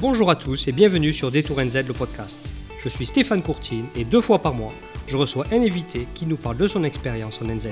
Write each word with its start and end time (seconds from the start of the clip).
Bonjour 0.00 0.30
à 0.30 0.34
tous 0.34 0.66
et 0.66 0.72
bienvenue 0.72 1.12
sur 1.12 1.30
Détour 1.30 1.60
NZ 1.60 1.86
le 1.86 1.92
podcast. 1.92 2.54
Je 2.78 2.88
suis 2.88 3.04
Stéphane 3.04 3.42
Courtine 3.42 3.84
et 3.94 4.06
deux 4.06 4.22
fois 4.22 4.38
par 4.38 4.54
mois, 4.54 4.72
je 5.06 5.18
reçois 5.18 5.44
un 5.52 5.60
invité 5.60 6.08
qui 6.14 6.24
nous 6.24 6.38
parle 6.38 6.56
de 6.56 6.66
son 6.66 6.84
expérience 6.84 7.42
en 7.42 7.44
NZ. 7.44 7.68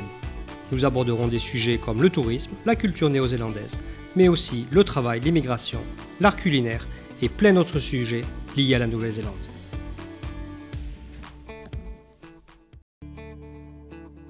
Nous 0.70 0.84
aborderons 0.84 1.28
des 1.28 1.38
sujets 1.38 1.78
comme 1.78 2.02
le 2.02 2.10
tourisme, 2.10 2.50
la 2.66 2.76
culture 2.76 3.08
néo-zélandaise, 3.08 3.78
mais 4.14 4.28
aussi 4.28 4.66
le 4.70 4.84
travail, 4.84 5.20
l'immigration, 5.20 5.80
l'art 6.20 6.36
culinaire 6.36 6.86
et 7.22 7.30
plein 7.30 7.54
d'autres 7.54 7.78
sujets 7.78 8.24
liés 8.58 8.74
à 8.74 8.78
la 8.78 8.88
Nouvelle-Zélande. 8.88 9.32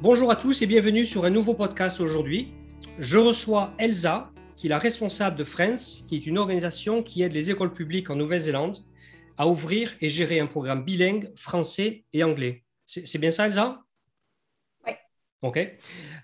Bonjour 0.00 0.30
à 0.30 0.36
tous 0.36 0.62
et 0.62 0.66
bienvenue 0.66 1.04
sur 1.04 1.24
un 1.24 1.30
nouveau 1.30 1.54
podcast 1.54 2.00
aujourd'hui. 2.00 2.52
Je 3.00 3.18
reçois 3.18 3.72
Elsa, 3.76 4.30
qui 4.58 4.66
est 4.66 4.70
la 4.70 4.78
responsable 4.78 5.36
de 5.36 5.44
Friends, 5.44 6.04
qui 6.08 6.16
est 6.16 6.26
une 6.26 6.36
organisation 6.36 7.04
qui 7.04 7.22
aide 7.22 7.32
les 7.32 7.48
écoles 7.52 7.72
publiques 7.72 8.10
en 8.10 8.16
Nouvelle-Zélande 8.16 8.78
à 9.36 9.46
ouvrir 9.46 9.94
et 10.00 10.08
gérer 10.08 10.40
un 10.40 10.48
programme 10.48 10.84
bilingue 10.84 11.32
français 11.36 12.04
et 12.12 12.24
anglais. 12.24 12.64
C'est 12.84 13.18
bien 13.18 13.30
ça, 13.30 13.46
Elsa? 13.46 13.78
Oui. 14.84 14.94
OK. 15.42 15.60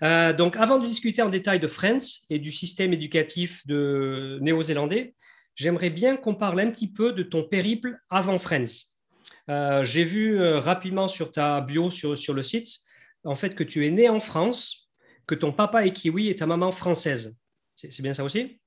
Euh, 0.03 0.33
donc, 0.33 0.57
avant 0.57 0.79
de 0.79 0.85
discuter 0.85 1.21
en 1.21 1.29
détail 1.29 1.61
de 1.61 1.69
Friends 1.69 2.25
et 2.29 2.37
du 2.37 2.51
système 2.51 2.91
éducatif 2.91 3.65
de 3.67 4.37
néo-zélandais, 4.41 5.15
j'aimerais 5.55 5.89
bien 5.89 6.17
qu'on 6.17 6.35
parle 6.35 6.59
un 6.59 6.69
petit 6.69 6.91
peu 6.91 7.13
de 7.13 7.23
ton 7.23 7.41
périple 7.43 7.97
avant 8.09 8.37
Friends. 8.37 8.91
Euh, 9.49 9.85
J'ai 9.85 10.03
vu 10.03 10.41
euh, 10.41 10.59
rapidement 10.59 11.07
sur 11.07 11.31
ta 11.31 11.61
bio 11.61 11.89
sur, 11.89 12.17
sur 12.17 12.33
le 12.33 12.43
site, 12.43 12.67
en 13.23 13.35
fait, 13.35 13.55
que 13.55 13.63
tu 13.63 13.87
es 13.87 13.91
né 13.91 14.09
en 14.09 14.19
France, 14.19 14.91
que 15.25 15.35
ton 15.35 15.53
papa 15.53 15.85
est 15.85 15.93
kiwi 15.93 16.27
et 16.27 16.35
ta 16.35 16.45
maman 16.45 16.73
française. 16.73 17.37
C'est 17.75 18.01
bien 18.01 18.13
ça 18.13 18.23
aussi? 18.23 18.59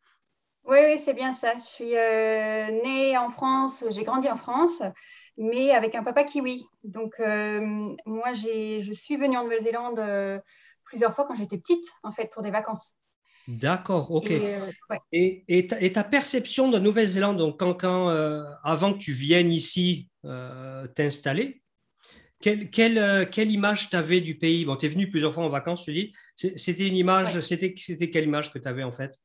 Oui, 0.65 0.79
oui 0.85 0.99
c'est 0.99 1.15
bien 1.15 1.33
ça. 1.33 1.55
Je 1.57 1.65
suis 1.65 1.97
euh, 1.97 2.71
née 2.85 3.17
en 3.17 3.31
France, 3.31 3.85
j'ai 3.91 4.05
grandi 4.05 4.29
en 4.29 4.37
France, 4.37 4.83
mais 5.37 5.71
avec 5.71 5.95
un 5.95 6.05
papa 6.05 6.25
kiwi. 6.25 6.65
Donc, 6.85 7.15
euh, 7.21 7.61
moi, 8.05 8.33
je 8.35 8.93
suis 8.93 9.17
venue 9.17 9.37
en 9.37 9.45
Nouvelle-Zélande 9.45 9.99
euh, 9.99 10.39
plusieurs 10.85 11.15
fois 11.15 11.25
quand 11.27 11.35
j'étais 11.35 11.59
petite, 11.59 11.87
en 12.03 12.13
fait, 12.13 12.31
pour 12.33 12.43
des 12.43 12.51
vacances. 12.51 12.95
D'accord, 13.47 14.11
ok. 14.11 14.31
Et, 15.11 15.45
et, 15.49 15.93
ta, 15.93 16.05
perception 16.05 16.71
de 16.71 16.79
Nouvelle-Zélande, 16.79 17.39
donc 17.39 17.59
quand, 17.59 17.73
quand 17.73 18.09
avant 18.63 18.93
que 18.93 18.99
tu 18.99 19.13
viennes 19.13 19.51
ici 19.51 20.11
t'installer, 20.95 21.63
quelle, 22.41 22.71
quelle, 22.71 23.29
quelle, 23.31 23.51
image 23.51 23.91
tu 23.91 23.97
avais 23.97 24.21
du 24.21 24.39
pays? 24.39 24.65
Bon, 24.65 24.77
tu 24.77 24.87
es 24.87 24.89
venu 24.89 25.09
plusieurs 25.09 25.35
fois 25.35 25.45
en 25.45 25.49
vacances, 25.49 25.85
tu 25.85 25.93
dis. 25.93 26.13
C'était 26.37 26.87
une 26.87 26.97
image, 26.97 27.41
c'était, 27.41 27.75
c'était 27.77 28.11
quelle 28.11 28.25
image 28.25 28.53
que 28.53 28.59
tu 28.59 28.69
avais 28.69 28.85
en 28.85 28.93
fait? 28.93 29.19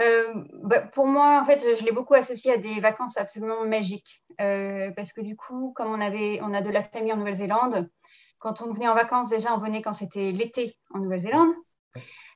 Euh, 0.00 0.32
bah, 0.62 0.80
pour 0.80 1.06
moi, 1.06 1.40
en 1.40 1.44
fait, 1.44 1.60
je 1.78 1.84
l'ai 1.84 1.92
beaucoup 1.92 2.14
associé 2.14 2.52
à 2.52 2.56
des 2.56 2.80
vacances 2.80 3.16
absolument 3.16 3.66
magiques. 3.66 4.22
Euh, 4.40 4.90
parce 4.92 5.12
que 5.12 5.20
du 5.20 5.36
coup, 5.36 5.72
comme 5.76 5.88
on, 5.88 6.00
avait, 6.00 6.40
on 6.42 6.54
a 6.54 6.62
de 6.62 6.70
la 6.70 6.82
famille 6.82 7.12
en 7.12 7.18
Nouvelle-Zélande, 7.18 7.90
quand 8.38 8.62
on 8.62 8.72
venait 8.72 8.88
en 8.88 8.94
vacances, 8.94 9.28
déjà, 9.28 9.54
on 9.54 9.58
venait 9.58 9.82
quand 9.82 9.92
c'était 9.92 10.32
l'été 10.32 10.78
en 10.90 10.98
Nouvelle-Zélande. 10.98 11.52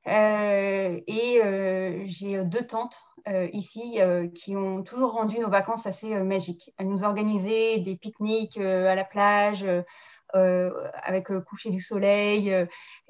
Euh, 0.07 1.01
et 1.07 1.41
j'ai 2.05 2.45
deux 2.45 2.67
tantes 2.67 2.99
ici 3.53 3.99
qui 4.35 4.57
ont 4.57 4.83
toujours 4.83 5.12
rendu 5.12 5.39
nos 5.39 5.51
vacances 5.51 5.87
assez 5.87 6.15
magiques. 6.23 6.73
Elles 6.79 6.89
nous 6.89 7.03
organisaient 7.03 7.79
des 7.79 7.97
pique-niques 7.97 8.59
à 8.59 8.95
la 8.95 9.05
plage. 9.05 9.67
avec 10.33 11.29
coucher 11.49 11.71
du 11.71 11.81
soleil 11.81 12.51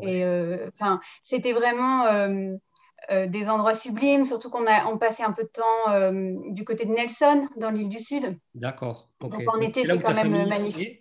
et 0.00 0.24
enfin 0.72 1.00
c'était 1.22 1.52
vraiment 1.52 2.06
des 3.10 3.48
endroits 3.48 3.74
sublimes, 3.74 4.24
surtout 4.24 4.48
qu'on 4.48 4.66
a 4.66 4.86
on 4.86 4.96
passait 4.96 5.22
un 5.22 5.32
peu 5.32 5.42
de 5.42 5.48
temps 5.48 6.52
du 6.52 6.64
côté 6.64 6.86
de 6.86 6.92
Nelson, 6.92 7.40
dans 7.56 7.70
l'île 7.70 7.90
du 7.90 8.00
Sud. 8.00 8.38
D'accord. 8.54 9.10
Donc 9.20 9.34
en 9.34 9.60
été, 9.60 9.84
c'est 9.84 9.98
quand 9.98 10.14
même 10.14 10.48
magnifique. 10.48 11.00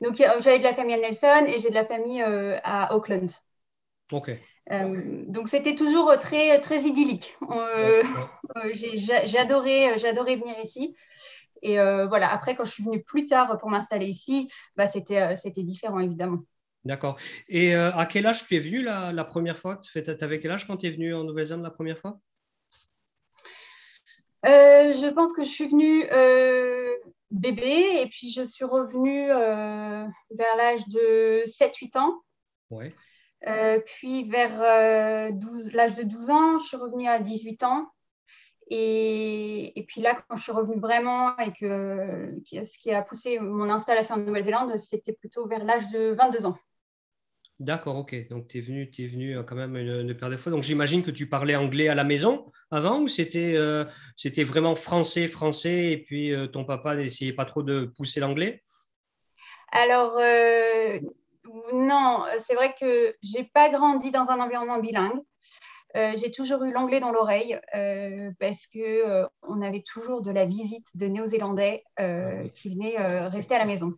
Donc 0.00 0.16
j'avais 0.16 0.58
de 0.58 0.64
la 0.64 0.72
famille 0.72 0.94
à 0.94 0.98
Nelson 0.98 1.44
et 1.46 1.60
j'ai 1.60 1.68
de 1.68 1.74
la 1.74 1.84
famille 1.84 2.22
à 2.22 2.94
Auckland. 2.96 3.30
Euh, 4.70 5.24
donc 5.26 5.48
c'était 5.48 5.74
toujours 5.74 6.16
très, 6.18 6.60
très 6.60 6.82
idyllique. 6.82 7.36
Euh, 7.50 8.02
euh, 8.56 9.38
adoré, 9.38 10.36
venir 10.36 10.56
ici. 10.62 10.96
Et 11.62 11.76
voilà, 11.76 12.32
après, 12.32 12.54
quand 12.54 12.64
je 12.64 12.70
suis 12.70 12.84
venue 12.84 13.02
plus 13.02 13.26
tard 13.26 13.58
pour 13.58 13.70
m'installer 13.70 14.06
ici, 14.06 14.48
bah, 14.76 14.86
c'était 14.86 15.62
différent, 15.62 16.00
évidemment. 16.00 16.40
D'accord. 16.84 17.16
Et 17.48 17.74
à 17.74 18.06
quel 18.06 18.26
âge 18.26 18.46
tu 18.46 18.56
es 18.56 18.60
venu 18.60 18.82
la, 18.82 19.24
première 19.24 19.58
fois? 19.58 19.76
Tu 19.76 19.98
avais 19.98 20.40
quel 20.40 20.50
âge 20.52 20.66
quand 20.66 20.78
tu 20.78 20.86
es 20.86 20.90
venu 20.90 21.14
en 21.14 21.24
Nouvelle-Zélande 21.24 21.64
la 21.64 21.70
première 21.70 21.98
fois? 21.98 22.18
Je 24.42 25.10
pense 25.10 25.34
que 25.34 25.44
je 25.44 25.50
suis 25.50 25.68
venue 25.68 26.06
bébé 27.30 28.00
et 28.00 28.06
puis 28.08 28.30
je 28.30 28.42
suis 28.42 28.64
revenue 28.64 29.26
vers 29.26 30.56
l'âge 30.56 30.88
de 30.88 31.42
7-8 31.44 31.98
ans. 31.98 32.22
Ouais. 32.70 32.88
Euh, 33.46 33.80
puis 33.80 34.28
vers 34.28 34.60
euh, 34.60 35.30
l'âge 35.72 35.96
de 35.96 36.02
12 36.02 36.30
ans, 36.30 36.58
je 36.58 36.66
suis 36.66 36.76
revenue 36.76 37.08
à 37.08 37.20
18 37.20 37.62
ans. 37.62 37.90
Et, 38.72 39.78
et, 39.78 39.82
puis 39.84 40.00
là, 40.00 40.22
quand 40.28 40.36
je 40.36 40.42
suis 40.42 40.52
revenue 40.52 40.78
vraiment 40.78 41.36
et 41.38 41.52
que 41.52 42.32
ce 42.46 42.78
qui 42.78 42.92
a 42.92 43.02
poussé 43.02 43.40
mon 43.40 43.68
installation 43.68 44.14
en 44.14 44.18
Nouvelle-Zélande, 44.18 44.76
c'était 44.78 45.12
plutôt 45.12 45.48
vers 45.48 45.64
l'âge 45.64 45.88
de 45.88 46.12
22 46.12 46.46
ans. 46.46 46.56
D'accord, 47.58 47.96
ok. 47.96 48.28
Donc 48.28 48.48
tu 48.48 48.58
es 48.58 48.60
venu, 48.60 48.90
es 48.96 49.06
venu 49.06 49.36
euh, 49.36 49.42
quand 49.42 49.56
même 49.56 49.76
une, 49.76 50.14
paire 50.14 50.30
de 50.30 50.36
fois. 50.36 50.52
Donc 50.52 50.62
j'imagine 50.62 51.02
que 51.02 51.10
tu 51.10 51.28
parlais 51.28 51.56
anglais 51.56 51.88
à 51.88 51.94
la 51.94 52.04
maison 52.04 52.50
avant 52.70 53.00
ou 53.00 53.08
c'était 53.08 53.56
c'était 54.16 54.44
vraiment 54.44 54.76
français, 54.76 55.26
français 55.26 55.90
et 55.90 55.98
puis 55.98 56.32
ton 56.52 56.64
papa 56.64 56.94
n'essayait 56.94 57.32
pas 57.32 57.44
trop 57.44 57.62
de 57.62 57.90
pousser 57.96 58.20
l'anglais? 58.20 58.62
Alors, 59.72 60.18
non, 61.72 62.24
c'est 62.40 62.54
vrai 62.54 62.74
que 62.78 63.14
j'ai 63.22 63.44
pas 63.44 63.70
grandi 63.70 64.10
dans 64.10 64.30
un 64.30 64.40
environnement 64.40 64.78
bilingue. 64.78 65.20
Euh, 65.96 66.12
j'ai 66.16 66.30
toujours 66.30 66.62
eu 66.62 66.72
l'anglais 66.72 67.00
dans 67.00 67.10
l'oreille 67.10 67.58
euh, 67.74 68.30
parce 68.38 68.66
que 68.68 68.78
euh, 68.78 69.26
on 69.42 69.60
avait 69.60 69.82
toujours 69.82 70.22
de 70.22 70.30
la 70.30 70.44
visite 70.46 70.86
de 70.94 71.06
Néo-Zélandais 71.06 71.82
ah 71.96 72.44
qui 72.54 72.70
venaient 72.70 72.96
rester 73.28 73.54
à 73.54 73.58
la 73.58 73.66
maison. 73.66 73.94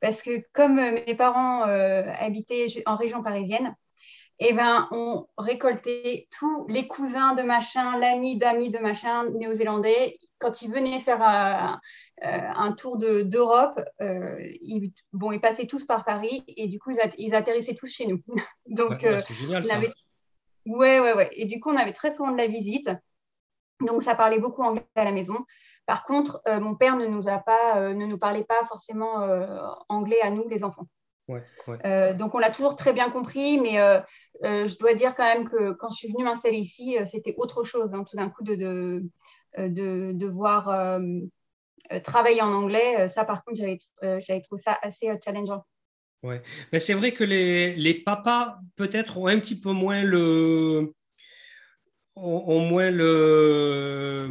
Parce 0.00 0.22
que 0.22 0.42
comme 0.52 0.76
mes 0.76 1.14
parents 1.14 1.62
habitaient 1.62 2.66
en 2.86 2.96
région 2.96 3.22
parisienne, 3.22 3.74
eh 4.38 4.52
ben, 4.52 4.88
on 4.90 5.26
récoltait 5.38 6.28
tous 6.38 6.66
les 6.68 6.86
cousins 6.86 7.34
de 7.34 7.42
machin, 7.42 7.98
l'ami 7.98 8.36
d'amis 8.36 8.70
de 8.70 8.78
machin 8.78 9.30
néo-zélandais. 9.30 10.18
Quand 10.38 10.62
ils 10.62 10.70
venaient 10.70 11.00
faire 11.00 11.22
un, 11.22 11.80
un 12.22 12.72
tour 12.72 12.96
d'Europe, 12.98 13.80
euh, 14.00 14.36
ils, 14.62 14.92
bon, 15.12 15.32
ils 15.32 15.40
passaient 15.40 15.66
tous 15.66 15.84
par 15.84 16.04
Paris 16.04 16.44
et 16.48 16.68
du 16.68 16.78
coup, 16.78 16.90
ils, 17.18 17.34
atterrissaient 17.34 17.74
tous 17.74 17.90
chez 17.90 18.06
nous. 18.06 18.20
Donc, 18.66 19.02
ouais, 19.02 19.20
c'est 19.20 19.34
génial 19.34 19.64
ça. 19.64 19.76
Avait... 19.76 19.92
Ouais, 20.66 21.00
ouais, 21.00 21.14
ouais. 21.14 21.30
Et 21.32 21.44
du 21.44 21.60
coup, 21.60 21.70
on 21.70 21.76
avait 21.76 21.92
très 21.92 22.10
souvent 22.10 22.32
de 22.32 22.36
la 22.36 22.46
visite. 22.46 22.90
Donc, 23.80 24.02
ça 24.02 24.14
parlait 24.14 24.38
beaucoup 24.38 24.62
anglais 24.62 24.86
à 24.94 25.04
la 25.04 25.12
maison. 25.12 25.44
Par 25.84 26.04
contre, 26.04 26.40
euh, 26.48 26.58
mon 26.58 26.74
père 26.74 26.96
ne 26.96 27.06
nous, 27.06 27.28
a 27.28 27.38
pas, 27.38 27.78
euh, 27.78 27.94
ne 27.94 28.06
nous 28.06 28.18
parlait 28.18 28.44
pas 28.44 28.64
forcément 28.64 29.28
anglais 29.88 30.20
à 30.22 30.30
nous, 30.30 30.48
les 30.48 30.64
enfants. 30.64 30.86
Ouais, 31.28 31.42
donc, 32.14 32.36
on 32.36 32.38
l'a 32.38 32.50
toujours 32.50 32.76
très 32.76 32.92
bien 32.92 33.10
compris, 33.10 33.60
mais 33.60 33.74
je 34.42 34.78
dois 34.78 34.94
dire 34.94 35.14
quand 35.14 35.24
même 35.24 35.48
que 35.48 35.72
quand 35.72 35.90
je 35.90 35.96
suis 35.96 36.12
venue 36.12 36.24
m'installer 36.24 36.58
ici, 36.58 36.96
c'était 37.04 37.34
autre 37.36 37.64
chose, 37.64 37.94
hein, 37.94 38.04
tout 38.08 38.16
d'un 38.16 38.30
coup, 38.30 38.42
de, 38.42 38.54
de, 38.54 39.02
de, 39.58 40.12
de 40.12 40.26
voir 40.26 40.68
euh, 41.92 42.00
travailler 42.00 42.42
en 42.42 42.52
anglais, 42.52 43.00
euh, 43.00 43.08
ça 43.08 43.24
par 43.24 43.44
contre, 43.44 43.58
j'avais 43.58 43.78
euh, 44.02 44.40
trouvé 44.42 44.62
ça 44.62 44.78
assez 44.82 45.08
challengeant. 45.24 45.64
Ouais, 46.22 46.42
mais 46.72 46.78
c'est 46.78 46.94
vrai 46.94 47.12
que 47.12 47.22
les, 47.22 47.76
les 47.76 47.94
papas 47.94 48.58
peut-être 48.74 49.18
ont 49.18 49.26
un 49.26 49.38
petit 49.38 49.60
peu 49.60 49.70
moins 49.70 50.02
le, 50.02 50.92
ont, 52.16 52.60
moins 52.60 52.90
le, 52.90 54.26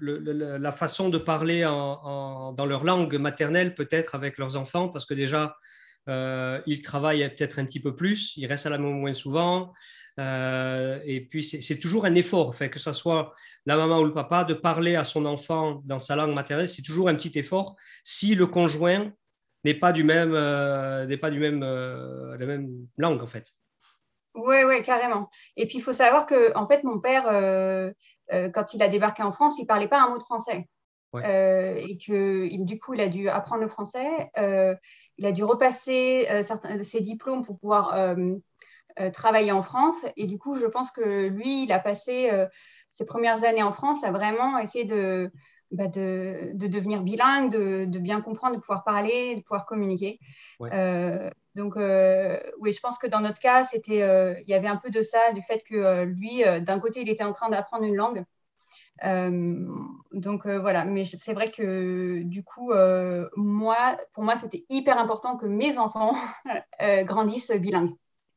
la 0.00 0.70
façon 0.72 1.08
de 1.08 1.18
parler 1.18 1.64
en, 1.64 2.52
dans 2.52 2.66
leur 2.66 2.84
langue 2.84 3.16
maternelle 3.16 3.74
peut-être 3.74 4.14
avec 4.14 4.38
leurs 4.38 4.56
enfants 4.56 4.88
parce 4.90 5.06
que 5.06 5.14
déjà 5.14 5.56
ils 6.08 6.82
travaillent 6.82 7.28
peut-être 7.34 7.58
un 7.58 7.64
petit 7.64 7.80
peu 7.80 7.94
plus, 7.94 8.36
ils 8.36 8.46
restent 8.46 8.66
à 8.66 8.70
la 8.70 8.78
maison 8.78 8.94
moins 8.94 9.14
souvent. 9.14 9.72
Euh, 10.20 11.00
et 11.04 11.20
puis, 11.20 11.42
c'est 11.42 11.78
toujours 11.78 12.04
un 12.04 12.14
effort, 12.14 12.54
fait, 12.54 12.70
que 12.70 12.78
ce 12.78 12.92
soit 12.92 13.34
la 13.66 13.76
maman 13.76 14.00
ou 14.00 14.04
le 14.04 14.12
papa, 14.12 14.44
de 14.44 14.54
parler 14.54 14.96
à 14.96 15.04
son 15.04 15.26
enfant 15.26 15.82
dans 15.84 15.98
sa 15.98 16.14
langue 16.16 16.34
maternelle, 16.34 16.68
c'est 16.68 16.82
toujours 16.82 17.08
un 17.08 17.14
petit 17.14 17.36
effort 17.38 17.76
si 18.04 18.34
le 18.34 18.46
conjoint 18.46 19.12
n'est 19.64 19.74
pas 19.74 19.92
du 19.92 20.04
même, 20.04 20.34
euh, 20.34 21.16
pas 21.16 21.30
du 21.30 21.40
même, 21.40 21.62
euh, 21.62 22.36
la 22.38 22.46
même 22.46 22.68
langue, 22.96 23.22
en 23.22 23.26
fait. 23.26 23.52
Oui, 24.34 24.56
oui, 24.66 24.82
carrément. 24.82 25.30
Et 25.56 25.66
puis, 25.66 25.78
il 25.78 25.82
faut 25.82 25.92
savoir 25.92 26.26
que, 26.26 26.56
en 26.56 26.66
fait, 26.66 26.82
mon 26.84 27.00
père, 27.00 27.24
quand 28.52 28.74
il 28.74 28.82
a 28.82 28.88
débarqué 28.88 29.22
en 29.22 29.32
France, 29.32 29.54
il 29.58 29.62
ne 29.62 29.66
parlait 29.66 29.88
pas 29.88 30.02
un 30.02 30.08
mot 30.08 30.18
de 30.18 30.24
français. 30.24 30.68
Et 31.22 31.98
que 31.98 32.64
du 32.64 32.78
coup, 32.78 32.94
il 32.94 33.00
a 33.00 33.08
dû 33.08 33.28
apprendre 33.28 33.62
le 33.62 33.68
français. 33.68 34.30
il 34.36 35.26
a 35.26 35.32
dû 35.32 35.44
repasser 35.44 36.26
certains, 36.42 36.82
ses 36.82 37.00
diplômes 37.00 37.44
pour 37.44 37.58
pouvoir 37.58 37.94
euh, 39.00 39.10
travailler 39.10 39.50
en 39.50 39.62
France. 39.62 40.06
Et 40.16 40.26
du 40.26 40.38
coup, 40.38 40.54
je 40.54 40.66
pense 40.66 40.92
que 40.92 41.26
lui, 41.26 41.64
il 41.64 41.72
a 41.72 41.80
passé 41.80 42.30
euh, 42.30 42.46
ses 42.94 43.04
premières 43.04 43.42
années 43.42 43.62
en 43.62 43.72
France 43.72 44.04
à 44.04 44.12
vraiment 44.12 44.56
essayer 44.58 44.84
de, 44.84 45.32
bah, 45.72 45.88
de, 45.88 46.52
devenir 46.54 47.02
bilingue, 47.02 47.50
de, 47.50 47.98
bien 47.98 48.20
comprendre, 48.20 48.54
de 48.54 48.60
pouvoir 48.60 48.84
parler, 48.84 49.34
de 49.34 49.40
pouvoir 49.40 49.66
communiquer. 49.66 50.20
donc, 50.60 51.74
oui, 51.76 52.72
je 52.72 52.80
pense 52.80 52.98
que 52.98 53.08
dans 53.08 53.20
notre 53.20 53.40
cas, 53.40 53.64
c'était, 53.64 53.98
il 54.42 54.48
y 54.48 54.54
avait 54.54 54.68
un 54.68 54.76
peu 54.76 54.90
de 54.90 55.02
ça, 55.02 55.32
du 55.32 55.42
fait 55.42 55.64
que 55.68 56.04
lui, 56.04 56.44
d'un 56.62 56.78
côté, 56.78 57.00
il 57.00 57.08
était 57.08 57.24
en 57.24 57.32
train 57.32 57.48
d'apprendre 57.48 57.84
une 57.84 57.96
langue. 57.96 58.24
Donc 59.02 60.46
voilà, 60.46 60.84
mais 60.84 61.04
c'est 61.04 61.32
vrai 61.32 61.50
que 61.50 62.22
du 62.22 62.42
coup, 62.44 62.72
moi, 63.36 63.98
pour 64.12 64.24
moi, 64.24 64.36
c'était 64.40 64.64
hyper 64.68 64.98
important 64.98 65.36
que 65.36 65.46
mes 65.46 65.76
enfants 65.78 66.14
grandissent 67.04 67.52
bilingues. 67.52 67.94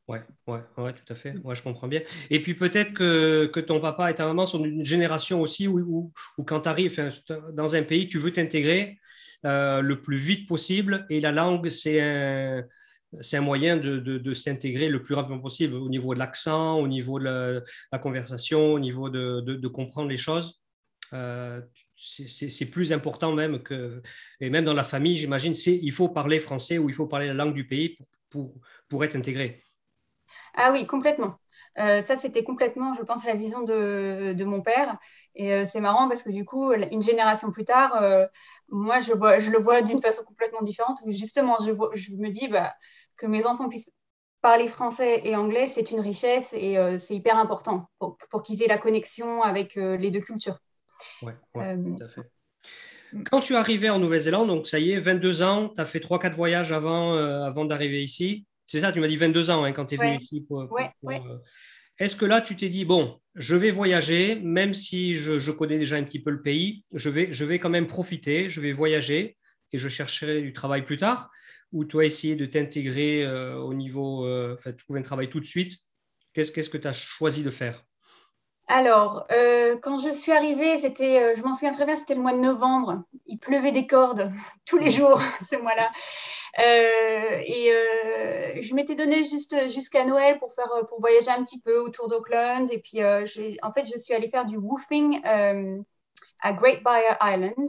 Ouais, 0.08 0.22
ouais, 0.46 0.60
ouais, 0.78 0.94
tout 0.94 1.12
à 1.12 1.14
fait. 1.14 1.34
Ouais, 1.44 1.54
je 1.54 1.62
comprends 1.62 1.86
bien. 1.86 2.00
Et 2.30 2.40
puis 2.40 2.54
peut-être 2.54 2.94
que, 2.94 3.44
que, 3.52 3.60
ton 3.60 3.78
papa 3.78 4.10
et 4.10 4.14
ta 4.14 4.24
maman 4.24 4.46
sont 4.46 4.60
d'une 4.60 4.82
génération 4.82 5.42
aussi 5.42 5.68
où, 5.68 6.12
quand 6.46 6.62
tu 6.62 6.68
arrives 6.68 6.98
dans 7.52 7.76
un 7.76 7.82
pays, 7.82 8.08
tu 8.08 8.18
veux 8.18 8.32
t'intégrer 8.32 8.98
euh, 9.44 9.82
le 9.82 10.00
plus 10.00 10.16
vite 10.16 10.48
possible 10.48 11.06
et 11.10 11.20
la 11.20 11.30
langue, 11.30 11.68
c'est 11.68 12.00
un, 12.00 12.64
c'est 13.20 13.36
un 13.36 13.42
moyen 13.42 13.76
de, 13.76 13.98
de, 13.98 14.32
s'intégrer 14.34 14.88
le 14.88 15.02
plus 15.02 15.14
rapidement 15.14 15.40
possible 15.40 15.74
au 15.74 15.88
niveau 15.88 16.14
de 16.14 16.18
l'accent, 16.18 16.78
au 16.78 16.88
niveau 16.88 17.18
de 17.18 17.62
la, 17.92 17.98
conversation, 17.98 18.74
au 18.74 18.78
niveau 18.78 19.08
de, 19.08 19.40
de 19.40 19.68
comprendre 19.68 20.08
les 20.08 20.16
choses. 20.16 20.60
Euh, 21.14 21.60
c'est 21.96 22.70
plus 22.70 22.92
important 22.92 23.32
même 23.32 23.62
que, 23.62 24.02
et 24.40 24.50
même 24.50 24.64
dans 24.64 24.74
la 24.74 24.84
famille, 24.84 25.16
j'imagine, 25.16 25.54
il 25.66 25.92
faut 25.92 26.08
parler 26.08 26.38
français 26.38 26.78
ou 26.78 26.88
il 26.88 26.94
faut 26.94 27.06
parler 27.06 27.26
la 27.26 27.34
langue 27.34 27.54
du 27.54 27.66
pays 27.66 27.96
pour, 27.96 28.06
pour, 28.30 28.54
pour 28.88 29.04
être 29.04 29.16
intégré. 29.16 29.64
Ah 30.54 30.70
oui, 30.72 30.86
complètement. 30.86 31.36
Euh, 31.78 32.02
ça, 32.02 32.16
c'était 32.16 32.44
complètement, 32.44 32.94
je 32.94 33.02
pense, 33.02 33.24
la 33.24 33.34
vision 33.34 33.62
de, 33.62 34.44
mon 34.44 34.62
père. 34.62 34.96
Et 35.34 35.52
euh, 35.52 35.64
c'est 35.64 35.80
marrant 35.80 36.08
parce 36.08 36.22
que 36.22 36.30
du 36.30 36.44
coup, 36.44 36.72
une 36.72 37.02
génération 37.02 37.50
plus 37.50 37.64
tard, 37.64 38.00
moi, 38.68 39.00
je, 39.00 39.12
vois, 39.12 39.38
je 39.38 39.50
le 39.50 39.58
vois 39.58 39.82
d'une 39.82 40.02
façon 40.02 40.22
complètement 40.24 40.62
différente. 40.62 40.98
justement, 41.08 41.56
je, 41.60 41.72
je 41.94 42.14
me 42.14 42.30
dis 42.30 42.48
bah, 42.48 42.74
que 43.16 43.26
mes 43.26 43.46
enfants 43.46 43.68
puissent 43.68 43.90
parler 44.40 44.68
français 44.68 45.20
et 45.24 45.34
anglais, 45.34 45.68
c'est 45.68 45.90
une 45.90 46.00
richesse 46.00 46.52
et 46.52 46.76
c'est 46.98 47.14
hyper 47.14 47.36
important 47.36 47.88
pour, 47.98 48.16
pour 48.30 48.44
qu'ils 48.44 48.62
aient 48.62 48.68
la 48.68 48.78
connexion 48.78 49.42
avec 49.42 49.74
les 49.74 50.10
deux 50.12 50.20
cultures. 50.20 50.58
Oui, 51.22 51.32
ouais, 51.56 51.76
tout 51.76 52.04
à 52.04 52.08
fait. 52.08 52.30
Quand 53.30 53.40
tu 53.40 53.54
es 53.54 53.56
arrivé 53.56 53.90
en 53.90 53.98
Nouvelle-Zélande, 53.98 54.46
donc 54.46 54.68
ça 54.68 54.78
y 54.78 54.92
est, 54.92 55.00
22 55.00 55.42
ans, 55.42 55.70
tu 55.74 55.80
as 55.80 55.86
fait 55.86 55.98
3-4 55.98 56.34
voyages 56.34 56.70
avant, 56.70 57.14
avant 57.14 57.64
d'arriver 57.64 58.02
ici. 58.02 58.46
C'est 58.68 58.80
ça, 58.80 58.92
tu 58.92 59.00
m'as 59.00 59.08
dit 59.08 59.16
22 59.16 59.50
ans 59.50 59.64
hein, 59.64 59.72
quand 59.72 59.86
tu 59.86 59.94
es 59.94 59.98
venu 59.98 60.18
ici. 60.20 60.42
Pour, 60.42 60.60
euh, 60.60 60.66
Est-ce 61.98 62.16
que 62.16 62.24
là, 62.24 62.40
tu 62.40 62.56
t'es 62.56 62.68
dit, 62.68 62.84
bon, 62.84 63.20
je 63.34 63.56
vais 63.56 63.70
voyager, 63.70 64.36
même 64.36 64.72
si 64.72 65.14
je, 65.14 65.50
connais 65.50 65.78
déjà 65.78 65.96
un 65.96 66.04
petit 66.04 66.20
peu 66.20 66.30
le 66.30 66.42
pays, 66.42 66.84
je 66.92 67.08
vais, 67.08 67.58
quand 67.58 67.70
même 67.70 67.86
profiter, 67.86 68.48
je 68.48 68.60
vais 68.60 68.72
voyager 68.72 69.36
et 69.72 69.78
je 69.78 69.88
chercherai 69.88 70.40
du 70.40 70.52
travail 70.52 70.84
plus 70.84 70.96
tard? 70.96 71.30
Ou 71.72 71.84
tu 71.84 72.00
as 72.00 72.04
essayé 72.04 72.36
de 72.36 72.46
t'intégrer 72.46 73.24
euh, 73.24 73.56
au 73.56 73.74
niveau, 73.74 74.24
euh, 74.24 74.54
enfin, 74.58 74.72
trouver 74.72 75.00
un 75.00 75.02
travail 75.02 75.28
tout 75.28 75.40
de 75.40 75.44
suite 75.44 75.76
Qu'est-ce 76.32 76.52
qu'est-ce 76.52 76.70
que 76.70 76.78
tu 76.78 76.86
as 76.86 76.92
choisi 76.92 77.42
de 77.42 77.50
faire? 77.50 77.84
Alors, 78.68 79.26
quand 79.82 79.98
je 79.98 80.10
suis 80.10 80.32
arrivée, 80.32 80.78
c'était, 80.78 81.34
je 81.36 81.42
m'en 81.42 81.52
souviens 81.52 81.72
très 81.72 81.84
bien, 81.84 81.96
c'était 81.96 82.14
le 82.14 82.20
mois 82.20 82.32
de 82.32 82.38
novembre. 82.38 83.04
Il 83.26 83.38
pleuvait 83.38 83.72
des 83.72 83.86
cordes 83.86 84.30
tous 84.66 84.78
les 84.78 84.90
jours 84.90 85.20
ce 85.48 85.56
mois-là. 85.56 85.90
Euh, 86.58 87.40
et 87.44 87.72
euh, 87.72 88.62
je 88.62 88.74
m'étais 88.74 88.96
donné 88.96 89.22
juste 89.24 89.68
jusqu'à 89.68 90.04
Noël 90.04 90.38
pour 90.38 90.52
faire 90.54 90.70
pour 90.88 91.00
voyager 91.00 91.30
un 91.30 91.44
petit 91.44 91.60
peu 91.60 91.78
autour 91.78 92.08
d'Auckland. 92.08 92.68
Et 92.72 92.78
puis, 92.78 93.02
euh, 93.02 93.24
en 93.62 93.72
fait, 93.72 93.84
je 93.84 93.98
suis 93.98 94.14
allée 94.14 94.28
faire 94.28 94.44
du 94.44 94.56
woofing 94.56 95.20
à 95.24 96.52
Great 96.52 96.82
Barrier 96.82 97.16
Island. 97.20 97.68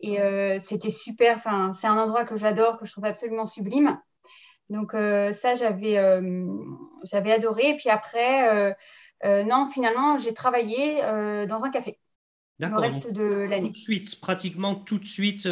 Et 0.00 0.18
c'était 0.58 0.90
super. 0.90 1.36
Enfin, 1.36 1.72
c'est 1.72 1.86
un 1.86 1.98
endroit 1.98 2.24
que 2.24 2.36
j'adore, 2.36 2.78
que 2.78 2.86
je 2.86 2.92
trouve 2.92 3.04
absolument 3.04 3.44
sublime. 3.44 4.00
Donc 4.70 4.92
ça, 4.92 5.54
j'avais 5.54 5.94
j'avais 7.04 7.32
adoré. 7.32 7.70
Et 7.70 7.76
puis 7.76 7.90
après, 7.90 8.74
non, 9.44 9.66
finalement, 9.72 10.18
j'ai 10.18 10.34
travaillé 10.34 10.96
dans 11.46 11.64
un 11.64 11.70
café. 11.70 11.98
Le 12.58 12.78
reste 12.78 13.12
de 13.12 13.22
l'année. 13.22 13.68
Tout 13.68 13.72
de 13.72 13.76
suite, 13.76 14.20
pratiquement 14.20 14.74
tout 14.74 14.98
de 14.98 15.06
suite 15.06 15.48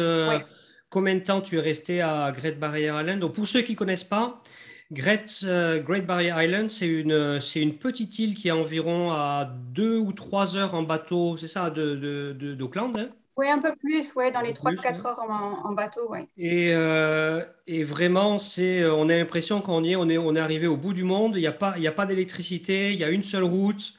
combien 0.93 1.15
de 1.15 1.21
temps 1.21 1.41
tu 1.41 1.57
es 1.57 1.59
resté 1.59 2.01
à 2.01 2.31
Great 2.31 2.59
Barrier 2.59 2.89
Island? 2.89 3.19
Donc, 3.19 3.33
pour 3.33 3.47
ceux 3.47 3.63
qui 3.63 3.71
ne 3.71 3.77
connaissent 3.77 4.03
pas, 4.03 4.43
Great, 4.91 5.39
euh, 5.43 5.81
Great 5.81 6.05
Barrier 6.05 6.31
Island, 6.37 6.69
c'est 6.69 6.87
une, 6.87 7.39
c'est 7.39 7.63
une 7.63 7.79
petite 7.79 8.19
île 8.19 8.35
qui 8.35 8.49
est 8.49 8.51
environ 8.51 9.11
à 9.11 9.51
deux 9.71 9.97
ou 9.97 10.13
trois 10.13 10.55
heures 10.55 10.75
en 10.75 10.83
bateau, 10.83 11.35
c'est 11.35 11.47
ça, 11.47 11.71
de, 11.71 12.33
d'Auckland 12.53 12.95
hein? 12.95 13.09
Oui, 13.35 13.49
un 13.49 13.59
peu 13.59 13.75
plus, 13.75 14.13
ouais, 14.15 14.31
dans 14.31 14.41
les 14.41 14.53
3-4 14.53 15.07
heures 15.07 15.19
en, 15.27 15.71
bateau. 15.71 16.07
Ouais. 16.07 16.27
Et, 16.37 16.71
euh, 16.73 17.43
et 17.65 17.83
vraiment, 17.83 18.37
c'est, 18.37 18.81
euh, 18.81 18.93
on 18.93 19.09
a 19.09 19.15
l'impression 19.15 19.59
qu'on 19.59 19.83
y 19.83 19.93
est, 19.93 19.95
on 19.95 20.07
est, 20.07 20.19
on 20.19 20.35
est 20.35 20.39
arrivé 20.39 20.67
au 20.67 20.77
bout 20.77 20.93
du 20.93 21.03
monde, 21.03 21.35
il 21.35 21.39
n'y 21.39 21.47
a 21.47 21.51
pas, 21.51 21.75
a 21.75 21.91
pas 21.91 22.05
d'électricité, 22.05 22.93
il 22.93 22.99
y 22.99 23.03
a 23.03 23.09
une 23.09 23.23
seule 23.23 23.43
route. 23.43 23.93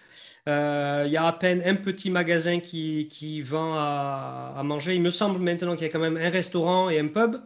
Euh, 0.47 1.05
il 1.07 1.13
y 1.13 1.17
a 1.17 1.27
à 1.27 1.33
peine 1.33 1.63
un 1.65 1.75
petit 1.75 2.11
magasin 2.11 2.61
qui, 2.61 3.09
qui 3.11 3.41
vend 3.41 3.75
à, 3.77 4.61
manger. 4.63 4.95
Il 4.95 5.03
me 5.03 5.11
semble 5.11 5.41
maintenant 5.41 5.75
qu'il 5.75 5.87
y 5.87 5.89
a 5.89 5.93
quand 5.93 5.99
même 5.99 6.19
un 6.19 6.31
restaurant 6.31 6.91
et 6.91 7.01
un 7.01 7.09
pub. 7.09 7.37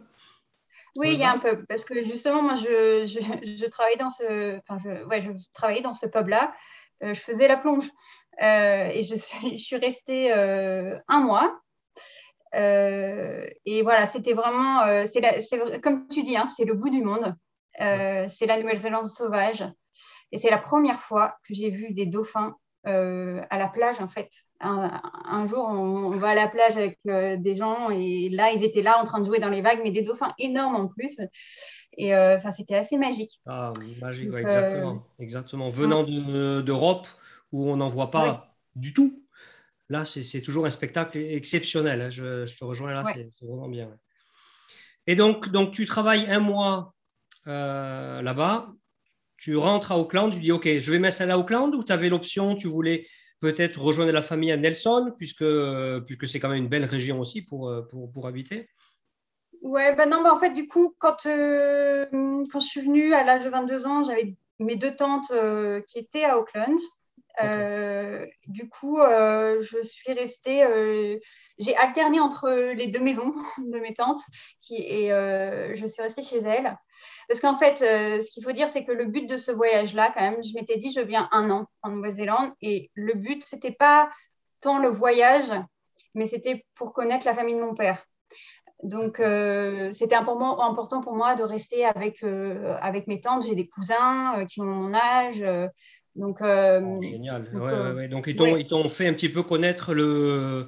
Oui, 0.95 1.13
il 1.13 1.19
y 1.19 1.23
a 1.23 1.31
un 1.31 1.39
pub. 1.39 1.65
Parce 1.65 1.85
que 1.85 2.03
justement, 2.03 2.41
moi, 2.41 2.55
je, 2.55 3.05
je, 3.05 3.65
travaillais 3.67 3.97
dans 3.97 4.09
ce, 4.09 4.57
enfin, 4.57 4.77
je, 4.83 5.05
ouais, 5.05 5.21
je 5.21 5.31
travaillais 5.53 5.81
dans 5.81 5.93
ce 5.93 6.07
pub-là. 6.07 6.53
Euh, 7.01 7.13
je 7.13 7.19
faisais 7.21 7.47
la 7.47 7.57
plonge. 7.57 7.89
Euh, 8.41 8.89
et 8.93 9.03
je 9.03 9.15
suis, 9.15 9.57
je 9.57 9.63
suis 9.63 9.77
restée 9.77 10.31
un 10.31 11.19
mois. 11.21 11.59
Et 12.53 13.81
voilà, 13.83 14.05
c'était 14.05 14.33
vraiment, 14.33 15.05
c'est 15.05 15.21
comme 15.81 16.07
tu 16.07 16.23
dis, 16.23 16.37
hein, 16.37 16.47
c'est 16.55 16.65
le 16.65 16.73
bout 16.73 16.89
du 16.89 17.03
monde. 17.03 17.35
c'est 17.77 18.45
la 18.45 18.59
Nouvelle-Zélande 18.59 19.05
sauvage. 19.05 19.65
Et 20.31 20.37
c'est 20.37 20.49
la 20.49 20.57
première 20.57 20.99
fois 20.99 21.35
que 21.47 21.53
j'ai 21.53 21.69
vu 21.69 21.91
des 21.91 22.05
dauphins 22.05 22.55
euh, 22.87 23.41
à 23.49 23.57
la 23.57 23.67
plage 23.67 23.99
en 23.99 24.07
fait. 24.07 24.29
Un, 24.61 25.45
jour, 25.45 25.65
on, 25.69 26.11
va 26.11 26.29
à 26.29 26.35
la 26.35 26.47
plage 26.47 26.75
avec 26.75 26.97
euh, 27.07 27.37
des 27.37 27.55
gens 27.55 27.89
et 27.89 28.29
là, 28.29 28.51
ils 28.51 28.63
étaient 28.63 28.81
là 28.81 28.99
en 28.99 29.03
train 29.05 29.19
de 29.19 29.25
jouer 29.25 29.39
dans 29.39 29.49
les 29.49 29.61
vagues, 29.61 29.79
mais 29.83 29.91
des 29.91 30.01
dauphins 30.01 30.33
énormes 30.37 30.75
en 30.75 30.87
plus. 30.87 31.19
Et 31.97 32.13
euh, 32.13 32.37
c'était 32.51 32.75
assez 32.75 32.97
magique. 32.97 33.39
Ah, 33.45 33.73
magique, 34.01 34.33
exactement. 34.33 35.03
exactement. 35.17 35.69
Venant 35.69 36.03
d'Europe 36.03 37.07
où 37.51 37.69
on 37.69 37.77
n'en 37.77 37.89
voit 37.89 38.11
pas 38.11 38.55
du 38.75 38.93
tout. 38.93 39.23
Là, 39.89 40.05
c'est 40.05 40.41
toujours 40.41 40.65
un 40.65 40.69
spectacle 40.69 41.17
exceptionnel. 41.17 42.01
Hein. 42.01 42.09
Je, 42.09 42.45
te 42.45 42.63
rejoins 42.63 42.93
là, 42.93 43.03
c'est 43.13 43.45
vraiment 43.45 43.67
bien. 43.67 43.89
Et 45.07 45.15
donc, 45.15 45.49
donc, 45.49 45.71
tu 45.73 45.85
travailles 45.85 46.29
un 46.29 46.39
mois 46.39 46.93
là-bas 47.45 48.71
tu 49.39 49.55
rentres 49.55 49.93
à 49.93 49.97
Auckland, 49.97 50.33
tu 50.33 50.39
dis 50.39 50.51
OK, 50.51 50.67
je 50.67 50.91
vais 50.91 50.99
m'installer 50.99 51.31
à 51.31 51.39
Auckland 51.39 51.73
ou 51.73 51.81
tu 51.81 51.93
avais 51.93 52.09
l'option, 52.09 52.55
tu 52.55 52.67
voulais 52.67 53.07
peut-être 53.39 53.81
rejoindre 53.81 54.11
la 54.11 54.21
famille 54.21 54.51
à 54.51 54.57
Nelson, 54.57 55.13
puisque, 55.17 55.45
puisque 56.05 56.27
c'est 56.27 56.41
quand 56.41 56.49
même 56.49 56.63
une 56.63 56.67
belle 56.67 56.83
région 56.83 57.21
aussi 57.21 57.41
pour, 57.41 57.73
pour, 57.89 58.11
pour 58.11 58.27
habiter? 58.27 58.67
Ouais, 59.61 59.95
ben 59.95 60.09
non, 60.09 60.23
bah 60.23 60.33
en 60.33 60.39
fait, 60.39 60.51
du 60.51 60.67
coup, 60.67 60.95
quand, 60.97 61.25
euh, 61.25 62.05
quand 62.51 62.59
je 62.59 62.67
suis 62.67 62.81
venue 62.81 63.13
à 63.13 63.23
l'âge 63.23 63.43
de 63.43 63.49
22 63.49 63.87
ans, 63.87 64.03
j'avais 64.03 64.35
mes 64.59 64.75
deux 64.75 64.95
tantes 64.95 65.31
euh, 65.31 65.81
qui 65.81 65.99
étaient 65.99 66.23
à 66.23 66.37
Auckland. 66.37 66.77
Euh, 67.41 68.25
du 68.47 68.67
coup, 68.69 68.99
je 68.99 69.81
suis 69.81 70.13
restée, 70.13 71.19
j'ai 71.57 71.75
alterné 71.75 72.19
entre 72.19 72.49
les 72.49 72.87
deux 72.87 72.99
maisons 72.99 73.33
de 73.57 73.79
mes 73.79 73.93
tantes 73.93 74.21
qui, 74.61 74.75
et 74.75 75.09
je 75.09 75.85
suis 75.85 76.01
restée 76.01 76.21
chez 76.21 76.39
elles. 76.39 76.77
Parce 77.29 77.41
qu'en 77.41 77.55
fait, 77.55 77.83
euh, 77.83 78.21
ce 78.21 78.31
qu'il 78.31 78.43
faut 78.43 78.51
dire, 78.51 78.69
c'est 78.69 78.83
que 78.83 78.91
le 78.91 79.05
but 79.05 79.29
de 79.29 79.37
ce 79.37 79.51
voyage-là, 79.51 80.11
quand 80.11 80.21
même, 80.21 80.41
je 80.43 80.55
m'étais 80.55 80.77
dit, 80.77 80.91
je 80.91 80.99
viens 80.99 81.29
un 81.31 81.51
an 81.51 81.67
en 81.83 81.91
Nouvelle-Zélande. 81.91 82.51
Et 82.63 82.89
le 82.95 83.13
but, 83.13 83.43
ce 83.45 83.55
n'était 83.55 83.71
pas 83.71 84.09
tant 84.61 84.79
le 84.79 84.89
voyage, 84.89 85.51
mais 86.15 86.25
c'était 86.25 86.65
pour 86.73 86.91
connaître 86.91 87.27
la 87.27 87.35
famille 87.35 87.53
de 87.53 87.61
mon 87.61 87.75
père. 87.75 88.03
Donc, 88.81 89.19
euh, 89.19 89.91
c'était 89.91 90.15
important 90.15 91.01
pour 91.01 91.13
moi 91.13 91.35
de 91.35 91.43
rester 91.43 91.85
avec, 91.85 92.23
euh, 92.23 92.75
avec 92.81 93.05
mes 93.05 93.21
tantes. 93.21 93.45
J'ai 93.45 93.53
des 93.53 93.67
cousins 93.67 94.43
qui 94.49 94.59
ont 94.61 94.65
mon 94.65 94.95
âge. 94.95 95.43
Donc, 96.15 96.37
oh, 96.41 97.01
génial. 97.01 97.49
Donc, 97.51 98.09
donc 98.09 98.27
ils 98.27 98.67
t'ont 98.67 98.89
fait 98.89 99.07
un 99.07 99.13
petit 99.13 99.29
peu 99.29 99.43
connaître 99.43 99.93
le, 99.93 100.67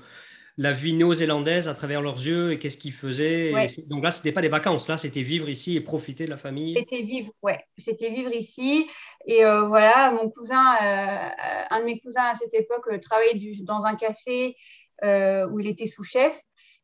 la 0.57 0.73
vie 0.73 0.93
néo-zélandaise 0.93 1.67
à 1.67 1.73
travers 1.73 2.01
leurs 2.01 2.17
yeux 2.17 2.51
et 2.51 2.59
qu'est-ce 2.59 2.77
qu'ils 2.77 2.93
faisaient. 2.93 3.51
Donc 3.87 4.03
là, 4.03 4.11
ce 4.11 4.19
n'était 4.19 4.31
pas 4.31 4.41
des 4.41 4.49
vacances, 4.49 4.87
là, 4.89 4.97
c'était 4.97 5.21
vivre 5.23 5.49
ici 5.49 5.75
et 5.75 5.81
profiter 5.81 6.25
de 6.25 6.29
la 6.29 6.37
famille. 6.37 6.75
C'était 6.77 7.01
vivre, 7.01 7.31
ouais, 7.41 7.65
c'était 7.77 8.09
vivre 8.09 8.33
ici. 8.33 8.87
Et 9.25 9.45
euh, 9.45 9.65
voilà, 9.67 10.11
mon 10.11 10.29
cousin, 10.29 10.75
euh, 10.81 11.29
un 11.69 11.79
de 11.79 11.85
mes 11.85 11.99
cousins 11.99 12.25
à 12.25 12.35
cette 12.35 12.53
époque 12.53 12.87
euh, 12.91 12.99
travaillait 12.99 13.39
dans 13.61 13.85
un 13.85 13.95
café 13.95 14.55
où 15.03 15.59
il 15.59 15.67
était 15.67 15.87
sous-chef. 15.87 16.39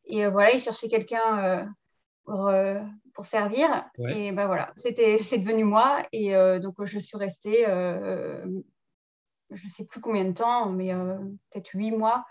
Et 0.05 0.25
voilà, 0.25 0.53
il 0.53 0.59
cherchait 0.59 0.87
quelqu'un 0.87 1.67
pour, 2.27 2.51
pour, 3.13 3.25
servir. 3.25 3.85
Et 4.09 4.31
ben 4.31 4.45
voilà, 4.45 4.71
c'était, 4.75 5.17
c'est 5.21 5.39
devenu 5.39 5.63
moi. 5.63 6.03
Et 6.11 6.33
donc, 6.59 6.75
je 6.83 6.99
suis 6.99 7.17
restée, 7.17 7.63
je 7.63 8.43
ne 9.49 9.69
sais 9.69 9.85
plus 9.85 10.01
combien 10.01 10.25
de 10.25 10.33
temps, 10.33 10.69
mais 10.69 10.91
peut-être 11.51 11.71
huit 11.73 11.91
mois 11.91 12.25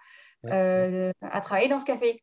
à 0.45 1.41
travailler 1.41 1.69
dans 1.69 1.79
ce 1.79 1.85
café. 1.85 2.23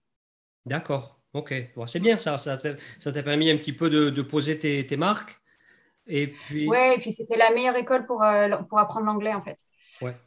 D'accord, 0.65 1.20
ok. 1.34 1.53
c'est 1.88 2.00
bien 2.00 2.18
ça, 2.18 2.38
ça 2.38 2.58
t'a 2.58 3.24
permis 3.24 3.51
un 3.51 3.58
petit 3.58 3.74
peu 3.74 3.89
de, 3.89 4.22
poser 4.22 4.58
tes, 4.60 4.98
marques. 4.98 5.39
Et 6.06 6.27
puis... 6.27 6.68
Ouais, 6.68 6.96
et 6.96 7.00
puis 7.00 7.12
c'était 7.12 7.38
la 7.38 7.51
meilleure 7.51 7.75
école 7.75 8.06
pour, 8.06 8.24
pour 8.70 8.80
apprendre 8.80 9.08
l'anglais 9.08 9.34
en 9.34 9.42
fait. 9.42 9.58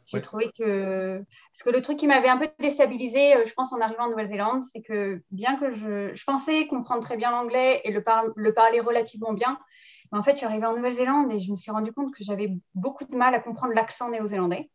J'ai 0.05 0.21
trouvé 0.21 0.51
que. 0.57 1.17
Parce 1.17 1.63
que 1.63 1.69
le 1.69 1.81
truc 1.81 1.97
qui 1.97 2.07
m'avait 2.07 2.29
un 2.29 2.37
peu 2.37 2.47
déstabilisé, 2.59 3.35
euh, 3.35 3.45
je 3.45 3.53
pense, 3.53 3.73
en 3.73 3.81
arrivant 3.81 4.05
en 4.05 4.09
Nouvelle-Zélande, 4.09 4.63
c'est 4.63 4.81
que 4.81 5.21
bien 5.31 5.57
que 5.57 5.71
je, 5.71 6.13
je 6.13 6.23
pensais 6.23 6.67
comprendre 6.67 7.01
très 7.01 7.17
bien 7.17 7.31
l'anglais 7.31 7.81
et 7.83 7.91
le, 7.91 8.03
le, 8.35 8.53
parler 8.53 8.79
relativement 8.79 9.33
bien, 9.33 9.59
mais 10.11 10.19
en 10.19 10.23
fait, 10.23 10.31
je 10.31 10.37
suis 10.37 10.45
arrivée 10.45 10.65
en 10.65 10.75
Nouvelle-Zélande 10.75 11.31
et 11.31 11.39
je 11.39 11.51
me 11.51 11.55
suis 11.55 11.71
rendu 11.71 11.91
compte 11.91 12.13
que 12.13 12.23
j'avais 12.23 12.51
beaucoup 12.75 13.05
de 13.05 13.15
mal 13.15 13.35
à 13.35 13.39
comprendre 13.39 13.73
l'accent 13.73 14.09
néo-zélandais. 14.09 14.69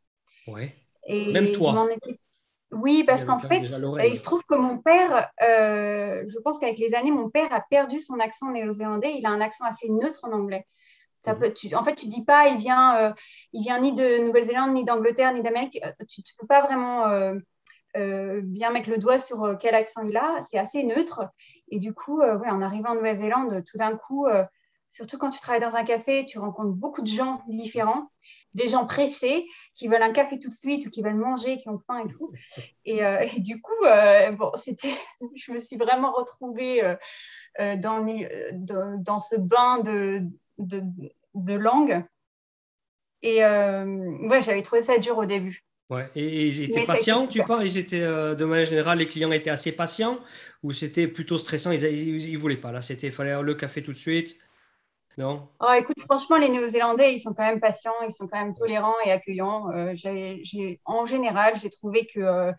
Ouais. 0.46 0.74
Et 1.06 1.32
Même 1.32 1.52
toi. 1.52 1.88
Étais... 1.90 2.18
Oui, 2.72 3.04
parce 3.04 3.24
qu'en 3.24 3.38
fait, 3.38 3.60
il 3.60 4.18
se 4.18 4.22
trouve 4.22 4.42
que 4.44 4.54
mon 4.54 4.78
père, 4.78 5.30
euh, 5.42 6.24
je 6.26 6.38
pense 6.38 6.58
qu'avec 6.58 6.78
les 6.78 6.94
années, 6.94 7.10
mon 7.10 7.28
père 7.28 7.52
a 7.52 7.60
perdu 7.60 7.98
son 7.98 8.18
accent 8.18 8.50
néo-zélandais. 8.50 9.14
Il 9.18 9.26
a 9.26 9.30
un 9.30 9.40
accent 9.42 9.64
assez 9.64 9.90
neutre 9.90 10.20
en 10.22 10.32
anglais. 10.32 10.66
Mhm. 11.26 11.52
Tu, 11.54 11.74
en 11.74 11.84
fait, 11.84 11.94
tu 11.94 12.06
dis 12.06 12.24
pas, 12.24 12.48
il 12.48 12.58
vient, 12.58 12.96
euh, 12.96 13.12
il 13.52 13.62
vient 13.62 13.78
ni 13.80 13.92
de 13.92 14.24
Nouvelle-Zélande, 14.24 14.72
ni 14.72 14.84
d'Angleterre, 14.84 15.32
ni 15.32 15.42
d'Amérique. 15.42 15.80
Tu 16.08 16.20
ne 16.20 16.38
peux 16.38 16.46
pas 16.46 16.62
vraiment 16.62 17.06
euh, 17.06 17.34
euh, 17.96 18.40
bien 18.42 18.70
mettre 18.70 18.90
le 18.90 18.98
doigt 18.98 19.18
sur 19.18 19.56
quel 19.60 19.74
accent 19.74 20.02
il 20.02 20.16
a. 20.16 20.40
C'est 20.42 20.58
assez 20.58 20.82
neutre. 20.82 21.28
Et 21.68 21.78
du 21.78 21.94
coup, 21.94 22.20
ouais, 22.20 22.50
en 22.50 22.62
arrivant 22.62 22.90
en 22.90 22.94
Nouvelle-Zélande, 22.96 23.64
tout 23.64 23.78
d'un 23.78 23.96
coup, 23.96 24.26
surtout 24.90 25.16
quand 25.18 25.30
tu 25.30 25.40
travailles 25.40 25.62
dans 25.62 25.76
un 25.76 25.84
café, 25.84 26.26
tu 26.26 26.38
rencontres 26.38 26.72
beaucoup 26.72 27.02
de 27.02 27.06
gens 27.06 27.40
différents, 27.48 28.10
des 28.52 28.68
gens 28.68 28.84
pressés 28.84 29.46
qui 29.74 29.88
veulent 29.88 30.02
un 30.02 30.12
café 30.12 30.38
tout 30.38 30.50
de 30.50 30.54
suite 30.54 30.86
ou 30.86 30.90
qui 30.90 31.00
veulent 31.00 31.14
manger, 31.14 31.56
qui 31.56 31.70
ont 31.70 31.78
faim 31.86 32.04
et 32.04 32.12
tout. 32.12 32.30
Et, 32.84 33.40
du 33.40 33.62
coup, 33.62 33.84
bon, 34.36 34.50
c'était, 34.56 34.94
je 35.36 35.52
me 35.52 35.60
suis 35.60 35.76
vraiment 35.76 36.12
retrouvée 36.12 36.82
dans, 37.58 38.04
dans, 38.54 39.02
dans, 39.02 39.20
ce 39.20 39.36
bain 39.36 39.78
de 39.78 40.26
de, 40.66 40.82
de 41.34 41.54
langue. 41.54 42.04
Et 43.22 43.44
euh, 43.44 43.84
ouais, 44.28 44.42
j'avais 44.42 44.62
trouvé 44.62 44.82
ça 44.82 44.98
dur 44.98 45.16
au 45.18 45.24
début. 45.24 45.64
Ouais. 45.90 46.08
Et, 46.16 46.46
ils 46.46 46.62
étaient 46.62 46.84
patients, 46.84 47.26
tu 47.26 47.42
parles 47.42 47.66
Ils 47.66 47.78
étaient, 47.78 48.00
euh, 48.00 48.34
de 48.34 48.44
manière 48.44 48.64
générale, 48.64 48.98
les 48.98 49.06
clients 49.06 49.30
étaient 49.30 49.50
assez 49.50 49.72
patients 49.72 50.18
ou 50.62 50.72
c'était 50.72 51.06
plutôt 51.06 51.36
stressant? 51.36 51.70
Ils 51.70 52.32
ne 52.32 52.38
voulaient 52.38 52.56
pas. 52.56 52.72
Là, 52.72 52.82
c'était 52.82 53.10
fallait 53.10 53.40
le 53.40 53.54
café 53.54 53.82
tout 53.82 53.92
de 53.92 53.96
suite. 53.96 54.36
Non? 55.18 55.48
Oh, 55.60 55.72
Écoute, 55.76 56.00
franchement, 56.00 56.38
les 56.38 56.48
Néo-Zélandais, 56.48 57.12
ils 57.12 57.20
sont 57.20 57.34
quand 57.34 57.46
même 57.46 57.60
patients, 57.60 57.92
ils 58.06 58.12
sont 58.12 58.26
quand 58.26 58.42
même 58.42 58.54
tolérants 58.54 58.94
et 59.04 59.12
accueillants. 59.12 59.70
Euh, 59.72 59.94
en 60.86 61.04
général, 61.04 61.54
j'ai 61.60 61.68
trouvé 61.68 62.06
que 62.06 62.52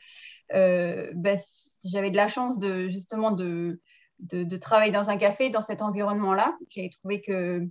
bah, 0.52 1.36
j'avais 1.84 2.12
de 2.12 2.16
la 2.16 2.28
chance 2.28 2.60
de 2.60 2.88
justement 2.88 3.32
de, 3.32 3.82
de, 4.20 4.44
de, 4.44 4.58
travailler 4.58 4.92
dans 4.92 5.10
un 5.10 5.18
café, 5.18 5.50
dans 5.50 5.62
cet 5.62 5.82
environnement-là. 5.82 6.56
J'ai 6.70 6.92
trouvé 6.92 7.22
que 7.22 7.68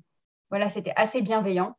voilà, 0.52 0.68
c'était 0.68 0.92
assez 0.96 1.22
bienveillant. 1.22 1.74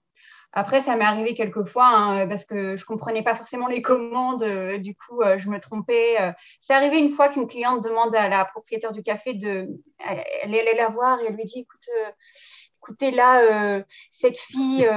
Après, 0.51 0.81
ça 0.81 0.95
m'est 0.95 1.05
arrivé 1.05 1.35
quelques 1.35 1.63
fois 1.65 1.87
hein, 1.87 2.27
parce 2.27 2.43
que 2.43 2.75
je 2.75 2.81
ne 2.81 2.87
comprenais 2.87 3.21
pas 3.21 3.35
forcément 3.35 3.67
les 3.67 3.83
commandes. 3.83 4.41
Euh, 4.41 4.79
du 4.79 4.95
coup, 4.95 5.21
euh, 5.21 5.37
je 5.37 5.47
me 5.47 5.59
trompais. 5.59 6.19
Euh. 6.19 6.31
C'est 6.59 6.73
arrivé 6.73 6.97
une 6.97 7.11
fois 7.11 7.29
qu'une 7.29 7.45
cliente 7.45 7.83
demande 7.83 8.15
à 8.15 8.27
la 8.29 8.45
propriétaire 8.45 8.91
du 8.91 9.03
café 9.03 9.35
de. 9.35 9.67
Elle 9.99 10.55
allait 10.55 10.73
la 10.75 10.89
voir 10.89 11.21
et 11.21 11.25
elle 11.27 11.35
lui 11.35 11.45
dit 11.45 11.59
écoute, 11.59 11.87
écoutez, 12.79 13.11
là, 13.11 13.83
cette 14.11 14.39
fille, 14.39 14.89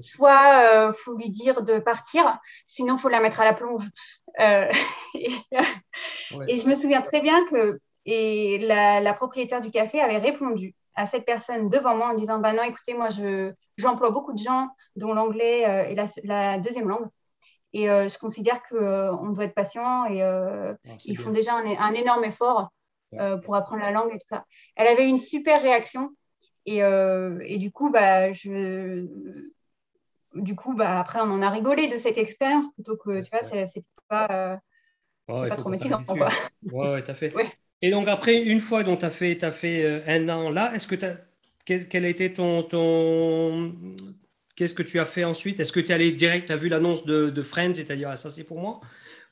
soit 0.00 0.88
il 0.88 0.94
faut 0.94 1.14
lui 1.14 1.30
dire 1.30 1.62
de 1.62 1.78
partir, 1.78 2.40
sinon 2.66 2.96
il 2.96 3.00
faut 3.00 3.08
la 3.08 3.20
mettre 3.20 3.40
à 3.40 3.44
la 3.44 3.54
plonge. 3.54 3.88
Et, 6.48 6.58
je 6.58 6.68
me 6.68 6.74
souviens 6.74 7.00
très 7.00 7.20
bien 7.20 7.44
que 7.46 7.78
et 8.06 8.58
la 8.58 9.14
propriétaire 9.14 9.60
du 9.60 9.70
café 9.70 10.00
avait 10.00 10.18
répondu 10.18 10.74
à 10.94 11.06
cette 11.06 11.24
personne 11.24 11.68
devant 11.68 11.96
moi 11.96 12.10
en 12.10 12.14
disant 12.14 12.38
bah 12.38 12.52
non 12.52 12.62
écoutez 12.62 12.94
moi 12.94 13.10
je 13.10 13.52
j'emploie 13.76 14.10
beaucoup 14.10 14.32
de 14.32 14.38
gens 14.38 14.68
dont 14.96 15.12
l'anglais 15.12 15.66
euh, 15.66 15.88
est 15.88 16.24
la, 16.24 16.58
deuxième 16.58 16.88
langue. 16.88 17.08
Et 17.72 17.90
euh, 17.90 18.08
je 18.08 18.18
considère 18.18 18.62
que 18.62 18.76
euh, 18.76 19.12
on 19.16 19.30
doit 19.30 19.46
être 19.46 19.54
patient 19.54 20.06
et 20.06 20.22
ah, 20.22 20.76
ils 21.04 21.18
font 21.18 21.30
déjà 21.30 21.54
un, 21.56 21.94
énorme 21.94 22.24
effort 22.24 22.70
pour 23.44 23.56
apprendre 23.56 23.82
la 23.82 23.90
langue 23.90 24.10
et 24.14 24.18
tout 24.18 24.26
ça. 24.28 24.44
Elle 24.76 24.86
avait 24.86 25.08
une 25.08 25.18
super 25.18 25.62
réaction 25.62 26.10
et, 26.66 26.78
et 26.78 27.58
du 27.58 27.70
coup 27.72 27.90
bah 27.90 28.32
je 28.32 29.06
du 30.34 30.56
coup 30.56 30.74
bah 30.74 30.98
après 30.98 31.20
on 31.20 31.30
en 31.30 31.42
a 31.42 31.50
rigolé 31.50 31.88
de 31.88 31.96
cette 31.96 32.18
expérience 32.18 32.72
plutôt 32.74 32.96
que 32.96 33.22
tu 33.22 33.30
vois 33.30 33.42
c'est 33.42 33.84
pas 34.08 34.58
pas 35.26 35.56
trop 35.56 35.68
métier 35.68 35.90
quoi. 35.90 36.28
Ouais, 36.72 36.92
ouais 36.92 37.14
fait 37.14 37.32
et 37.84 37.90
donc 37.90 38.08
après, 38.08 38.42
une 38.42 38.62
fois 38.62 38.82
dont 38.82 38.96
tu 38.96 39.04
as 39.04 39.10
fait, 39.10 39.44
as 39.44 39.52
fait 39.52 39.84
euh, 39.84 40.00
un 40.06 40.26
an 40.30 40.48
là, 40.48 40.74
est-ce 40.74 40.86
que 40.86 40.94
tu 40.94 41.04
quel, 41.66 42.04
a 42.06 42.08
été 42.08 42.32
ton, 42.32 42.62
ton... 42.62 43.74
Qu'est-ce 44.56 44.72
que 44.72 44.82
tu 44.82 44.98
as 45.00 45.04
fait 45.04 45.24
ensuite? 45.24 45.60
Est-ce 45.60 45.70
que 45.70 45.80
tu 45.80 45.90
es 45.90 45.94
allé 45.94 46.10
direct, 46.10 46.46
tu 46.46 46.52
as 46.52 46.56
vu 46.56 46.70
l'annonce 46.70 47.04
de, 47.04 47.28
de, 47.28 47.42
Friends, 47.42 47.74
c'est-à-dire 47.74 48.08
ah, 48.08 48.16
ça 48.16 48.30
c'est 48.30 48.42
pour 48.42 48.58
moi? 48.58 48.80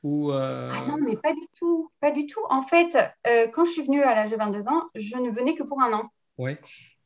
Ou 0.02 0.32
euh, 0.32 0.70
ah 0.70 0.84
non, 0.86 0.98
mais 1.02 1.16
pas 1.16 1.32
du 1.32 1.46
tout, 1.58 1.90
pas 1.98 2.10
du 2.10 2.26
tout. 2.26 2.42
En 2.50 2.60
fait, 2.60 2.94
euh, 3.26 3.48
quand 3.48 3.64
je 3.64 3.70
suis 3.70 3.84
venue 3.84 4.02
à 4.02 4.14
l'âge 4.14 4.30
de 4.30 4.36
22 4.36 4.68
ans, 4.68 4.82
je 4.94 5.16
ne 5.16 5.30
venais 5.30 5.54
que 5.54 5.62
pour 5.62 5.80
un 5.80 5.90
an. 5.94 6.10
Oui. 6.36 6.58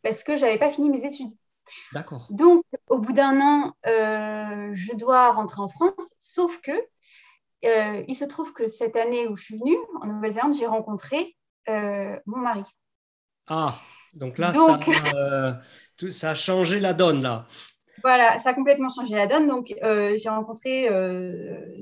Parce 0.03 0.25
que 0.25 0.35
je 0.35 0.41
n'avais 0.41 0.59
pas 0.59 0.71
fini 0.71 0.91
mes 0.91 1.05
études. 1.05 1.31
D'accord. 1.93 2.27
Donc, 2.31 2.65
au 2.89 2.99
bout 2.99 3.13
d'un 3.13 3.41
an, 3.41 3.73
je 3.85 4.97
dois 4.97 5.31
rentrer 5.31 5.61
en 5.61 5.69
France, 5.69 6.13
sauf 6.19 6.61
que 6.61 6.73
euh, 7.67 8.05
il 8.09 8.15
se 8.15 8.25
trouve 8.25 8.53
que 8.53 8.69
cette 8.69 8.97
année 8.97 9.27
où 9.29 9.37
je 9.37 9.45
suis 9.45 9.59
venue 9.59 9.77
en 10.01 10.07
Nouvelle-Zélande, 10.07 10.55
j'ai 10.55 10.67
rencontré 10.67 11.37
euh, 11.69 12.19
mon 12.27 12.39
mari. 12.39 12.63
Ah, 13.47 13.79
donc 14.15 14.39
là, 14.39 14.53
Ça, 14.53 14.79
euh, 15.15 16.11
ça, 16.11 16.31
a 16.31 16.35
changé 16.35 16.81
la 16.81 16.93
donne, 16.93 17.23
là. 17.23 17.47
Voilà, 18.03 18.39
ça 18.39 18.51
a 18.51 18.55
complètement 18.55 18.89
changé 18.89 19.15
la 19.15 19.27
donne. 19.27 19.47
Donc, 19.47 19.75
j'ai 19.81 20.29
rencontré 20.29 20.89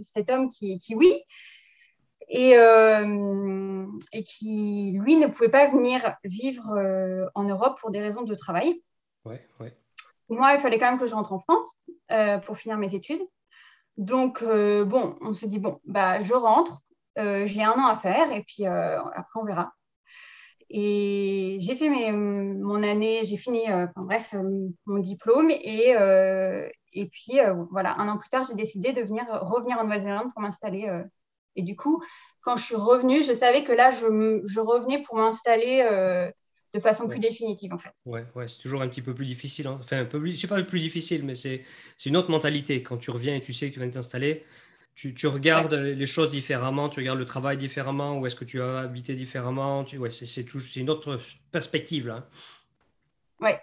cet 0.00 0.31
homme 0.31 0.49
qui, 0.49 0.79
qui 0.79 0.95
oui, 0.95 1.23
et, 2.29 2.53
et, 4.12 4.23
qui, 4.23 4.93
lui, 5.00 5.17
ne 5.17 5.26
pouvait 5.26 5.49
pas 5.49 5.69
venir 5.69 6.17
vivre 6.23 7.29
en 7.35 7.45
Europe 7.45 7.79
pour 7.81 7.91
des 7.91 8.00
raisons 8.00 8.23
de 8.23 8.35
travail. 8.35 8.81
Ouais, 9.25 9.47
ouais. 9.61 9.76
Moi, 10.29 10.55
il 10.55 10.61
fallait 10.61 10.79
quand 10.79 10.91
même 10.91 11.00
que 11.00 11.07
je 11.07 11.14
rentre 11.14 11.33
en 11.33 11.41
France 11.41 11.81
pour 12.47 12.57
finir 12.59 12.79
mes 12.79 12.95
études. 12.95 13.23
Donc, 13.96 14.42
euh, 14.42 14.84
bon, 14.84 15.16
on 15.20 15.32
se 15.32 15.46
dit, 15.46 15.58
bon, 15.58 15.80
bah, 15.84 16.20
je 16.22 16.34
rentre, 16.34 16.80
euh, 17.18 17.46
j'ai 17.46 17.62
un 17.62 17.72
an 17.72 17.86
à 17.86 17.96
faire 17.96 18.32
et 18.32 18.42
puis 18.42 18.66
euh, 18.66 19.00
après, 19.00 19.40
on 19.40 19.44
verra. 19.44 19.72
Et 20.70 21.58
j'ai 21.60 21.76
fait 21.76 21.88
mon 22.12 22.82
année, 22.82 23.20
j'ai 23.24 23.36
fini, 23.36 23.62
enfin 23.72 23.92
bref, 23.96 24.34
mon 24.86 24.98
diplôme. 24.98 25.50
Et, 25.50 25.94
puis, 27.12 27.38
voilà, 27.70 27.94
un 27.98 28.08
an 28.08 28.18
plus 28.18 28.28
tard, 28.30 28.44
j'ai 28.48 28.54
décidé 28.54 28.92
de 28.92 29.02
venir, 29.02 29.24
revenir 29.42 29.78
en 29.78 29.84
Nouvelle-Zélande 29.84 30.32
pour 30.32 30.42
m'installer. 30.42 30.88
et 31.54 31.62
du 31.62 31.76
coup, 31.76 32.02
quand 32.40 32.56
je 32.56 32.64
suis 32.64 32.76
revenue, 32.76 33.22
je 33.22 33.34
savais 33.34 33.62
que 33.62 33.72
là, 33.72 33.90
je, 33.90 34.42
je 34.46 34.60
revenais 34.60 35.02
pour 35.02 35.16
m'installer 35.16 36.32
de 36.75 36.81
façon 36.81 37.07
plus 37.07 37.21
définitive 37.21 37.73
en 37.73 37.78
fait. 37.78 37.95
Ouais, 38.04 38.25
ouais 38.35 38.49
c'est 38.49 38.59
toujours 38.59 38.83
un 38.83 38.88
petit 38.88 39.00
peu 39.00 39.14
plus 39.14 39.26
difficile. 39.26 39.69
Hein. 39.69 39.78
Enfin, 39.81 40.00
un 40.00 40.04
peu 40.04 40.19
plus, 40.21 40.35
je 40.35 40.40
sais 40.40 40.49
pas 40.49 40.59
le 40.59 40.66
plus 40.66 40.81
difficile, 40.81 41.25
mais 41.25 41.35
c'est 41.35 41.64
une 42.04 42.16
autre 42.16 42.31
mentalité. 42.31 42.83
Quand 42.83 42.97
tu 42.97 43.11
reviens 43.11 43.37
et 43.37 43.40
tu 43.40 43.52
sais 43.52 43.69
que 43.69 43.75
tu 43.75 43.81
viens 43.81 43.88
t'installer, 43.88 44.45
tu, 44.97 45.14
tu, 45.14 45.28
regardes 45.28 45.75
les 45.75 46.07
choses 46.07 46.31
différemment, 46.31 46.88
tu 46.88 47.00
regardes 47.00 47.19
le 47.19 47.25
travail 47.25 47.57
différemment, 47.57 48.19
ou 48.19 48.26
est-ce 48.26 48.37
que 48.37 48.45
tu 48.45 48.61
as 48.61 48.81
habité 48.81 49.14
différemment. 49.14 49.85
Tu, 49.85 49.99
ouais, 49.99 50.11
c'est 50.11 50.76
une 50.76 50.90
autre 50.90 51.19
perspective 51.52 52.09
là. 52.09 52.28
Ouais. 53.40 53.61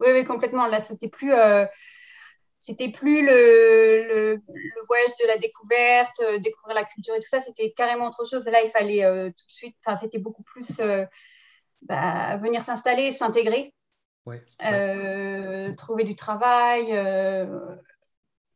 Oui, 0.00 0.08
oui, 0.12 0.24
complètement. 0.24 0.66
Là, 0.66 0.82
c'était 0.82 1.08
plus. 1.08 1.32
Euh, 1.32 1.66
c'était 2.58 2.88
plus 2.88 3.26
le, 3.26 4.36
le, 4.36 4.42
voyage 4.88 5.10
de 5.22 5.26
la 5.26 5.36
découverte, 5.36 6.18
euh, 6.20 6.38
découvrir 6.38 6.74
la 6.74 6.84
culture 6.84 7.14
et 7.14 7.20
tout 7.20 7.28
ça, 7.28 7.42
c'était 7.42 7.72
carrément 7.72 8.08
autre 8.08 8.24
chose. 8.24 8.46
Là, 8.46 8.62
il 8.64 8.70
fallait 8.70 9.04
euh, 9.04 9.28
tout 9.28 9.46
de 9.46 9.52
suite, 9.52 9.76
enfin, 9.84 9.96
c'était 9.96 10.18
beaucoup 10.18 10.42
plus 10.44 10.80
bah, 11.84 12.36
venir 12.38 12.62
s'installer, 12.62 13.12
s'intégrer, 13.12 13.74
euh, 14.64 15.72
trouver 15.74 16.04
du 16.04 16.16
travail. 16.16 16.86
Euh, 16.90 17.76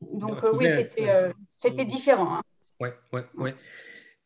donc 0.01 0.43
euh, 0.45 0.53
oui, 0.55 0.67
c'était 1.47 1.85
différent. 1.85 2.37
Hein. 2.37 2.43
Ouais, 2.81 2.95
ouais, 3.13 3.25
ouais. 3.37 3.55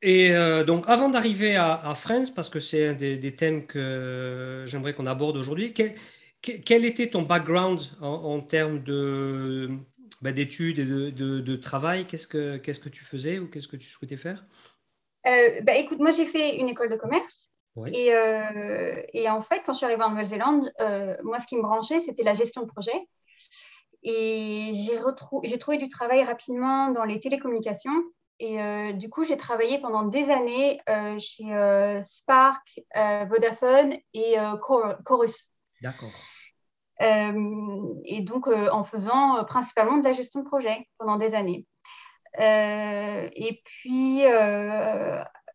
Et 0.02 0.32
donc, 0.66 0.84
avant 0.88 1.08
d'arriver 1.08 1.56
à, 1.56 1.94
Friends, 1.96 2.32
parce 2.34 2.48
que 2.48 2.58
c'est 2.58 2.88
un 2.88 2.92
des, 2.92 3.36
thèmes 3.36 3.66
que 3.66 4.64
j'aimerais 4.66 4.94
qu'on 4.94 5.06
aborde 5.06 5.36
aujourd'hui, 5.36 5.72
quel, 5.72 6.84
était 6.84 7.08
ton 7.08 7.22
background 7.22 7.80
en, 8.00 8.40
termes 8.40 8.82
de, 8.82 9.70
bah, 10.20 10.32
d'études 10.32 10.80
et 10.80 10.84
de, 10.84 11.10
de, 11.10 11.56
travail? 11.56 12.06
Qu'est-ce 12.06 12.26
que, 12.26 12.56
qu'est-ce 12.56 12.80
que 12.80 12.88
tu 12.88 13.04
faisais 13.04 13.38
ou 13.38 13.48
qu'est-ce 13.48 13.68
que 13.68 13.76
tu 13.76 13.88
souhaitais 13.88 14.16
faire? 14.16 14.44
Bah, 15.24 15.76
Écoute, 15.76 16.00
moi 16.00 16.10
j'ai 16.10 16.26
fait 16.26 16.56
une 16.56 16.68
école 16.68 16.90
de 16.90 16.96
commerce. 16.96 17.51
Et, 17.86 18.14
euh, 18.14 19.02
et, 19.14 19.28
en 19.30 19.40
fait, 19.40 19.62
quand 19.64 19.72
je 19.72 19.78
suis 19.78 19.86
arrivée 19.86 20.02
en 20.02 20.10
Nouvelle-Zélande, 20.10 20.70
euh, 20.80 21.16
moi, 21.22 21.38
ce 21.38 21.46
qui 21.46 21.56
me 21.56 21.62
branchait, 21.62 22.00
c'était 22.00 22.22
la 22.22 22.34
gestion 22.34 22.62
de 22.62 22.66
projet. 22.66 22.92
Et 24.02 24.72
j'ai 25.44 25.58
trouvé 25.58 25.78
du 25.78 25.88
travail 25.88 26.24
rapidement 26.24 26.90
dans 26.90 27.04
les 27.04 27.20
télécommunications 27.20 28.02
Et 28.40 28.58
du 28.94 29.08
coup, 29.08 29.22
j'ai 29.22 29.36
travaillé 29.36 29.78
pendant 29.80 30.02
des 30.02 30.28
années 30.28 30.80
chez 31.20 32.00
Spark, 32.02 32.80
Vodafone 32.96 33.94
et 34.12 34.34
Chorus. 35.04 35.46
D'accord. 35.82 36.10
et 37.00 38.20
donc, 38.22 38.48
en 38.48 38.82
faisant 38.82 39.44
principalement 39.44 39.98
de 39.98 40.04
la 40.04 40.12
gestion 40.12 40.40
de 40.40 40.46
projet 40.46 40.88
pendant 40.98 41.14
des 41.14 41.36
années. 41.36 41.64
et 42.36 43.62
puis, 43.64 44.24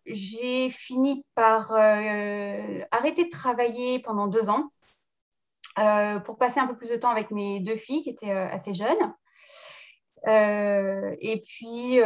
j'ai 0.07 0.69
fini 0.69 1.25
par 1.35 1.71
arrêter 1.71 3.25
de 3.25 3.29
travailler 3.29 3.99
pendant 3.99 4.27
deux 4.27 4.49
ans 4.49 4.71
euh, 5.79 6.19
pour 6.19 6.37
passer 6.39 6.59
un 6.59 6.65
peu 6.65 6.75
plus 6.75 6.89
de 6.89 6.95
temps 6.95 7.11
avec 7.11 7.29
mes 7.29 7.59
deux 7.59 7.75
filles 7.75 8.01
qui 8.01 8.09
étaient 8.09 8.31
euh, 8.31 8.47
assez 8.49 8.73
jeunes. 8.73 9.13
Euh, 10.27 11.15
et 11.21 11.41
puis 11.41 12.01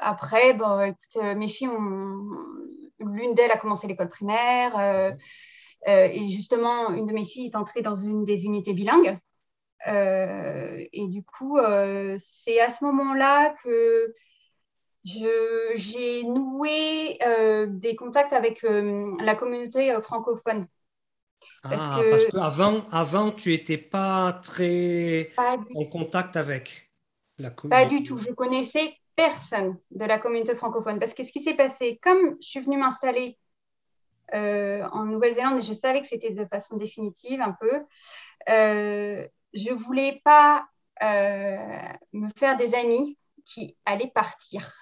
après, 0.00 0.54
bon, 0.54 0.94
mes 1.36 1.48
filles 1.48 1.68
ont. 1.68 2.28
L'une 2.98 3.34
d'elles 3.34 3.50
a 3.50 3.58
commencé 3.58 3.86
l'école 3.86 4.08
primaire. 4.08 5.14
et 5.86 6.28
justement, 6.28 6.90
une 6.90 7.06
de 7.06 7.12
mes 7.12 7.24
filles 7.24 7.46
est 7.46 7.56
entrée 7.56 7.82
dans 7.82 7.94
une 7.94 8.24
des 8.24 8.44
unités 8.46 8.72
bilingues. 8.72 9.18
et 9.86 11.06
du 11.08 11.22
coup, 11.22 11.58
c'est 12.16 12.60
à 12.60 12.70
ce 12.70 12.84
moment-là 12.84 13.54
que 13.62 14.12
j'ai 15.06 16.24
noué 16.24 17.18
des 17.68 17.96
contacts 17.96 18.32
avec 18.32 18.62
la 18.62 19.34
communauté 19.34 19.96
francophone 20.02 20.66
parce 21.68 21.84
ah, 21.84 22.00
que... 22.00 22.10
parce 22.10 22.24
qu'avant, 22.26 22.88
avant, 22.90 23.32
tu 23.32 23.50
n'étais 23.50 23.78
pas 23.78 24.38
très 24.42 25.30
en 25.38 25.84
contact 25.84 26.36
avec 26.36 26.90
la 27.38 27.50
communauté. 27.50 27.84
Pas 27.84 27.88
du 27.88 28.02
tout. 28.02 28.18
Je 28.18 28.30
connaissais 28.32 28.94
personne 29.14 29.78
de 29.90 30.04
la 30.04 30.18
communauté 30.18 30.54
francophone. 30.54 30.98
Parce 30.98 31.14
que 31.14 31.22
ce 31.22 31.32
qui 31.32 31.42
s'est 31.42 31.54
passé, 31.54 31.98
comme 32.02 32.36
je 32.40 32.48
suis 32.48 32.60
venue 32.60 32.78
m'installer 32.78 33.38
euh, 34.34 34.82
en 34.92 35.04
Nouvelle-Zélande 35.04 35.58
et 35.58 35.62
je 35.62 35.72
savais 35.72 36.00
que 36.00 36.06
c'était 36.06 36.30
de 36.30 36.44
façon 36.44 36.76
définitive 36.76 37.40
un 37.40 37.56
peu, 37.58 37.82
euh, 38.48 39.26
je 39.54 39.70
ne 39.70 39.74
voulais 39.74 40.20
pas 40.24 40.66
euh, 41.02 41.78
me 42.12 42.28
faire 42.36 42.56
des 42.56 42.74
amis 42.74 43.18
qui 43.44 43.76
allaient 43.84 44.12
partir. 44.14 44.72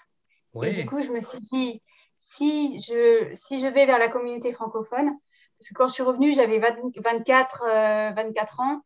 Et 0.62 0.70
du 0.70 0.86
coup, 0.86 1.02
je 1.02 1.10
me 1.10 1.20
suis 1.20 1.40
dit, 1.40 1.82
si 2.18 2.80
je, 2.80 3.30
si 3.34 3.60
je 3.60 3.66
vais 3.66 3.86
vers 3.86 3.98
la 3.98 4.08
communauté 4.08 4.52
francophone, 4.52 5.12
parce 5.58 5.68
que 5.68 5.74
quand 5.74 5.88
je 5.88 5.94
suis 5.94 6.02
revenue, 6.02 6.34
j'avais 6.34 6.58
24, 6.58 8.14
24 8.14 8.60
euh, 8.60 8.62
ans. 8.62 8.80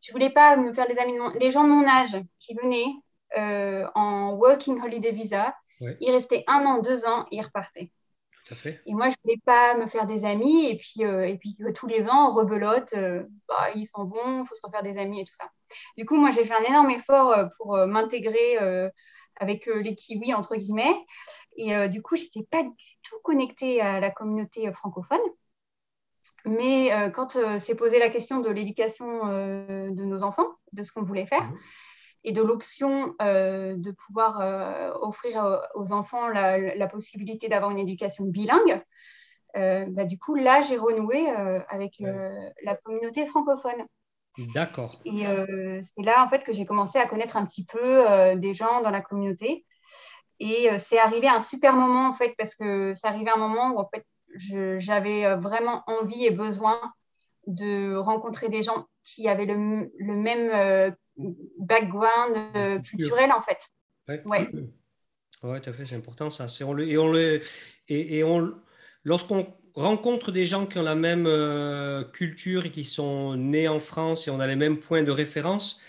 Je 0.00 0.12
voulais 0.12 0.30
pas 0.30 0.56
me 0.56 0.72
faire 0.72 0.88
des 0.88 0.98
amis. 0.98 1.14
Les 1.40 1.50
gens 1.50 1.64
de 1.64 1.68
mon 1.68 1.86
âge 1.86 2.16
qui 2.38 2.54
venaient 2.54 2.92
euh, 3.36 3.86
en 3.94 4.32
working 4.32 4.80
holiday 4.82 5.12
visa, 5.12 5.54
ils 6.00 6.10
restaient 6.10 6.44
un 6.46 6.64
an, 6.64 6.80
deux 6.80 7.06
ans 7.06 7.26
et 7.30 7.36
ils 7.36 7.42
repartaient. 7.42 7.90
Tout 8.44 8.54
à 8.54 8.56
fait. 8.56 8.80
Et 8.86 8.94
moi, 8.94 9.08
je 9.08 9.14
ne 9.14 9.16
voulais 9.24 9.40
pas 9.44 9.76
me 9.76 9.86
faire 9.86 10.06
des 10.06 10.24
amis 10.24 10.66
et 10.66 10.76
puis, 10.76 11.04
euh, 11.04 11.26
et 11.26 11.36
puis 11.36 11.56
tous 11.74 11.86
les 11.86 12.08
ans, 12.08 12.30
on 12.30 12.34
rebelote, 12.34 12.94
bah, 13.48 13.70
ils 13.74 13.86
s'en 13.86 14.04
vont, 14.04 14.42
il 14.42 14.46
faut 14.46 14.54
se 14.54 14.64
refaire 14.64 14.82
des 14.82 14.98
amis 14.98 15.20
et 15.20 15.24
tout 15.24 15.34
ça. 15.34 15.50
Du 15.96 16.06
coup, 16.06 16.16
moi, 16.16 16.30
j'ai 16.30 16.44
fait 16.44 16.54
un 16.54 16.62
énorme 16.62 16.90
effort 16.90 17.34
pour 17.56 17.76
m'intégrer 17.86 18.90
avec 19.36 19.66
les 19.66 19.94
kiwis, 19.94 20.34
entre 20.34 20.56
guillemets. 20.56 20.96
Et 21.56 21.88
du 21.88 22.02
coup, 22.02 22.16
je 22.16 22.24
n'étais 22.24 22.46
pas 22.50 22.62
du 22.62 22.70
tout 23.02 23.16
connectée 23.22 23.80
à 23.80 24.00
la 24.00 24.10
communauté 24.10 24.70
francophone. 24.72 25.20
Mais 26.46 26.92
euh, 26.92 27.10
quand 27.10 27.34
euh, 27.34 27.58
s'est 27.58 27.74
posé 27.74 27.98
la 27.98 28.08
question 28.08 28.40
de 28.40 28.48
l'éducation 28.48 29.28
euh, 29.28 29.90
de 29.90 30.04
nos 30.04 30.22
enfants, 30.22 30.46
de 30.72 30.82
ce 30.84 30.92
qu'on 30.92 31.02
voulait 31.02 31.26
faire, 31.26 31.42
mhm. 31.42 31.58
et 32.22 32.32
de 32.32 32.40
l'option 32.40 33.14
de 33.18 33.90
pouvoir 33.90 35.02
offrir 35.02 35.60
aux 35.74 35.92
enfants 35.92 36.28
la, 36.28 36.86
possibilité 36.86 37.48
d'avoir 37.48 37.70
une 37.72 37.78
éducation 37.78 38.24
bilingue, 38.24 38.80
bah, 39.54 40.04
du 40.04 40.18
coup, 40.18 40.34
là, 40.34 40.60
j'ai 40.62 40.76
renoué 40.76 41.28
avec 41.68 42.00
la 42.00 42.74
communauté 42.76 43.26
francophone. 43.26 43.86
D'accord. 44.54 45.00
Et 45.04 45.24
c'est 45.82 46.02
là, 46.02 46.24
en 46.24 46.28
fait, 46.28 46.44
que 46.44 46.52
j'ai 46.52 46.66
commencé 46.66 46.98
à 46.98 47.06
connaître 47.06 47.36
un 47.36 47.46
petit 47.46 47.64
peu 47.64 48.34
des 48.36 48.54
gens 48.54 48.82
dans 48.82 48.90
la 48.90 49.00
communauté. 49.00 49.64
Et 50.38 50.68
c'est 50.78 50.98
arrivé 50.98 51.28
à 51.28 51.34
un 51.34 51.40
super 51.40 51.74
moment, 51.74 52.08
en 52.08 52.12
fait, 52.12 52.34
parce 52.36 52.54
que 52.54 52.92
c'est 52.94 53.06
arrivé 53.06 53.30
à 53.30 53.34
un 53.34 53.38
moment 53.38 53.70
où, 53.70 53.78
en 53.78 53.88
fait, 53.92 54.04
j'avais 54.78 55.24
euh, 55.24 55.36
vraiment 55.36 55.82
envie 55.86 56.24
et 56.24 56.30
besoin 56.30 56.80
de 57.46 57.94
rencontrer 57.96 58.48
des 58.48 58.62
gens 58.62 58.86
qui 59.02 59.28
avaient 59.28 59.46
le, 59.46 59.56
même 59.98 60.50
euh, 60.52 60.90
background 61.58 62.36
euh, 62.56 62.80
culturel 62.80 63.30
en 63.32 63.40
fait. 63.40 63.58
Ouais. 64.08 64.22
Ouais. 64.26 64.48
ouais 65.42 65.60
tout 65.60 65.70
à 65.70 65.72
fait, 65.72 65.86
c'est 65.86 65.94
important 65.94 66.28
ça. 66.28 66.46
On 66.64 66.72
le, 66.72 66.88
et 66.88 66.98
on 66.98 67.10
le, 67.10 67.40
et, 67.88 68.24
on, 68.24 68.52
lorsqu'on 69.04 69.46
rencontre 69.76 70.32
des 70.32 70.44
gens 70.44 70.66
qui 70.66 70.78
ont 70.78 70.82
la 70.82 70.94
même 70.94 71.28
culture 72.12 72.66
et 72.66 72.70
qui 72.70 72.84
sont 72.84 73.36
nés 73.36 73.68
en 73.68 73.78
France 73.78 74.26
et 74.26 74.30
on 74.30 74.40
a 74.40 74.46
les 74.46 74.56
mêmes 74.56 74.78
points 74.78 75.02
de 75.02 75.10
référence, 75.10 75.80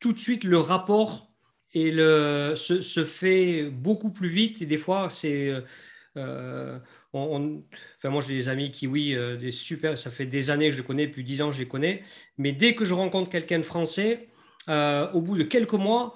tout 0.00 0.12
de 0.12 0.18
suite 0.18 0.44
le 0.44 0.58
rapport 0.58 1.30
se, 1.72 3.04
fait 3.06 3.64
beaucoup 3.64 4.10
plus 4.10 4.28
vite 4.28 4.62
et 4.62 4.66
des 4.66 4.78
fois 4.78 5.08
c'est 5.10 5.52
enfin, 7.16 8.10
moi, 8.10 8.20
j'ai 8.20 8.34
des 8.34 8.48
amis 8.48 8.70
qui, 8.70 8.86
oui, 8.86 9.14
euh, 9.14 9.36
des 9.36 9.50
super, 9.50 9.96
ça 9.98 10.10
fait 10.10 10.26
des 10.26 10.50
années 10.50 10.66
que 10.68 10.72
je 10.72 10.78
les 10.78 10.86
connais, 10.86 11.08
plus 11.08 11.22
dix 11.22 11.42
ans 11.42 11.52
je 11.52 11.60
les 11.60 11.68
connais. 11.68 12.02
Mais 12.38 12.52
dès 12.52 12.74
que 12.74 12.84
je 12.84 12.94
rencontre 12.94 13.30
quelqu'un 13.30 13.58
de 13.58 13.64
français, 13.64 14.28
euh, 14.68 15.10
au 15.12 15.20
bout 15.20 15.36
de 15.36 15.44
quelques 15.44 15.72
mois, 15.72 16.14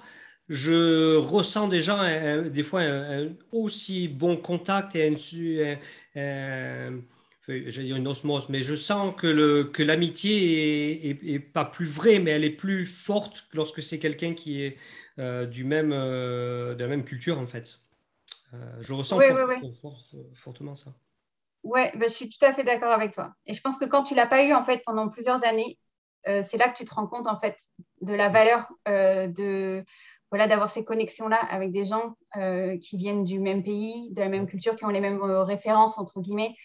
je 0.49 1.15
ressens 1.15 1.67
déjà 1.67 2.41
des 2.41 2.63
fois 2.63 2.81
un, 2.81 3.29
aussi 3.51 4.07
bon 4.07 4.35
contact 4.37 4.95
et 4.95 5.07
un, 5.07 5.15
j'allais 7.47 7.87
dire 7.87 7.95
une 7.95 8.07
osmose, 8.07 8.49
mais 8.49 8.61
je 8.61 8.75
sens 8.75 9.13
que, 9.15 9.27
le, 9.27 9.63
que 9.65 9.83
l'amitié 9.83 11.09
est, 11.09 11.39
pas 11.39 11.65
plus 11.65 11.87
vraie, 11.87 12.19
mais 12.19 12.31
elle 12.31 12.43
est 12.43 12.49
plus 12.49 12.85
forte 12.85 13.45
lorsque 13.53 13.81
c'est 13.81 13.99
quelqu'un 13.99 14.33
qui 14.33 14.61
est 14.61 14.77
euh, 15.19 15.45
du 15.45 15.63
même, 15.63 15.91
de 15.91 16.77
la 16.77 16.87
même 16.87 17.03
culture 17.03 17.39
en 17.39 17.47
fait. 17.47 17.79
Euh, 18.53 18.57
je 18.81 18.93
ressens 18.93 19.19
fortement 20.35 20.75
ça. 20.75 20.93
Ouais, 21.63 21.91
bah, 21.95 22.07
je 22.07 22.13
suis 22.13 22.29
tout 22.29 22.43
à 22.43 22.53
fait 22.53 22.63
d'accord 22.63 22.91
avec 22.91 23.13
toi. 23.13 23.33
Et 23.45 23.53
je 23.53 23.61
pense 23.61 23.77
que 23.77 23.85
quand 23.85 24.03
tu 24.03 24.15
l'as 24.15 24.27
pas 24.27 24.43
eu 24.43 24.53
en 24.53 24.63
fait 24.63 24.81
pendant 24.85 25.09
plusieurs 25.09 25.45
années, 25.45 25.77
euh, 26.27 26.41
c'est 26.41 26.57
là 26.57 26.67
que 26.69 26.77
tu 26.77 26.85
te 26.85 26.93
rends 26.93 27.07
compte 27.07 27.27
en 27.27 27.39
fait 27.39 27.57
de 28.01 28.13
la 28.13 28.29
valeur 28.29 28.67
euh, 28.87 29.27
de 29.27 29.83
voilà 30.29 30.47
d'avoir 30.47 30.69
ces 30.69 30.83
connexions 30.83 31.27
là 31.27 31.37
avec 31.49 31.71
des 31.71 31.83
gens 31.83 32.15
qui 32.81 32.95
viennent 32.95 33.25
du 33.25 33.39
même 33.39 33.63
pays, 33.63 34.11
de 34.11 34.21
la 34.21 34.29
même 34.29 34.47
culture, 34.47 34.77
qui 34.77 34.85
ont 34.85 34.89
les 34.89 35.01
mêmes 35.01 35.21
références 35.21 35.97
entre 35.97 36.21
guillemets. 36.21 36.55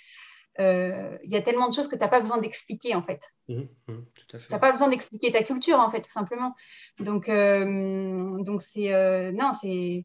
Il 0.58 1.30
y 1.30 1.36
a 1.36 1.42
tellement 1.42 1.68
de 1.68 1.74
choses 1.74 1.88
que 1.88 1.96
tu 1.96 2.00
n'as 2.00 2.08
pas 2.08 2.20
besoin 2.20 2.38
d'expliquer 2.38 2.94
en 2.94 3.02
fait. 3.02 3.20
Mmh, 3.48 3.62
mmh, 3.88 3.94
tu 4.28 4.36
n'as 4.50 4.58
pas 4.58 4.72
besoin 4.72 4.88
d'expliquer 4.88 5.30
ta 5.30 5.42
culture 5.42 5.78
en 5.78 5.90
fait 5.90 6.02
tout 6.02 6.10
simplement. 6.10 6.54
Donc 6.98 7.28
donc 7.28 8.62
c'est 8.62 9.32
non 9.32 9.52
c'est 9.60 10.04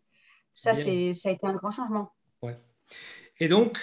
ça, 0.54 0.74
c'est, 0.74 1.14
ça 1.14 1.30
a 1.30 1.32
été 1.32 1.48
un 1.48 1.54
grand 1.54 1.72
changement. 1.72 2.14
Ouais. 2.42 2.58
Et 3.40 3.48
donc, 3.48 3.80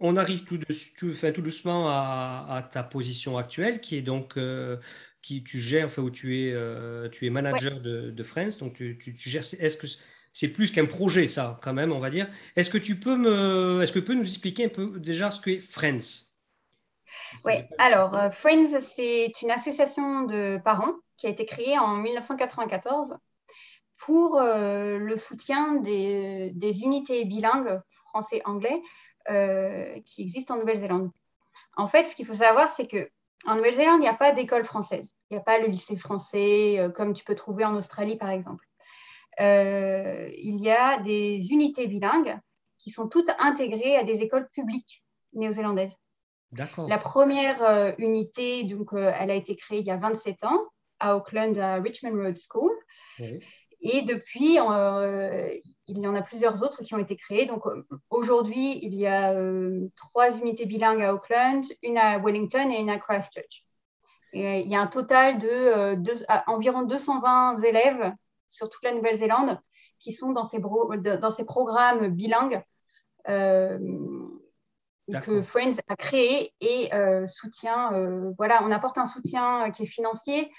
on 0.00 0.16
arrive 0.16 0.44
tout, 0.44 0.58
tout, 0.96 1.12
tout 1.14 1.42
doucement 1.42 1.88
à, 1.88 2.68
ta 2.72 2.82
position 2.82 3.38
actuelle, 3.38 3.80
qui 3.80 3.96
est 3.96 4.02
donc 4.02 4.36
euh, 4.36 4.76
qui 5.22 5.44
tu 5.44 5.60
gères, 5.60 5.86
enfin, 5.86 6.02
où 6.02 6.10
tu 6.10 6.40
es, 6.40 6.52
euh, 6.52 7.08
tu 7.08 7.26
es 7.26 7.30
manager 7.30 7.80
de, 7.80 8.10
de 8.10 8.22
Friends. 8.22 8.58
Donc, 8.58 8.74
tu, 8.74 8.98
tu, 8.98 9.28
gères. 9.28 9.42
Est-ce 9.42 9.76
que 9.76 9.86
c'est 10.32 10.48
plus 10.48 10.70
qu'un 10.70 10.86
projet, 10.86 11.26
ça, 11.26 11.58
quand 11.62 11.72
même, 11.72 11.92
on 11.92 11.98
va 11.98 12.10
dire. 12.10 12.28
Est-ce 12.56 12.70
que 12.70 12.78
tu 12.78 12.96
peux 12.96 13.16
me, 13.16 13.82
est-ce 13.82 13.92
que 13.92 14.12
nous 14.12 14.22
expliquer 14.22 14.66
un 14.66 14.68
peu 14.68 14.98
déjà 14.98 15.30
ce 15.30 15.40
qu'est 15.40 15.60
Friends? 15.60 16.28
Oui. 17.44 17.54
Alors, 17.78 18.14
euh, 18.14 18.30
Friends, 18.30 18.80
c'est 18.80 19.32
une 19.42 19.50
association 19.50 20.22
de 20.22 20.60
parents 20.62 20.94
qui 21.16 21.26
a 21.26 21.30
été 21.30 21.46
créée 21.46 21.78
en 21.78 21.96
1994 21.96 23.16
pour 23.96 24.38
euh, 24.38 24.98
le 24.98 25.16
soutien 25.16 25.74
des, 25.76 26.52
unités 26.82 27.24
bilingues 27.24 27.80
français-anglais 28.06 28.80
euh, 29.30 29.98
qui 30.04 30.22
existent 30.22 30.54
en 30.54 30.58
Nouvelle-Zélande. 30.58 31.10
En 31.76 31.86
fait, 31.86 32.04
ce 32.04 32.14
qu'il 32.14 32.26
faut 32.26 32.34
savoir, 32.34 32.68
c'est 32.70 32.86
qu'en 32.86 33.56
Nouvelle-Zélande, 33.56 33.98
il 33.98 34.02
n'y 34.02 34.08
a 34.08 34.14
pas 34.14 34.32
d'école 34.32 34.64
française. 34.64 35.14
Il 35.30 35.34
n'y 35.34 35.40
a 35.40 35.44
pas 35.44 35.58
le 35.58 35.66
lycée 35.66 35.96
français 35.96 36.88
comme 36.94 37.12
tu 37.12 37.24
peux 37.24 37.34
trouver 37.34 37.64
en 37.64 37.74
Australie, 37.74 38.16
par 38.16 38.30
exemple. 38.30 38.67
Il 39.38 40.60
y 40.60 40.70
a 40.70 40.98
des 41.00 41.50
unités 41.50 41.86
bilingues 41.86 42.38
qui 42.78 42.90
sont 42.90 43.08
toutes 43.08 43.30
intégrées 43.38 43.96
à 43.96 44.04
des 44.04 44.20
écoles 44.22 44.48
publiques 44.52 45.04
néo-zélandaises. 45.32 45.96
La 46.52 46.98
première 46.98 47.94
unité, 47.98 48.64
donc, 48.64 48.90
elle 48.94 49.30
a 49.30 49.34
été 49.34 49.54
créée 49.54 49.80
il 49.80 49.86
y 49.86 49.90
a 49.90 49.96
27 49.96 50.44
ans 50.44 50.62
à 50.98 51.16
Auckland, 51.16 51.56
à 51.58 51.74
Richmond 51.76 52.16
Road 52.22 52.36
School. 52.36 52.72
Oui. 53.20 53.40
Et 53.80 54.02
depuis, 54.02 54.58
euh, 54.58 55.48
il 55.86 55.98
y 55.98 56.06
en 56.06 56.14
a 56.16 56.22
plusieurs 56.22 56.62
autres 56.62 56.82
qui 56.82 56.94
ont 56.94 56.98
été 56.98 57.16
créées. 57.16 57.46
Donc 57.46 57.62
aujourd'hui, 58.10 58.78
il 58.82 58.94
y 58.94 59.06
a 59.06 59.32
euh, 59.32 59.88
trois 59.94 60.36
unités 60.36 60.66
bilingues 60.66 61.02
à 61.02 61.14
Auckland, 61.14 61.62
une 61.82 61.96
à 61.96 62.18
Wellington 62.18 62.70
et 62.70 62.80
une 62.80 62.90
à 62.90 62.98
Christchurch. 62.98 63.64
Et 64.32 64.60
il 64.60 64.68
y 64.68 64.74
a 64.74 64.80
un 64.80 64.88
total 64.88 65.38
de 65.38 65.48
euh, 65.48 65.96
environ 66.46 66.82
220 66.82 67.58
élèves 67.62 68.12
sur 68.48 68.68
toute 68.68 68.84
la 68.84 68.92
Nouvelle-Zélande 68.92 69.58
qui 69.98 70.12
sont 70.12 70.32
dans 70.32 70.44
ces, 70.44 70.60
dans 70.60 71.30
ces 71.30 71.44
programmes 71.44 72.08
bilingues 72.08 72.62
que 73.26 73.78
Friends 75.42 75.76
a 75.88 75.96
créé 75.96 76.54
et 76.60 76.90
soutient. 77.26 77.90
voilà, 78.36 78.62
on 78.62 78.70
apporte 78.70 78.98
un 78.98 79.06
soutien 79.06 79.70
qui 79.70 79.84
est 79.84 79.86
financier 79.86 80.52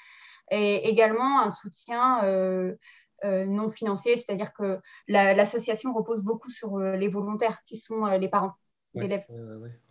et 0.51 0.89
également 0.89 1.41
un 1.41 1.49
soutien 1.49 2.21
non 3.23 3.69
financier, 3.69 4.17
c'est-à-dire 4.17 4.53
que 4.53 4.79
l'association 5.07 5.93
repose 5.93 6.23
beaucoup 6.23 6.49
sur 6.49 6.79
les 6.79 7.07
volontaires 7.07 7.63
qui 7.65 7.77
sont 7.77 8.05
les 8.05 8.29
parents. 8.29 8.53
Oui, 8.95 9.07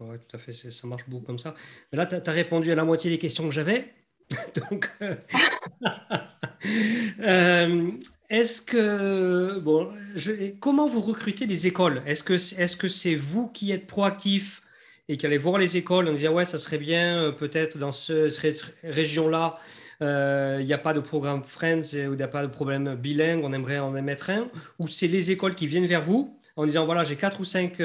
tout 0.01 0.37
à 0.37 0.39
fait, 0.39 0.53
ça 0.53 0.87
marche 0.87 1.09
beaucoup 1.09 1.27
comme 1.27 1.39
ça. 1.39 1.55
Mais 1.93 1.99
là, 1.99 2.07
tu 2.07 2.17
as, 2.17 2.33
répondu 2.33 2.73
à 2.73 2.75
la 2.75 2.85
moitié 2.85 3.11
des 3.11 3.19
questions 3.19 3.45
que 3.45 3.51
j'avais. 3.51 3.93
Donc, 4.71 4.91
euh, 5.03 5.14
euh, 7.21 7.91
est-ce 8.29 8.62
que, 8.62 9.59
bon, 9.61 9.93
comment 10.61 10.87
vous 10.87 11.01
recrutez 11.01 11.47
les 11.47 11.67
écoles? 11.67 12.03
Est-ce 12.07 12.23
que 12.23 12.35
est-ce 12.35 12.77
que 12.77 12.88
c'est 12.88 13.14
vous 13.14 13.49
qui 13.49 13.73
êtes 13.73 13.87
proactif 13.87 14.62
et 15.09 15.17
qui 15.17 15.25
allez 15.25 15.38
voir 15.38 15.59
les 15.59 15.79
écoles 15.79 16.09
en 16.09 16.12
disant 16.12 16.33
ouais, 16.33 16.45
ça 16.45 16.59
serait 16.59 16.79
bien 16.79 17.23
euh, 17.23 17.33
peut-être 17.33 17.79
dans 17.79 17.93
ce, 17.93 18.29
cette 18.29 18.75
région-là, 18.85 19.59
il 20.01 20.67
n'y 20.67 20.73
a 20.73 20.79
pas 20.79 20.93
de 20.95 21.01
programme 21.01 21.43
Friends 21.43 21.95
ou 21.95 22.12
il 22.12 22.17
n'y 22.17 22.23
a 22.23 22.29
pas 22.29 22.43
de 22.43 22.51
problème 22.53 22.95
bilingue, 22.95 23.43
on 23.43 23.53
aimerait 23.53 23.79
en 23.79 23.97
émettre 23.97 24.31
un? 24.31 24.49
Ou 24.79 24.87
c'est 24.87 25.09
les 25.09 25.31
écoles 25.31 25.55
qui 25.55 25.67
viennent 25.67 25.87
vers 25.87 26.03
vous 26.03 26.38
en 26.57 26.67
disant 26.67 26.85
voilà, 26.85 27.03
j'ai 27.03 27.17
quatre 27.17 27.41
ou 27.41 27.45
cinq 27.45 27.81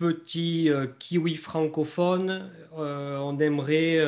petit 0.00 0.70
euh, 0.70 0.86
kiwi 0.98 1.36
francophone, 1.36 2.50
euh, 2.78 3.18
on 3.18 3.38
aimerait 3.38 3.98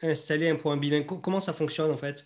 installer 0.00 0.48
un 0.48 0.54
point 0.54 0.76
bilingue. 0.76 1.06
Comment 1.06 1.40
ça 1.40 1.52
fonctionne 1.52 1.90
en 1.90 1.96
fait? 1.96 2.24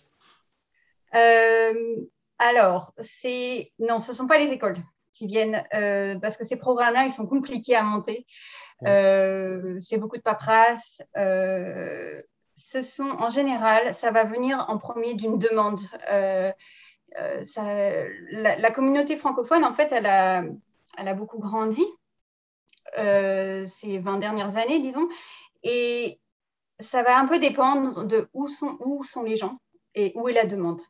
Alors, 2.37 2.93
c'est 2.99 3.71
non, 3.79 3.99
ce 3.99 4.11
ne 4.11 4.15
sont 4.15 4.27
pas 4.27 4.37
les 4.37 4.51
écoles 4.51 4.75
qui 5.11 5.25
viennent 5.27 5.63
parce 6.21 6.37
que 6.37 6.45
ces 6.45 6.55
programmes-là, 6.55 7.05
ils 7.05 7.11
sont 7.11 7.25
compliqués 7.25 7.75
à 7.75 7.83
monter. 7.83 8.25
c'est 8.83 9.97
beaucoup 9.97 10.17
de 10.17 10.21
paperasse. 10.21 11.01
ce 11.15 12.81
sont 12.81 13.09
en 13.19 13.29
général, 13.31 13.95
ça 13.95 14.11
va 14.11 14.23
venir 14.23 14.65
en 14.69 14.77
premier 14.77 15.15
d'une 15.15 15.39
demande. 15.39 15.79
Ça, 17.43 17.63
la, 18.31 18.71
communauté 18.71 19.17
francophone, 19.17 19.65
en 19.65 19.73
fait, 19.73 19.91
elle 19.91 20.05
a, 20.05 20.43
elle 20.97 21.07
a 21.07 21.13
beaucoup 21.15 21.39
grandi 21.39 21.83
euh, 21.83 21.98
ces 22.95 23.97
20 23.99 24.17
dernières 24.17 24.57
années, 24.57 24.79
disons. 24.79 25.07
Et 25.63 26.19
ça 26.79 27.03
va 27.03 27.19
un 27.19 27.25
peu 27.25 27.39
dépendre 27.39 28.05
de 28.05 28.29
où 28.33 28.47
sont, 28.47 28.77
où 28.79 29.03
sont 29.03 29.23
les 29.23 29.37
gens 29.37 29.57
et 29.95 30.13
où 30.15 30.29
est 30.29 30.33
la 30.33 30.45
demande. 30.45 30.81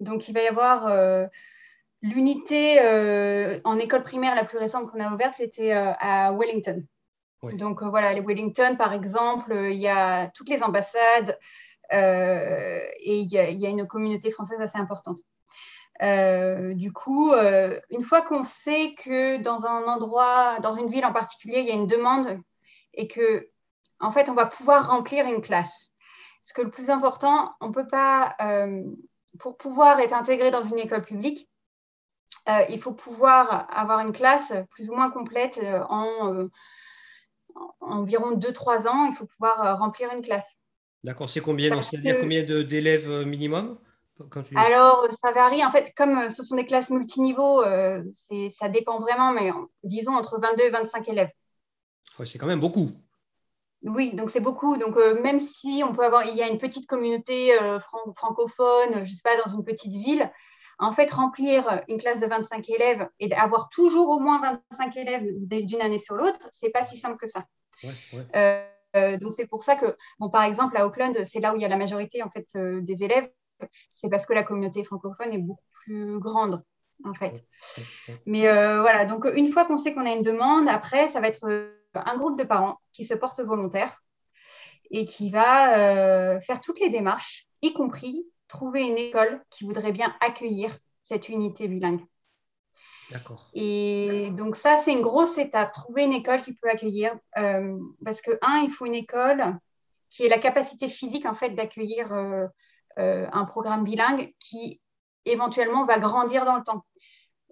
Donc, 0.00 0.28
il 0.28 0.34
va 0.34 0.42
y 0.42 0.48
avoir 0.48 0.88
euh, 0.88 1.26
l'unité 2.02 2.80
euh, 2.80 3.60
en 3.64 3.78
école 3.78 4.02
primaire 4.02 4.34
la 4.34 4.44
plus 4.44 4.58
récente 4.58 4.90
qu'on 4.90 5.00
a 5.00 5.12
ouverte, 5.14 5.34
c'était 5.36 5.72
à 5.72 6.32
Wellington. 6.32 6.84
Donc, 7.54 7.82
voilà, 7.82 8.12
les 8.12 8.20
Wellington, 8.20 8.76
par 8.76 8.92
exemple, 8.92 9.52
il 9.52 9.78
y 9.78 9.88
a 9.88 10.28
toutes 10.28 10.48
les 10.48 10.62
ambassades 10.62 11.38
et 11.90 13.18
il 13.18 13.26
y, 13.32 13.38
a, 13.38 13.68
une 13.68 13.86
communauté 13.86 14.30
française 14.30 14.60
assez 14.60 14.78
importante. 14.78 15.18
Euh, 16.02 16.74
du 16.74 16.92
coup, 16.92 17.32
euh, 17.32 17.78
une 17.90 18.02
fois 18.02 18.22
qu'on 18.22 18.42
sait 18.42 18.94
que 18.98 19.40
dans 19.40 19.66
un 19.66 19.84
endroit, 19.84 20.58
dans 20.60 20.72
une 20.72 20.90
ville 20.90 21.04
en 21.04 21.12
particulier, 21.12 21.60
il 21.60 21.66
y 21.66 21.70
a 21.70 21.74
une 21.74 21.86
demande 21.86 22.40
et 22.94 23.06
que, 23.06 23.48
en 24.00 24.10
fait, 24.10 24.28
on 24.28 24.34
va 24.34 24.46
pouvoir 24.46 24.90
remplir 24.90 25.26
une 25.26 25.40
classe. 25.40 25.90
Parce 26.42 26.52
que 26.54 26.62
le 26.62 26.70
plus 26.70 26.90
important, 26.90 27.54
on 27.60 27.70
peut 27.70 27.86
pas, 27.86 28.34
euh, 28.40 28.82
pour 29.38 29.56
pouvoir 29.56 30.00
être 30.00 30.12
intégré 30.12 30.50
dans 30.50 30.64
une 30.64 30.78
école 30.78 31.02
publique, 31.02 31.48
il 32.68 32.80
faut 32.80 32.92
pouvoir 32.92 33.68
avoir 33.70 34.00
une 34.00 34.12
classe 34.12 34.52
plus 34.70 34.90
ou 34.90 34.94
moins 34.94 35.10
complète 35.10 35.60
en, 35.88 36.48
environ 37.80 38.32
2-3 38.32 38.88
ans. 38.88 39.04
Il 39.04 39.14
faut 39.14 39.26
pouvoir 39.26 39.78
remplir 39.78 40.12
une 40.12 40.22
classe. 40.22 40.56
D'accord, 41.04 41.28
c'est 41.28 41.40
combien, 41.40 41.80
c'est-à-dire 41.82 42.18
combien 42.20 42.42
d'élèves 42.42 43.08
minimum? 43.24 43.78
Alors, 44.54 45.08
ça 45.22 45.32
varie. 45.32 45.64
En 45.64 45.70
fait, 45.70 45.92
comme 45.96 46.16
euh, 46.16 46.28
ce 46.28 46.42
sont 46.42 46.56
des 46.56 46.66
classes 46.66 46.90
multiniveaux, 46.90 47.62
euh, 47.62 48.02
ça 48.50 48.68
dépend 48.68 49.00
vraiment, 49.00 49.32
mais 49.32 49.50
disons 49.82 50.14
entre 50.14 50.38
22 50.40 50.64
et 50.64 50.70
25 50.70 51.08
élèves. 51.08 51.30
c'est 52.24 52.38
quand 52.38 52.46
même 52.46 52.60
beaucoup. 52.60 52.90
Oui, 53.82 54.14
donc 54.14 54.30
c'est 54.30 54.40
beaucoup. 54.40 54.76
Donc, 54.76 54.96
euh, 54.96 55.20
même 55.20 55.40
si 55.40 55.82
on 55.84 55.92
peut 55.92 56.04
avoir, 56.04 56.26
il 56.26 56.36
y 56.36 56.42
a 56.42 56.48
une 56.48 56.58
petite 56.58 56.86
communauté 56.86 57.56
francophone, 58.14 58.92
je 58.94 59.00
ne 59.00 59.06
sais 59.06 59.22
pas, 59.24 59.36
dans 59.42 59.52
une 59.52 59.64
petite 59.64 59.92
ville, 59.92 60.30
en 60.78 60.92
fait, 60.92 61.10
remplir 61.10 61.82
une 61.88 61.98
classe 61.98 62.20
de 62.20 62.26
25 62.26 62.68
élèves 62.70 63.08
et 63.18 63.32
avoir 63.34 63.68
toujours 63.68 64.08
au 64.08 64.18
moins 64.18 64.40
25 64.70 64.96
élèves 64.96 65.24
d'une 65.36 65.80
année 65.80 65.98
sur 65.98 66.14
l'autre, 66.14 66.48
c'est 66.52 66.70
pas 66.70 66.84
si 66.84 66.96
simple 66.96 67.16
que 67.16 67.26
ça. 67.26 67.44
donc, 69.18 69.32
c'est 69.32 69.48
pour 69.48 69.64
ça 69.64 69.74
que, 69.74 69.96
bon, 70.20 70.28
par 70.28 70.44
exemple, 70.44 70.76
à 70.76 70.86
Auckland, 70.86 71.24
c'est 71.24 71.40
là 71.40 71.52
où 71.52 71.56
il 71.56 71.62
y 71.62 71.64
a 71.64 71.68
la 71.68 71.76
majorité 71.76 72.22
en 72.22 72.30
fait, 72.30 72.46
des 72.56 73.02
élèves 73.02 73.28
c'est 73.92 74.08
parce 74.08 74.26
que 74.26 74.32
la 74.32 74.42
communauté 74.42 74.84
francophone 74.84 75.32
est 75.32 75.38
beaucoup 75.38 75.64
plus 75.84 76.18
grande, 76.18 76.62
en 77.04 77.14
fait. 77.14 77.44
Mais 78.26 78.48
euh, 78.48 78.80
voilà, 78.80 79.04
donc 79.04 79.26
une 79.34 79.52
fois 79.52 79.64
qu'on 79.64 79.76
sait 79.76 79.94
qu'on 79.94 80.06
a 80.06 80.12
une 80.12 80.22
demande, 80.22 80.68
après, 80.68 81.08
ça 81.08 81.20
va 81.20 81.28
être 81.28 81.46
euh, 81.48 81.74
un 81.94 82.16
groupe 82.16 82.38
de 82.38 82.44
parents 82.44 82.78
qui 82.92 83.04
se 83.04 83.14
portent 83.14 83.40
volontaires 83.40 84.02
et 84.90 85.04
qui 85.04 85.30
va 85.30 85.78
euh, 85.78 86.40
faire 86.40 86.60
toutes 86.60 86.80
les 86.80 86.88
démarches, 86.88 87.46
y 87.62 87.72
compris 87.72 88.26
trouver 88.48 88.82
une 88.82 88.98
école 88.98 89.42
qui 89.50 89.64
voudrait 89.64 89.92
bien 89.92 90.14
accueillir 90.20 90.76
cette 91.02 91.28
unité 91.28 91.68
bilingue. 91.68 92.04
D'accord. 93.10 93.50
Et 93.54 94.30
donc 94.32 94.56
ça, 94.56 94.76
c'est 94.76 94.92
une 94.92 95.00
grosse 95.00 95.36
étape, 95.38 95.72
trouver 95.72 96.04
une 96.04 96.12
école 96.12 96.42
qui 96.42 96.54
peut 96.54 96.68
accueillir, 96.68 97.14
parce 97.34 98.20
que, 98.20 98.38
un, 98.42 98.60
il 98.62 98.70
faut 98.70 98.86
une 98.86 98.94
école 98.94 99.58
qui 100.10 100.24
ait 100.24 100.28
la 100.28 100.38
capacité 100.38 100.88
physique, 100.88 101.26
en 101.26 101.34
fait, 101.34 101.50
d'accueillir 101.50 102.14
un 102.96 103.44
programme 103.44 103.84
bilingue 103.84 104.32
qui 104.38 104.80
éventuellement 105.24 105.84
va 105.84 105.98
grandir 105.98 106.44
dans 106.44 106.56
le 106.56 106.62
temps. 106.62 106.84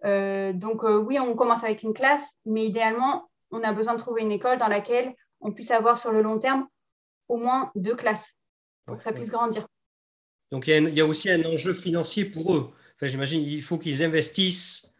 Euh, 0.04 0.52
donc 0.52 0.84
euh, 0.84 0.98
oui, 0.98 1.18
on 1.18 1.34
commence 1.34 1.62
avec 1.64 1.82
une 1.82 1.92
classe, 1.92 2.22
mais 2.46 2.64
idéalement, 2.64 3.30
on 3.50 3.62
a 3.62 3.72
besoin 3.72 3.94
de 3.94 3.98
trouver 3.98 4.22
une 4.22 4.32
école 4.32 4.58
dans 4.58 4.68
laquelle 4.68 5.14
on 5.40 5.52
puisse 5.52 5.70
avoir 5.70 5.98
sur 5.98 6.12
le 6.12 6.22
long 6.22 6.38
terme 6.38 6.66
au 7.28 7.36
moins 7.36 7.70
deux 7.74 7.94
classes 7.94 8.26
pour 8.86 8.96
que 8.96 9.02
ça 9.02 9.12
puisse 9.12 9.30
grandir. 9.30 9.66
Donc 10.50 10.66
il 10.66 10.88
y, 10.94 11.00
a 11.00 11.06
aussi 11.06 11.30
un 11.30 11.44
enjeu 11.44 11.74
financier 11.74 12.24
pour 12.24 12.54
eux. 12.54 12.72
Enfin, 12.96 13.06
J'imagine 13.06 13.44
qu'il 13.44 13.62
faut 13.62 13.78
qu'ils 13.78 14.02
investissent. 14.02 14.96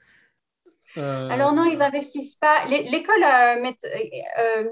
Alors 0.97 1.53
non, 1.53 1.65
ils 1.65 1.79
n'investissent 1.79 2.37
pas. 2.37 2.67
L'école 2.67 3.21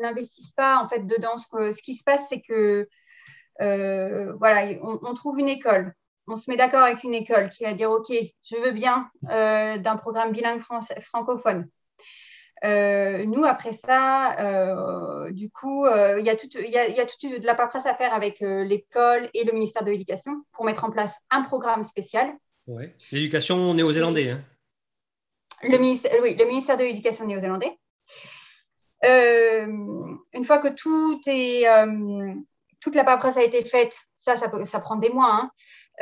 n'investissent 0.00 0.52
pas 0.52 0.82
en 0.82 0.88
fait 0.88 1.04
dedans. 1.04 1.36
Ce, 1.36 1.72
ce 1.72 1.82
qui 1.82 1.94
se 1.94 2.04
passe, 2.04 2.28
c'est 2.28 2.40
que 2.40 2.88
euh, 3.60 4.32
voilà, 4.38 4.70
on, 4.82 5.14
trouve 5.14 5.38
une 5.38 5.48
école. 5.48 5.94
On 6.26 6.36
se 6.36 6.50
met 6.50 6.56
d'accord 6.56 6.82
avec 6.82 7.02
une 7.04 7.14
école 7.14 7.50
qui 7.50 7.64
va 7.64 7.72
dire 7.72 7.90
OK, 7.90 8.08
je 8.10 8.56
veux 8.56 8.72
bien 8.72 9.10
euh, 9.30 9.78
d'un 9.78 9.96
programme 9.96 10.32
bilingue 10.32 10.60
francophone. 11.00 11.68
Euh, 12.64 13.24
nous, 13.24 13.44
après 13.44 13.72
ça, 13.72 14.36
du 15.30 15.50
coup, 15.50 15.86
il 15.86 16.24
y 16.24 16.30
a 16.30 16.36
toute 16.36 16.54
y 16.54 16.76
a, 16.76 16.88
y 16.88 17.00
a 17.00 17.04
de 17.04 17.46
la 17.46 17.54
paperasse 17.54 17.86
à 17.86 17.94
faire 17.94 18.14
avec 18.14 18.40
l'école 18.40 19.30
et 19.34 19.44
le 19.44 19.52
ministère 19.52 19.84
de 19.84 19.90
l'Éducation 19.90 20.42
pour 20.52 20.64
mettre 20.64 20.84
en 20.84 20.90
place 20.90 21.14
un 21.30 21.42
programme 21.42 21.82
spécial. 21.82 22.32
Ouais. 22.66 22.94
L'éducation 23.12 23.72
néo-zélandais. 23.74 24.30
Hein. 24.30 24.44
Le 25.62 25.78
ministère, 25.78 26.12
oui, 26.22 26.36
le 26.36 26.44
ministère 26.44 26.76
de 26.76 26.84
l'Éducation 26.84 27.26
néo-zélandais. 27.26 27.72
une 29.02 30.44
fois 30.44 30.58
que 30.58 30.68
tout 30.68 31.20
est, 31.26 31.64
toute 32.80 32.94
la 32.94 33.04
paperasse 33.04 33.36
a 33.36 33.42
été 33.42 33.64
faite, 33.64 33.96
ça, 34.16 34.36
ça, 34.36 34.80
prend 34.80 34.96
des 34.96 35.10
mois, 35.10 35.32
hein. 35.32 35.50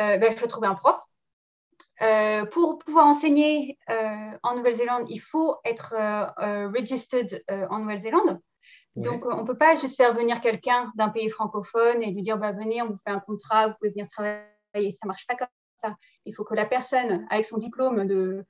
euh, 0.01 0.19
ben, 0.19 0.33
il 0.33 0.39
faut 0.39 0.47
trouver 0.47 0.69
un 0.69 0.75
prof. 0.75 0.99
Euh, 2.03 2.45
pour 2.47 2.79
pouvoir 2.79 3.07
enseigner 3.07 3.79
euh, 3.89 4.39
en 4.43 4.55
Nouvelle-Zélande, 4.55 5.07
il 5.09 5.21
faut 5.21 5.57
être 5.65 5.95
registered 6.73 7.43
en 7.71 7.79
Nouvelle-Zélande. 7.79 8.41
Donc, 8.97 9.27
on 9.27 9.43
ne 9.43 9.47
peut 9.47 9.59
pas 9.59 9.75
juste 9.75 9.97
faire 9.97 10.15
venir 10.15 10.41
quelqu'un 10.41 10.91
d'un 10.95 11.11
pays 11.11 11.29
francophone 11.29 12.03
et 12.03 12.11
lui 12.13 12.23
dire 12.23 12.39
bah, 12.39 12.53
venez, 12.53 12.81
on 12.81 12.87
vous 12.87 12.99
fait 13.05 13.13
un 13.13 13.21
contrat, 13.21 13.69
vous 13.69 13.75
pouvez 13.79 13.91
venir 13.91 14.09
travailler. 14.09 14.47
Ça 14.75 15.05
ne 15.05 15.09
marche 15.09 15.27
pas 15.27 15.35
comme 15.35 15.49
ça. 15.77 15.95
Il 16.25 16.35
faut 16.35 16.45
que 16.45 16.55
la 16.55 16.65
personne, 16.65 17.27
avec 17.29 17.45
son 17.45 17.59
diplôme 17.59 18.07
de, 18.07 18.47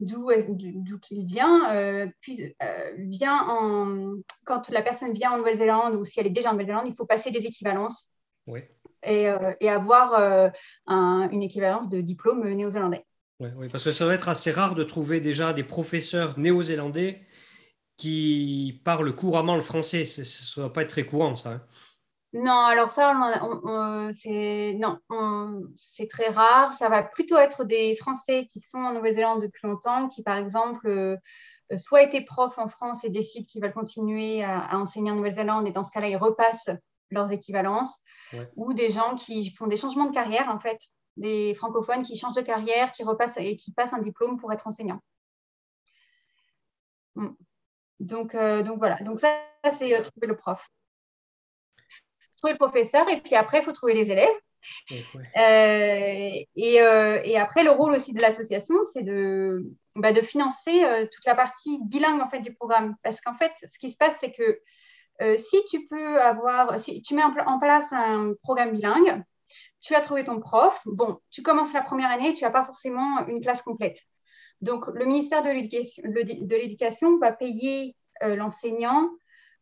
d'où 0.00 0.98
qu'il 1.00 1.24
vient, 1.24 1.74
euh, 1.74 2.06
puis, 2.20 2.54
euh, 2.62 2.92
vient 2.98 3.46
en, 3.48 4.14
quand 4.44 4.68
la 4.70 4.82
personne 4.82 5.12
vient 5.12 5.32
en 5.32 5.38
Nouvelle-Zélande 5.38 5.94
ou 5.94 6.04
si 6.04 6.20
elle 6.20 6.26
est 6.26 6.30
déjà 6.30 6.50
en 6.50 6.52
Nouvelle-Zélande, 6.52 6.86
il 6.86 6.94
faut 6.94 7.06
passer 7.06 7.30
des 7.30 7.46
équivalences 7.46 8.10
et, 9.02 9.28
euh, 9.28 9.52
et, 9.60 9.68
avoir 9.68 10.52
une 10.86 11.42
équivalence 11.42 11.88
de 11.88 12.00
diplôme 12.00 12.46
néo-zélandais. 12.48 13.04
Oui, 13.40 13.66
parce 13.70 13.84
que 13.84 13.92
ça 13.92 14.06
va 14.06 14.14
être 14.14 14.28
assez 14.28 14.50
rare 14.50 14.74
de 14.74 14.82
trouver 14.82 15.20
déjà 15.20 15.52
des 15.52 15.64
professeurs 15.64 16.38
néo-zélandais 16.38 17.22
qui 17.96 18.80
parlent 18.84 19.14
couramment 19.14 19.56
le 19.56 19.62
français. 19.62 20.04
Ça 20.04 20.22
ne 20.60 20.66
va 20.66 20.72
pas 20.72 20.82
être 20.82 20.90
très 20.90 21.04
courant, 21.04 21.34
ça. 21.34 21.50
Hein. 21.50 21.62
Non, 22.36 22.58
alors 22.58 22.90
ça, 22.90 23.14
c'est 24.12 24.76
non, 24.78 25.00
c'est 25.76 26.06
très 26.06 26.28
rare. 26.28 26.74
Ça 26.74 26.90
va 26.90 27.02
plutôt 27.02 27.38
être 27.38 27.64
des 27.64 27.94
Français 27.96 28.46
qui 28.46 28.60
sont 28.60 28.78
en 28.78 28.92
Nouvelle-Zélande 28.92 29.40
depuis 29.40 29.66
longtemps, 29.66 30.08
qui 30.08 30.22
par 30.22 30.36
exemple 30.36 30.86
euh, 30.86 31.16
soit 31.78 32.02
étaient 32.02 32.20
profs 32.20 32.58
en 32.58 32.68
France 32.68 33.04
et 33.04 33.08
décident 33.08 33.46
qu'ils 33.48 33.62
veulent 33.62 33.72
continuer 33.72 34.44
à, 34.44 34.78
enseigner 34.78 35.10
en 35.10 35.14
Nouvelle-Zélande 35.14 35.66
et 35.66 35.70
dans 35.70 35.82
ce 35.82 35.90
cas-là, 35.90 36.08
ils 36.08 36.16
repassent 36.16 36.68
leurs 37.10 37.32
équivalences, 37.32 38.00
ou 38.56 38.74
des 38.74 38.90
gens 38.90 39.14
qui 39.14 39.50
font 39.50 39.66
des 39.66 39.76
changements 39.76 40.06
de 40.06 40.14
carrière 40.14 40.50
en 40.50 40.58
fait, 40.58 40.78
des 41.16 41.54
francophones 41.54 42.02
qui 42.02 42.16
changent 42.16 42.34
de 42.34 42.42
carrière, 42.42 42.92
qui 42.92 43.02
repassent 43.02 43.38
et 43.38 43.56
qui 43.56 43.72
passent 43.72 43.94
un 43.94 44.02
diplôme 44.02 44.38
pour 44.38 44.52
être 44.52 44.66
enseignants. 44.66 45.00
Mm. 47.14 47.28
Donc, 48.00 48.34
euh, 48.34 48.62
donc 48.62 48.78
voilà, 48.78 48.96
donc 48.96 49.18
ça, 49.18 49.34
c'est 49.70 49.94
euh, 49.96 50.02
trouver 50.02 50.26
le 50.26 50.36
prof. 50.36 50.68
Trouver 52.38 52.52
le 52.52 52.58
professeur 52.58 53.08
et 53.08 53.20
puis 53.20 53.34
après, 53.34 53.58
il 53.58 53.64
faut 53.64 53.72
trouver 53.72 53.94
les 53.94 54.10
élèves. 54.10 54.28
Euh, 55.36 56.42
et, 56.56 57.38
après, 57.38 57.62
le 57.62 57.70
rôle 57.70 57.92
aussi 57.92 58.12
de 58.12 58.20
l'association, 58.20 58.74
c'est 58.84 59.04
de, 59.04 59.64
bah, 59.94 60.12
de 60.12 60.20
financer 60.20 60.82
toute 61.12 61.24
la 61.24 61.34
partie 61.34 61.78
bilingue 61.84 62.20
en 62.20 62.28
fait, 62.28 62.40
du 62.40 62.52
programme. 62.52 62.96
Parce 63.02 63.20
qu'en 63.20 63.34
fait, 63.34 63.52
ce 63.62 63.78
qui 63.78 63.90
se 63.90 63.96
passe, 63.96 64.16
c'est 64.20 64.32
que 64.32 64.60
si 65.36 65.56
tu 65.70 65.86
peux 65.86 66.20
avoir, 66.20 66.78
si 66.80 67.00
tu 67.00 67.14
mets 67.14 67.22
en, 67.22 67.58
place 67.60 67.86
un 67.92 68.32
programme 68.42 68.72
bilingue, 68.72 69.22
tu 69.80 69.94
as 69.94 70.00
trouvé 70.00 70.24
ton 70.24 70.40
prof. 70.40 70.80
Bon, 70.84 71.18
tu 71.30 71.42
commences 71.42 71.72
la 71.72 71.82
première 71.82 72.10
année, 72.10 72.34
tu 72.34 72.44
n'as 72.44 72.50
pas 72.50 72.64
forcément 72.64 73.24
une 73.26 73.40
classe 73.40 73.62
complète. 73.62 73.98
Donc, 74.60 74.86
le 74.86 75.04
ministère 75.04 75.42
de 75.42 75.50
l'Éducation 75.50 77.18
va 77.18 77.32
payer 77.32 77.94
euh, 78.22 78.36
l'enseignant 78.36 79.08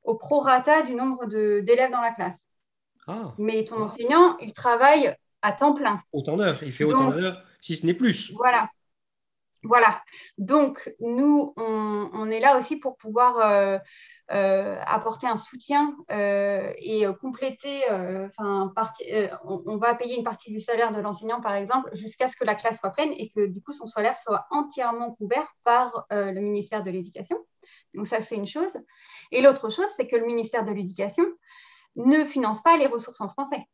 au 0.05 0.15
prorata 0.15 0.83
du 0.83 0.95
nombre 0.95 1.27
d'élèves 1.27 1.91
dans 1.91 2.01
la 2.01 2.13
classe. 2.13 2.39
Ah. 3.07 3.35
Mais 3.39 3.65
ton 3.65 3.81
enseignant, 3.81 4.37
il 4.39 4.53
travaille 4.53 5.15
à 5.43 5.53
temps 5.53 5.75
plein. 5.75 6.01
Autant 6.13 6.37
d'heures, 6.37 6.63
il 6.63 6.73
fait 6.73 6.85
autant 6.85 7.11
d'heures, 7.11 7.43
si 7.61 7.77
ce 7.77 7.87
n'est 7.87 7.95
plus. 7.95 8.33
Voilà. 8.33 8.69
Voilà. 9.65 10.03
Donc, 10.37 10.93
nous, 11.01 11.55
on, 11.57 12.31
est 12.31 12.41
là 12.41 12.59
aussi 12.59 12.77
pour 12.77 12.97
pouvoir 12.97 13.39
euh, 13.39 13.79
euh, 14.31 14.79
apporter 14.87 15.27
un 15.27 15.39
soutien 15.39 15.97
euh, 16.13 16.71
et 16.77 17.07
compléter, 17.21 17.83
on, 18.39 18.71
on, 19.45 19.77
va 19.79 19.95
payer 19.95 20.19
une 20.19 20.25
partie 20.25 20.53
du 20.53 20.61
salaire 20.61 20.93
de 20.93 21.01
l'enseignant, 21.01 21.41
par 21.41 21.55
exemple, 21.55 21.89
jusqu'à 21.95 22.29
ce 22.29 22.37
que 22.37 22.45
la 22.45 22.55
classe 22.55 22.79
soit 22.79 22.91
pleine 22.91 23.13
et 23.17 23.31
que 23.31 23.47
du 23.47 23.63
coup, 23.63 23.73
son 23.73 23.87
salaire 23.87 24.17
soit 24.23 24.47
entièrement 24.51 25.13
couvert 25.13 25.51
par 25.65 26.07
le 26.11 26.41
ministère 26.41 26.83
de 26.83 26.91
l'Éducation. 26.91 27.39
Donc, 27.95 28.07
ça, 28.07 28.21
c'est 28.21 28.37
une 28.37 28.47
chose. 28.47 28.77
Et 29.33 29.41
l'autre 29.41 29.71
chose, 29.71 29.89
c'est 29.97 30.07
que 30.07 30.17
le 30.17 30.27
ministère 30.27 30.65
de 30.65 30.73
l'Éducation 30.73 31.25
ne 31.97 32.25
finance 32.25 32.63
pas 32.63 32.77
les 32.77 32.87
ressources 32.87 33.21
en 33.21 33.29
français. 33.29 33.67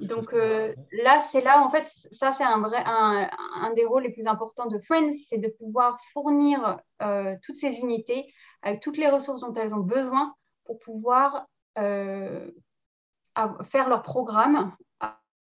Donc 0.00 0.32
euh, 0.32 0.74
là, 0.90 1.22
c'est 1.30 1.40
là, 1.40 1.62
en 1.64 1.70
fait, 1.70 1.86
ça, 2.10 2.32
c'est 2.32 2.44
un, 2.44 2.60
vrai, 2.60 2.82
un, 2.84 3.72
des 3.74 3.84
rôles 3.84 4.04
les 4.04 4.12
plus 4.12 4.26
importants 4.26 4.66
de 4.66 4.78
Friends, 4.78 5.12
c'est 5.28 5.38
de 5.38 5.48
pouvoir 5.48 6.00
fournir 6.12 6.78
euh, 7.02 7.36
toutes 7.42 7.56
ces 7.56 7.76
unités 7.76 8.32
avec 8.62 8.80
toutes 8.80 8.96
les 8.96 9.08
ressources 9.08 9.40
dont 9.40 9.52
elles 9.52 9.74
ont 9.74 9.80
besoin 9.80 10.34
pour 10.64 10.78
pouvoir 10.78 11.46
euh, 11.78 12.50
faire 13.64 13.88
leur 13.88 14.02
programme, 14.02 14.74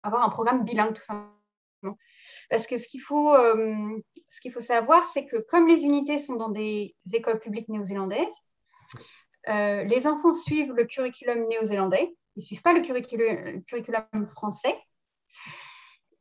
avoir 0.03 0.23
un 0.23 0.29
programme 0.29 0.63
bilingue 0.63 0.93
tout 0.93 1.01
simplement. 1.01 1.97
Parce 2.49 2.67
que 2.67 2.77
ce 2.77 2.87
qu'il 2.87 3.01
faut, 3.01 3.33
ce 3.35 4.41
qu'il 4.41 4.51
faut 4.51 4.59
savoir, 4.59 5.01
c'est 5.13 5.25
que 5.25 5.37
comme 5.37 5.67
les 5.67 5.83
unités 5.83 6.17
sont 6.17 6.35
dans 6.35 6.49
des 6.49 6.93
écoles 7.13 7.39
publiques 7.39 7.69
néo-zélandaises, 7.69 8.35
les 9.49 10.07
enfants 10.07 10.33
suivent 10.33 10.73
le 10.73 10.85
curriculum 10.85 11.47
néo-zélandais 11.47 12.13
ils 12.39 12.41
ne 12.41 12.45
suivent 12.45 12.61
pas 12.61 12.73
le 12.73 12.81
curriculum, 12.81 14.27
français. 14.27 14.75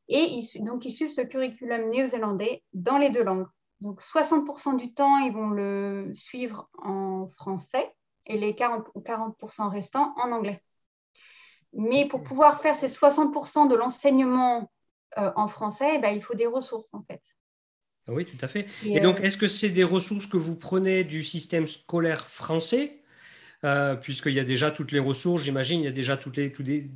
Et 0.09 0.21
ils, 0.21 0.65
donc, 0.65 0.85
ils 0.85 0.91
suivent 0.91 1.11
ce 1.11 1.21
curriculum 1.21 1.91
néo-zélandais 1.91 2.63
dans 2.73 2.99
les 2.99 3.11
deux 3.11 3.23
langues. 3.23 3.47
Donc, 3.81 4.01
60% 4.01 4.77
du 4.77 4.93
temps, 4.93 5.19
ils 5.19 5.33
vont 5.33 5.51
le 5.51 6.11
suivre 6.13 6.69
en 6.79 7.29
français 7.29 7.93
et 8.27 8.37
les 8.37 8.53
40%, 8.53 9.03
40 9.05 9.37
restants 9.71 10.13
en 10.17 10.33
anglais. 10.33 10.61
Mais 11.73 12.09
pour 12.09 12.25
pouvoir 12.25 12.61
faire 12.61 12.75
ces 12.75 12.89
60% 12.89 13.69
de 13.69 13.77
l'enseignement 13.77 14.73
euh, 15.19 15.31
en 15.37 15.47
français, 15.47 15.93
eh 15.95 15.99
ben, 15.99 16.11
il 16.11 16.23
faut 16.23 16.35
des 16.35 16.47
ressources, 16.47 16.93
en 16.95 17.03
fait. 17.03 17.23
Oui, 18.09 18.25
tout 18.25 18.43
à 18.45 18.49
fait. 18.49 18.67
Et, 18.85 19.01
donc, 19.01 19.21
euh, 19.21 19.23
est-ce 19.23 19.37
que 19.37 19.47
c'est 19.47 19.69
des 19.69 19.85
ressources 19.85 20.27
que 20.27 20.39
vous 20.39 20.57
prenez 20.57 21.05
du 21.05 21.23
système 21.23 21.67
scolaire 21.67 22.29
français 22.29 22.98
euh, 23.65 23.97
puisqu'il 23.97 24.35
y 24.35 24.41
a 24.41 24.45
déjà 24.45 24.71
toutes 24.71 24.93
les 24.93 24.99
ressources, 24.99 25.43
j'imagine, 25.43 25.81
il 25.81 25.85
y 25.85 25.89
a 25.89 25.93
déjà 25.93 26.17
toutes 26.17 26.37
les, 26.37 26.53
tous 26.53 26.63
des, 26.63 26.89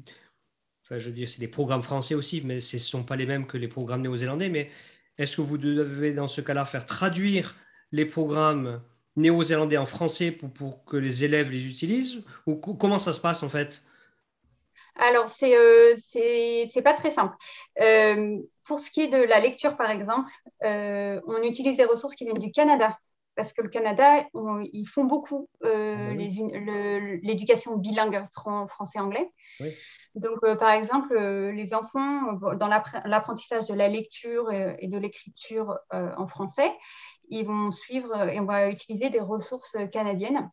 enfin, 0.85 0.99
je 0.99 1.07
veux 1.07 1.15
dire, 1.15 1.29
c'est 1.29 1.41
des 1.41 1.49
programmes 1.49 1.83
français 1.83 2.15
aussi, 2.15 2.43
mais 2.45 2.61
ce 2.61 2.77
ne 2.77 2.81
sont 2.81 3.05
pas 3.05 3.17
les 3.17 3.27
mêmes 3.27 3.47
que 3.47 3.57
les 3.57 3.69
programmes 3.69 4.03
néo-zélandais. 4.03 4.49
Mais 4.49 4.71
est-ce 5.19 5.37
que 5.37 5.43
vous 5.43 5.59
devez, 5.59 6.13
dans 6.13 6.27
ce 6.27 6.41
cas-là, 6.41 6.65
faire 6.65 6.87
traduire 6.87 7.57
les 7.91 8.07
programmes 8.07 8.81
néo-zélandais 9.17 9.77
en 9.77 9.87
français 9.87 10.33
pour, 10.33 10.85
que 10.85 10.97
les 10.97 11.25
élèves 11.25 11.51
les 11.51 11.67
utilisent? 11.67 12.25
Ou 12.47 12.57
comment 12.57 12.99
ça 12.99 13.13
se 13.13 13.21
passe 13.21 13.43
en 13.43 13.49
fait? 13.49 13.83
Alors, 14.97 15.29
c'est 15.29 15.57
euh, 15.57 16.83
pas 16.85 16.95
très 16.95 17.11
simple. 17.11 17.35
Euh, 17.81 18.39
pour 18.65 18.79
ce 18.79 18.91
qui 18.91 19.03
est 19.03 19.09
de 19.09 19.23
la 19.23 19.41
lecture, 19.41 19.77
par 19.77 19.91
exemple, 19.91 20.31
euh, 20.65 21.21
on 21.27 21.43
utilise 21.43 21.77
des 21.77 21.85
ressources 21.85 22.15
qui 22.15 22.25
viennent 22.25 22.39
du 22.39 22.53
Canada 22.53 22.99
parce 23.35 23.53
que 23.53 23.63
le 23.63 23.69
Canada, 23.69 24.25
ils 24.73 24.87
font 24.87 25.05
beaucoup 25.05 25.49
euh, 25.65 26.11
ah 26.11 26.15
l'éducation 27.23 27.77
bilingue 27.77 28.27
français-anglais. 28.35 29.31
Donc, 30.15 30.39
euh, 30.45 30.57
par 30.57 30.71
exemple, 30.71 31.17
euh, 31.17 31.53
les 31.53 31.73
enfants, 31.73 32.35
dans 32.55 32.69
l'apprentissage 32.69 33.67
de 33.67 33.75
la 33.75 33.89
lecture 33.89 34.53
et, 34.53 34.87
de 34.87 34.99
l'écriture 34.99 35.79
en 35.91 36.27
français, 36.27 36.71
ils 37.29 37.47
vont 37.47 37.71
suivre 37.71 38.29
et 38.29 38.39
on 38.41 38.45
va 38.45 38.69
utiliser 38.69 39.09
des 39.09 39.21
ressources 39.21 39.77
canadiennes. 39.91 40.51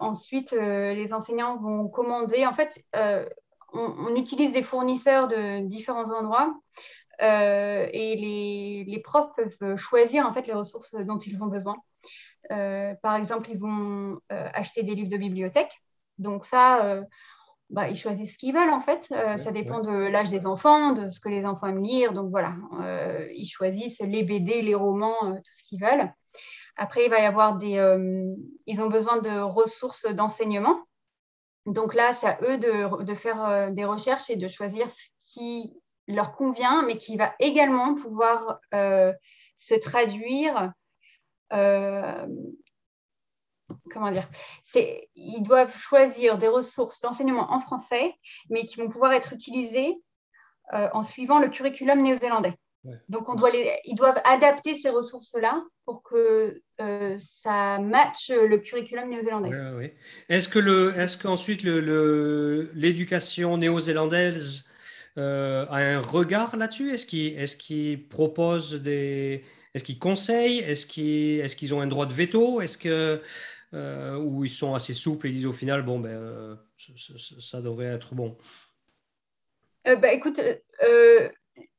ensuite, 0.00 0.52
les 0.52 1.12
enseignants 1.12 1.58
vont 1.58 1.88
commander. 1.88 2.46
En 2.46 2.54
fait, 2.54 2.82
on, 3.74 4.16
utilise 4.16 4.52
des 4.52 4.62
fournisseurs 4.62 5.28
de 5.28 5.66
différents 5.66 6.12
endroits 6.12 6.54
euh, 7.22 7.86
et 7.92 8.84
les, 8.86 9.00
profs 9.00 9.34
peuvent 9.36 9.76
choisir 9.76 10.26
en 10.26 10.32
fait 10.32 10.46
les 10.46 10.52
ressources 10.52 10.94
dont 10.94 11.18
ils 11.18 11.42
ont 11.42 11.48
besoin. 11.48 11.76
Euh, 12.50 12.94
par 13.02 13.16
exemple, 13.16 13.50
ils 13.50 13.58
vont 13.58 14.18
euh, 14.32 14.48
acheter 14.52 14.82
des 14.82 14.94
livres 14.94 15.10
de 15.10 15.16
bibliothèque. 15.16 15.72
Donc 16.18 16.44
ça, 16.44 17.02
bah, 17.70 17.88
ils 17.88 17.96
choisissent 17.96 18.34
ce 18.34 18.38
qu'ils 18.38 18.54
veulent 18.54 18.70
en 18.70 18.80
fait. 18.80 19.12
ça 19.36 19.50
dépend 19.50 19.80
de 19.80 19.90
l'âge 19.90 20.30
des 20.30 20.46
enfants, 20.46 20.92
de 20.92 21.08
ce 21.08 21.18
que 21.20 21.28
les 21.28 21.44
enfants 21.44 21.66
aiment 21.66 21.82
lire. 21.82 22.12
Donc 22.12 22.30
voilà, 22.30 22.54
ils 23.34 23.48
choisissent 23.48 24.00
les 24.00 24.22
BD, 24.22 24.62
les 24.62 24.74
romans, 24.76 25.18
tout 25.20 25.52
ce 25.52 25.62
qu'ils 25.64 25.80
veulent. 25.80 26.12
Après, 26.76 27.04
il 27.04 27.10
va 27.10 27.20
y 27.20 27.24
avoir 27.24 27.56
des... 27.56 27.74
ils 28.66 28.80
ont 28.80 28.88
besoin 28.88 29.20
de 29.20 29.40
ressources 29.40 30.06
d'enseignement. 30.06 30.84
Donc 31.66 31.94
là, 31.94 32.12
c'est 32.12 32.26
à 32.26 32.38
eux 32.42 32.58
de, 32.58 33.02
de 33.02 33.14
faire 33.14 33.72
des 33.72 33.84
recherches 33.84 34.30
et 34.30 34.36
de 34.36 34.46
choisir 34.46 34.88
ce 34.88 35.08
qui 35.32 35.74
leur 36.06 36.34
convient, 36.36 36.82
mais 36.82 36.96
qui 36.96 37.16
va 37.16 37.34
également 37.38 37.94
pouvoir 37.94 38.60
euh, 38.74 39.12
se 39.56 39.74
traduire. 39.74 40.72
Euh, 41.52 42.26
comment 43.90 44.10
dire 44.10 44.28
Ils 45.14 45.42
doivent 45.42 45.76
choisir 45.76 46.38
des 46.38 46.48
ressources 46.48 47.00
d'enseignement 47.00 47.52
en 47.52 47.60
français, 47.60 48.14
mais 48.50 48.66
qui 48.66 48.76
vont 48.76 48.88
pouvoir 48.88 49.12
être 49.12 49.32
utilisées 49.32 49.96
euh, 50.72 50.88
en 50.92 51.02
suivant 51.02 51.38
le 51.38 51.48
curriculum 51.48 52.02
néo-zélandais. 52.02 52.54
Donc, 53.08 53.30
on 53.30 53.34
doit 53.34 53.48
les, 53.50 53.78
ils 53.86 53.94
doivent 53.94 54.20
adapter 54.24 54.74
ces 54.74 54.90
ressources-là 54.90 55.64
pour 55.86 56.02
que 56.02 56.60
ça 57.16 57.78
matche 57.78 58.28
le 58.28 58.58
curriculum 58.58 59.08
néo-zélandais. 59.08 59.94
Est-ce 60.28 60.50
que 60.50 60.58
le, 60.58 60.94
est-ce 60.98 61.16
qu'ensuite 61.16 61.62
l'éducation 61.62 63.56
néo-zélandaise 63.56 64.68
euh, 65.16 65.66
a 65.68 65.76
un 65.76 66.00
regard 66.00 66.56
là-dessus? 66.56 66.92
Est-ce 66.92 67.06
qu'ils 67.06 67.92
est 67.92 67.96
proposent 67.96 68.74
des... 68.82 69.44
Est-ce 69.74 69.84
qu'ils 69.84 69.98
conseillent 69.98 70.58
Est-ce 70.58 70.86
qu'ils 70.86 71.74
ont 71.74 71.80
un 71.80 71.86
droit 71.86 72.06
de 72.06 72.14
veto? 72.14 72.60
Est-ce 72.60 72.78
que... 72.78 73.22
Euh, 73.72 74.16
ou 74.18 74.44
ils 74.44 74.50
sont 74.50 74.74
assez 74.74 74.94
souples 74.94 75.26
et 75.26 75.32
disent 75.32 75.46
au 75.46 75.52
final, 75.52 75.82
bon, 75.82 75.98
ben, 75.98 76.10
euh, 76.10 76.54
ça, 77.40 77.60
devrait 77.60 77.86
être 77.86 78.14
bon. 78.14 78.36
Bah, 79.84 80.12
Écoute, 80.12 80.40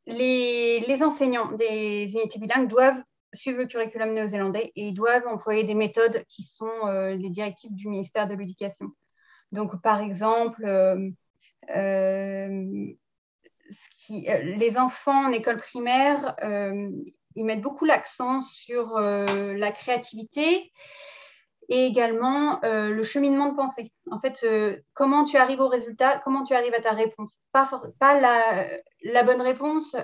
les, 0.06 1.04
enseignants 1.04 1.54
des 1.54 2.12
unités 2.12 2.38
bilingues 2.38 2.68
doivent 2.68 3.02
suivre 3.34 3.60
le 3.60 3.66
curriculum 3.66 4.14
néo-zélandais 4.14 4.74
et 4.76 4.92
doivent 4.92 5.28
employer 5.28 5.64
des 5.64 5.74
méthodes 5.74 6.24
qui 6.28 6.44
sont 6.44 6.86
les 7.18 7.30
directives 7.30 7.74
du 7.74 7.88
ministère 7.88 8.28
de 8.28 8.34
l'Éducation. 8.34 8.88
Donc, 9.54 9.82
par 9.82 10.02
exemple, 10.02 10.66
les 14.10 14.78
enfants 14.78 15.26
en 15.28 15.32
école 15.32 15.58
primaire, 15.58 16.36
euh, 16.44 16.90
ils 17.36 17.46
mettent 17.46 17.62
beaucoup 17.62 17.86
l'accent 17.86 18.42
sur 18.42 18.98
euh, 18.98 19.26
la 19.54 19.72
créativité 19.72 20.72
et 21.68 21.86
également 21.88 22.60
le 22.62 23.02
cheminement 23.02 23.48
de 23.48 23.56
pensée. 23.56 23.92
En 24.12 24.20
fait, 24.20 24.46
comment 24.94 25.24
tu 25.24 25.36
arrives 25.36 25.62
au 25.62 25.68
résultat, 25.68 26.22
comment 26.24 26.44
tu 26.44 26.54
arrives 26.54 26.76
à 26.76 26.80
ta 26.80 26.92
réponse. 26.92 27.40
Pas, 27.52 27.68
pas 28.00 28.22
la, 28.22 28.68
la, 29.02 29.24
bonne 29.24 29.42
réponse, 29.42 29.96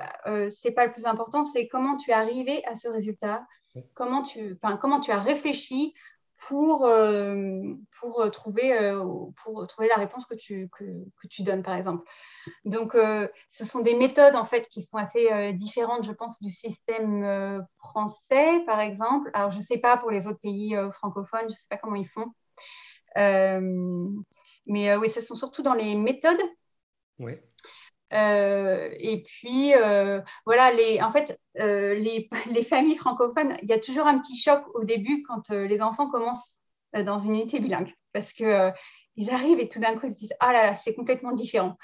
c'est 0.49 0.71
pas 0.71 0.87
le 0.87 0.91
plus 0.91 1.05
important, 1.05 1.43
c'est 1.43 1.67
comment 1.67 1.97
tu 1.97 2.09
es 2.09 2.15
arrivé 2.15 2.65
à 2.65 2.73
ce 2.73 2.87
résultat, 2.87 3.45
comment 3.93 4.23
tu, 4.23 4.57
comment 4.81 4.99
tu 4.99 5.11
as 5.11 5.19
réfléchi 5.19 5.93
pour, 6.41 6.87
euh, 6.87 7.75
pour, 7.99 8.29
trouver, 8.31 8.73
euh, 8.73 9.05
pour 9.43 9.65
trouver 9.67 9.87
la 9.87 9.95
réponse 9.95 10.25
que 10.25 10.33
tu, 10.33 10.69
que, 10.69 11.27
tu 11.29 11.43
donnes, 11.43 11.61
par 11.61 11.75
exemple. 11.75 12.03
Donc, 12.65 12.95
euh, 12.95 13.27
ce 13.47 13.63
sont 13.63 13.81
des 13.81 13.93
méthodes, 13.93 14.35
en 14.35 14.45
fait, 14.45 14.67
qui 14.67 14.81
sont 14.81 14.97
assez 14.97 15.53
différentes, 15.53 16.03
je 16.03 16.11
pense, 16.11 16.41
du 16.41 16.49
système 16.49 17.65
français, 17.77 18.63
par 18.65 18.81
exemple. 18.81 19.29
Alors, 19.33 19.51
je 19.51 19.57
ne 19.57 19.61
sais 19.61 19.77
pas 19.77 19.97
pour 19.97 20.09
les 20.09 20.27
autres 20.27 20.39
pays 20.41 20.75
francophones, 20.91 21.41
je 21.41 21.45
ne 21.45 21.59
sais 21.59 21.67
pas 21.69 21.77
comment 21.77 21.95
ils 21.95 22.09
font. 22.09 22.33
mais 23.15 24.95
oui, 24.95 25.09
ce 25.09 25.21
sont 25.21 25.35
surtout 25.35 25.61
dans 25.61 25.75
les 25.75 25.95
méthodes. 25.95 26.41
Oui. 27.19 27.33
Euh, 28.13 28.89
et 28.99 29.23
puis, 29.23 29.73
euh, 29.75 30.21
voilà, 30.45 30.71
les, 30.71 31.01
en 31.01 31.11
fait, 31.11 31.39
euh, 31.59 31.93
les, 31.95 32.29
les, 32.51 32.63
familles 32.63 32.95
francophones, 32.95 33.55
il 33.61 33.69
y 33.69 33.73
a 33.73 33.79
toujours 33.79 34.05
un 34.05 34.19
petit 34.19 34.37
choc 34.37 34.63
au 34.73 34.83
début 34.83 35.23
quand 35.23 35.49
les 35.49 35.81
enfants 35.81 36.09
commencent 36.09 36.57
dans 36.93 37.19
une 37.19 37.35
unité 37.35 37.59
bilingue. 37.59 37.93
Parce 38.13 38.33
qu'ils 38.33 38.73
ils 39.15 39.31
arrivent 39.31 39.59
et 39.59 39.69
tout 39.69 39.79
d'un 39.79 39.97
coup, 39.97 40.07
ils 40.07 40.13
se 40.13 40.19
disent 40.19 40.35
Ah 40.39 40.51
là 40.51 40.63
là, 40.63 40.75
c'est 40.75 40.93
complètement 40.93 41.31
différent. 41.31 41.77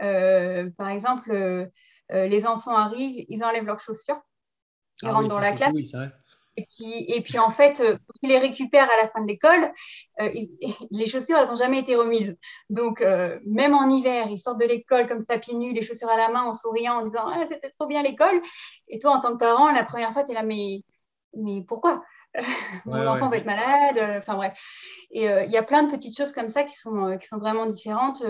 par 0.00 0.88
exemple, 0.88 1.70
les 2.10 2.46
enfants 2.46 2.74
arrivent, 2.74 3.24
ils 3.28 3.44
enlèvent 3.44 3.66
leurs 3.66 3.80
chaussures, 3.80 4.20
ils 5.02 5.08
ah 5.08 5.12
rentrent 5.12 5.28
dans 5.28 5.38
la 5.38 5.52
classe. 5.52 5.72
Oui, 5.72 5.88
et 6.58 6.66
puis, 6.66 7.04
et 7.06 7.20
puis 7.20 7.38
en 7.38 7.50
fait, 7.50 7.78
euh, 7.78 7.92
quand 7.92 8.14
tu 8.20 8.28
les 8.28 8.38
récupères 8.38 8.90
à 8.90 8.96
la 9.00 9.08
fin 9.08 9.22
de 9.22 9.28
l'école, 9.28 9.72
euh, 10.20 10.28
les 10.90 11.06
chaussures, 11.06 11.38
elles 11.38 11.48
n'ont 11.48 11.56
jamais 11.56 11.78
été 11.78 11.94
remises. 11.94 12.36
Donc, 12.68 13.00
euh, 13.00 13.38
même 13.46 13.74
en 13.74 13.88
hiver, 13.88 14.26
ils 14.28 14.40
sortent 14.40 14.60
de 14.60 14.66
l'école 14.66 15.06
comme 15.06 15.20
ça, 15.20 15.38
pieds 15.38 15.54
nus, 15.54 15.72
les 15.72 15.82
chaussures 15.82 16.10
à 16.10 16.16
la 16.16 16.30
main, 16.30 16.42
en 16.42 16.54
souriant, 16.54 16.94
en 16.94 17.04
disant 17.04 17.26
ah, 17.26 17.44
c'était 17.48 17.70
trop 17.70 17.86
bien 17.86 18.02
l'école. 18.02 18.40
Et 18.88 18.98
toi, 18.98 19.12
en 19.12 19.20
tant 19.20 19.32
que 19.34 19.38
parent, 19.38 19.70
la 19.70 19.84
première 19.84 20.12
fois, 20.12 20.24
tu 20.24 20.32
es 20.32 20.34
là, 20.34 20.42
mais, 20.42 20.82
mais 21.36 21.62
pourquoi? 21.62 22.02
Mon 22.84 23.06
enfant 23.06 23.28
va 23.28 23.36
être 23.36 23.46
malade. 23.46 24.18
Enfin 24.18 24.34
bref. 24.34 24.58
Et 25.12 25.24
il 25.24 25.50
y 25.50 25.56
a 25.56 25.62
plein 25.62 25.84
de 25.84 25.90
petites 25.90 26.16
choses 26.16 26.32
comme 26.32 26.48
ça 26.48 26.64
qui 26.64 26.74
sont, 26.74 27.16
qui 27.18 27.26
sont 27.26 27.38
vraiment 27.38 27.66
différentes. 27.66 28.22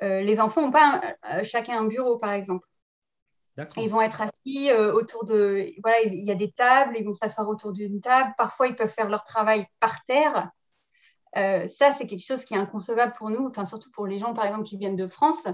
les 0.00 0.40
enfants 0.40 0.62
n'ont 0.62 0.70
pas 0.70 1.02
chacun 1.44 1.78
un 1.78 1.84
bureau, 1.84 2.18
par 2.18 2.32
exemple. 2.32 2.67
Ils 3.76 3.90
vont 3.90 4.00
être 4.00 4.22
assis 4.22 4.70
euh, 4.70 4.92
autour 4.92 5.24
de. 5.24 5.72
Voilà, 5.82 6.00
il 6.02 6.24
y 6.24 6.30
a 6.30 6.34
des 6.34 6.50
tables, 6.52 6.96
ils 6.96 7.04
vont 7.04 7.14
s'asseoir 7.14 7.48
autour 7.48 7.72
d'une 7.72 8.00
table. 8.00 8.32
Parfois, 8.36 8.68
ils 8.68 8.76
peuvent 8.76 8.92
faire 8.92 9.08
leur 9.08 9.24
travail 9.24 9.66
par 9.80 10.04
terre. 10.04 10.50
Euh, 11.36 11.66
ça, 11.66 11.92
c'est 11.92 12.06
quelque 12.06 12.24
chose 12.24 12.44
qui 12.44 12.54
est 12.54 12.58
inconcevable 12.58 13.14
pour 13.18 13.30
nous, 13.30 13.46
enfin, 13.48 13.64
surtout 13.64 13.90
pour 13.90 14.06
les 14.06 14.18
gens, 14.18 14.32
par 14.32 14.46
exemple, 14.46 14.64
qui 14.64 14.78
viennent 14.78 14.96
de 14.96 15.06
France. 15.06 15.48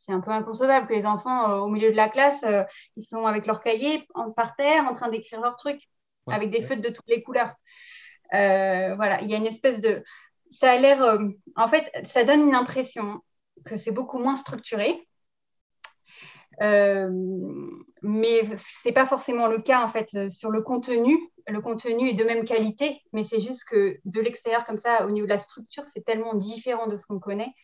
C'est 0.00 0.12
un 0.12 0.20
peu 0.20 0.30
inconcevable 0.30 0.86
que 0.86 0.94
les 0.94 1.06
enfants, 1.06 1.50
euh, 1.50 1.56
au 1.58 1.68
milieu 1.68 1.90
de 1.90 1.96
la 1.96 2.08
classe, 2.08 2.44
ils 2.96 3.04
sont 3.04 3.26
avec 3.26 3.46
leur 3.46 3.60
cahier 3.60 4.06
par 4.36 4.54
terre 4.56 4.84
en 4.84 4.92
train 4.92 5.08
d'écrire 5.08 5.40
leurs 5.40 5.56
trucs, 5.56 5.88
avec 6.28 6.50
des 6.50 6.60
feutres 6.60 6.82
de 6.82 6.90
toutes 6.90 7.08
les 7.08 7.22
couleurs. 7.22 7.54
voilà, 8.30 9.20
il 9.22 9.30
y 9.30 9.34
a 9.34 9.38
une 9.38 9.46
espèce 9.46 9.80
de. 9.80 10.02
Ça 10.50 10.72
a 10.72 10.76
l'air. 10.76 11.18
en 11.56 11.68
fait, 11.68 11.90
ça 12.06 12.24
donne 12.24 12.42
une 12.42 12.54
impression 12.54 13.20
que 13.64 13.76
c'est 13.76 13.90
beaucoup 13.90 14.18
moins 14.18 14.36
structuré 14.36 15.08
euh, 16.60 17.10
mais 18.02 18.56
ce 18.56 18.88
n'est 18.88 18.94
pas 18.94 19.06
forcément 19.06 19.48
le 19.48 19.58
cas 19.58 19.82
en 19.82 19.88
fait 19.88 20.28
sur 20.28 20.50
le 20.50 20.60
contenu. 20.62 21.18
Le 21.46 21.60
contenu 21.60 22.10
est 22.10 22.14
de 22.14 22.24
même 22.24 22.44
qualité, 22.44 23.00
mais 23.12 23.24
c'est 23.24 23.40
juste 23.40 23.64
que 23.64 23.96
de 24.04 24.20
l'extérieur 24.20 24.64
comme 24.64 24.76
ça, 24.76 25.06
au 25.06 25.10
niveau 25.10 25.26
de 25.26 25.32
la 25.32 25.38
structure, 25.38 25.84
c'est 25.84 26.04
tellement 26.04 26.34
différent 26.34 26.86
de 26.86 26.96
ce 26.96 27.06
qu'on 27.06 27.20
connaît 27.20 27.54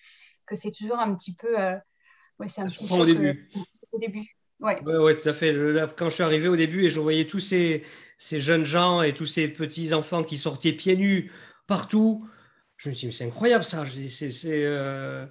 que 0.47 0.57
c'est 0.57 0.71
toujours 0.71 0.99
un 0.99 1.15
petit 1.15 1.35
peu. 1.35 1.61
Euh, 1.61 1.75
ouais, 2.39 2.49
c'est 2.49 2.63
un 2.63 2.67
petit 2.67 2.91
au 2.93 3.05
début. 3.05 3.51
Euh, 3.57 3.61
au 3.93 3.99
début. 3.99 4.27
Ouais. 4.61 4.81
Ouais, 4.83 5.21
tout 5.21 5.29
à 5.29 5.33
fait. 5.33 5.55
Quand 5.97 6.09
je 6.09 6.15
suis 6.15 6.23
arrivé 6.23 6.49
au 6.49 6.57
début 6.57 6.85
et 6.85 6.89
je 6.89 7.01
voyais 7.01 7.27
tous 7.27 7.41
ces, 7.41 7.85
ces 8.17 8.41
jeunes 8.41 8.65
gens 8.65 9.03
et 9.03 9.13
tous 9.13 9.27
ces 9.27 9.49
petits 9.49 9.93
enfants 9.93 10.23
qui 10.23 10.39
sortaient 10.39 10.73
pieds 10.73 10.97
nus 10.97 11.31
partout, 11.67 12.27
je 12.77 12.89
me 12.89 12.95
suis 12.95 13.01
dit, 13.01 13.07
mais 13.07 13.13
c'est 13.13 13.27
incroyable 13.27 13.65
ça. 13.65 13.85
C'est, 13.87 14.31
c'est, 14.31 14.67
ouais, 14.67 15.27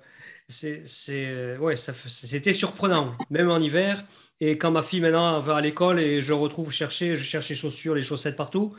c'était 0.48 2.54
surprenant, 2.54 3.16
même 3.30 3.50
en 3.50 3.60
hiver. 3.60 4.06
Et 4.40 4.58
quand 4.58 4.72
ma 4.72 4.82
fille 4.82 5.02
maintenant 5.02 5.40
va 5.40 5.58
à 5.58 5.62
l'école 5.62 6.00
et 6.00 6.22
je 6.22 6.34
retrouve 6.34 6.72
chercher, 6.72 7.16
je 7.16 7.24
cherche 7.24 7.50
les 7.50 7.56
chaussures, 7.56 7.96
les 7.96 8.02
chaussettes 8.02 8.36
partout. 8.36 8.76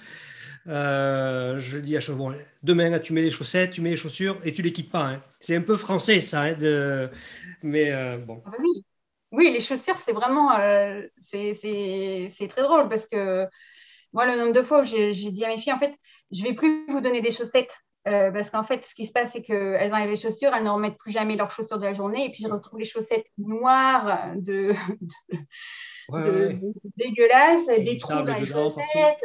Euh, 0.67 1.59
je 1.59 1.79
dis 1.79 1.97
à 1.97 2.01
chaque 2.01 2.17
bon, 2.17 2.35
demain 2.63 2.99
tu 2.99 3.13
mets 3.13 3.23
les 3.23 3.31
chaussettes, 3.31 3.73
tu 3.73 3.83
mets 3.83 3.91
les 3.91 3.97
chaussures 3.97 4.41
et 4.45 4.53
tu 4.53 4.63
les 4.63 4.73
quittes 4.73 4.91
pas. 4.91 5.05
Hein. 5.05 5.23
C'est 5.39 5.57
un 5.57 5.61
peu 5.61 5.77
français 5.77 6.21
ça, 6.21 6.43
hein, 6.43 7.11
mais 7.63 7.93
euh, 7.93 8.17
bon. 8.17 8.43
Ah 8.47 8.51
bah 8.51 8.57
oui. 8.61 8.85
oui, 9.33 9.53
les 9.53 9.61
chaussures 9.61 9.97
c'est 9.97 10.13
vraiment 10.13 10.59
euh, 10.59 11.03
c'est 11.21 12.49
très 12.49 12.63
drôle 12.63 12.89
parce 12.89 13.07
que 13.07 13.47
moi 14.15 14.27
le 14.27 14.39
nombre 14.39 14.55
de 14.55 14.63
fois 14.63 14.81
où 14.81 14.85
j'ai 14.85 15.13
dit 15.13 15.45
à 15.45 15.49
mes 15.49 15.59
filles 15.59 15.75
en 15.75 15.79
fait 15.79 15.95
je 16.33 16.43
vais 16.43 16.55
plus 16.55 16.87
vous 16.89 17.03
donner 17.03 17.21
des 17.21 17.33
chaussettes 17.33 17.79
euh, 18.07 18.31
parce 18.31 18.51
qu'en 18.51 18.63
fait, 18.63 18.85
ce 18.85 18.95
qui 18.95 19.07
se 19.07 19.13
passe, 19.13 19.33
c'est 19.33 19.43
qu'elles 19.43 19.95
enlèvent 19.95 20.11
les 20.11 20.17
chaussures, 20.17 20.55
elles 20.55 20.65
ne 20.65 20.71
remettent 20.71 20.99
plus 20.99 21.13
jamais 21.13 21.37
leurs 21.37 21.51
chaussures 21.51 21.79
de 21.79 21.85
la 21.85 21.95
journée, 21.95 22.27
et 22.27 22.31
puis 22.31 22.43
je 22.43 22.49
retrouve 22.49 22.79
les 22.79 22.85
chaussettes 22.85 23.27
noires 23.39 24.33
de, 24.37 24.75
dégueulasses, 26.97 27.67
des 27.67 27.97
trous 27.97 28.23
dans 28.23 28.37
les 28.37 28.45
chaussettes. 28.45 29.25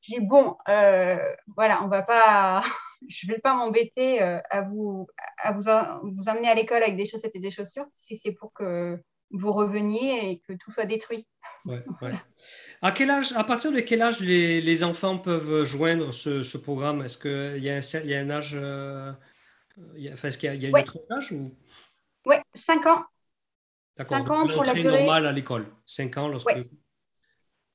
J'ai 0.00 0.20
bon, 0.20 0.56
euh, 0.68 1.18
voilà, 1.56 1.82
on 1.82 1.88
va 1.88 2.02
pas, 2.02 2.62
je 3.08 3.26
ne 3.26 3.32
vais 3.34 3.40
pas 3.40 3.54
m'embêter 3.54 4.22
euh, 4.22 4.40
à, 4.50 4.62
vous, 4.62 5.06
à 5.38 5.52
vous, 5.52 5.62
vous 6.02 6.28
amener 6.28 6.48
à 6.48 6.54
l'école 6.54 6.82
avec 6.82 6.96
des 6.96 7.04
chaussettes 7.04 7.34
et 7.34 7.40
des 7.40 7.50
chaussures 7.50 7.86
si 7.92 8.16
c'est 8.16 8.32
pour 8.32 8.52
que 8.52 9.00
vous 9.30 9.52
reveniez 9.52 10.30
et 10.30 10.38
que 10.40 10.52
tout 10.52 10.70
soit 10.70 10.86
détruit. 10.86 11.26
À, 12.82 12.92
quel 12.92 13.10
âge, 13.10 13.32
à 13.32 13.42
partir 13.42 13.72
de 13.72 13.80
quel 13.80 14.02
âge 14.02 14.20
les, 14.20 14.84
enfants 14.84 15.16
peuvent 15.16 15.64
joindre 15.64 16.12
ce, 16.12 16.56
programme? 16.58 17.02
Est-ce 17.02 17.16
qu'il 17.16 17.64
y, 17.64 17.70
a 17.70 17.76
un, 17.76 18.00
y 18.04 18.14
a 18.14 18.20
un 18.20 18.30
âge 18.30 18.52
euh, 18.54 19.12
Est-ce 19.96 20.36
qu'il 20.36 20.54
y 20.54 20.66
a, 20.66 20.68
une 20.68 20.76
autre 20.76 20.98
âge 21.10 21.32
ou... 21.32 21.56
Oui, 22.26 22.36
5 22.54 22.86
ans. 22.86 23.04
D'accord. 23.96 24.18
5 24.18 24.30
ans 24.30 24.46
pour 24.48 24.64
la 24.64 24.74
durée. 24.74 25.04
normale 25.04 25.26
à 25.26 25.32
l'école. 25.32 25.66
5 25.86 26.16
ans 26.18 26.28
lorsque. 26.28 26.50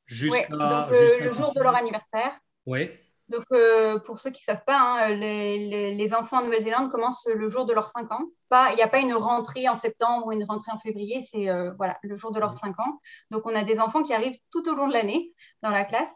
Jusqu'à. 0.06 0.48
Euh, 0.52 1.20
le 1.20 1.32
jour 1.32 1.52
de 1.54 1.62
leur 1.62 1.76
anniversaire. 1.76 2.40
Oui. 2.66 2.92
Donc, 3.32 3.46
euh, 3.54 3.98
pour 4.00 4.20
ceux 4.20 4.30
qui 4.30 4.41
ne 4.41 4.54
savent 4.54 4.65
pas, 4.65 4.78
hein, 4.78 5.10
les, 5.13 6.13
enfants 6.13 6.39
en 6.39 6.44
Nouvelle-Zélande 6.44 6.91
commencent 6.91 7.30
le 7.34 7.48
jour 7.48 7.65
de 7.65 7.72
leurs 7.72 7.89
5 7.89 8.12
ans. 8.12 8.26
Il 8.52 8.76
n'y 8.76 8.82
a 8.82 8.89
pas 8.89 9.00
une 9.00 9.13
rentrée 9.13 9.70
en 9.70 9.76
septembre 9.76 10.28
ou 10.28 10.34
une 10.34 10.44
rentrée 10.44 10.74
en 10.74 10.78
février, 10.78 11.26
c'est 11.32 11.50
euh, 11.50 11.72
voilà, 11.78 11.98
le 12.04 12.17
jour 12.17 12.34
de 12.34 12.39
leurs 12.41 12.58
5 12.58 12.78
ans. 12.82 13.00
Donc, 13.30 13.44
on 13.46 13.56
a 13.56 13.63
des 13.63 13.80
enfants 13.80 14.04
qui 14.04 14.13
arrivent 14.13 14.38
tout 14.52 14.67
au 14.70 14.76
long 14.76 14.88
de 14.88 14.94
l'année 14.94 15.32
dans 15.62 15.70
la 15.70 15.86
classe. 15.86 16.13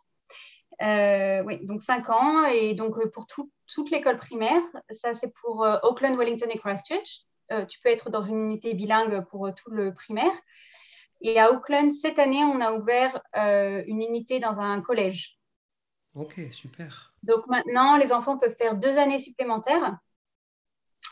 Euh, 0.82 1.42
oui, 1.46 1.66
donc 1.66 1.80
5 1.80 2.10
ans. 2.10 2.44
Et 2.48 2.74
donc, 2.74 2.98
pour 3.12 3.28
toute 3.28 3.92
l'école 3.92 4.18
primaire, 4.18 4.62
ça 4.90 5.14
c'est 5.14 5.34
pour 5.42 5.66
Auckland, 5.84 6.18
Wellington 6.18 6.50
et 6.50 6.60
Christchurch. 6.60 7.22
tu 7.70 7.80
peux 7.80 7.90
être 7.90 8.10
dans 8.10 8.24
une 8.24 8.40
unité 8.40 8.74
bilingue 8.74 9.26
pour 9.30 9.48
tout 9.56 9.72
le 9.72 9.94
primaire. 9.94 10.34
Et 11.22 11.40
à 11.40 11.54
Auckland, 11.54 11.94
cette 11.94 12.20
année, 12.20 12.44
on 12.44 12.60
a 12.60 12.74
ouvert 12.74 13.22
une 13.34 14.02
unité 14.02 14.40
dans 14.40 14.60
un 14.60 14.82
collège. 14.82 15.36
Ok, 16.16 16.40
super. 16.52 17.14
Donc 17.24 17.46
maintenant, 17.48 17.98
les 17.98 18.14
enfants 18.14 18.38
peuvent 18.38 18.56
faire 18.56 18.76
deux 18.76 18.98
années 18.98 19.20
supplémentaires 19.20 19.98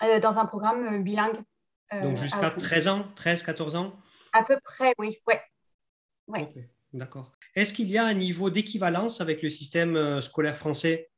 euh, 0.01 0.19
dans 0.21 0.39
un 0.39 0.45
programme 0.45 0.93
euh, 0.93 0.99
bilingue. 0.99 1.37
Euh, 1.93 2.01
Donc 2.01 2.17
jusqu'à 2.17 2.49
13 2.49 2.87
ans, 2.87 3.05
13, 3.15 3.43
14 3.43 3.75
ans? 3.75 3.93
À 4.31 4.43
peu 4.43 4.57
près, 4.63 4.93
oui. 4.97 5.17
Ouais. 5.27 5.41
ouais. 6.27 6.69
D'accord. 6.93 7.33
Est-ce 7.53 7.73
qu'il 7.73 7.89
y 7.89 7.97
a 7.97 8.05
un 8.05 8.13
niveau 8.13 8.49
d'équivalence 8.49 9.19
avec 9.19 9.41
le 9.41 9.49
système 9.49 10.21
scolaire 10.21 10.57
français? 10.57 11.11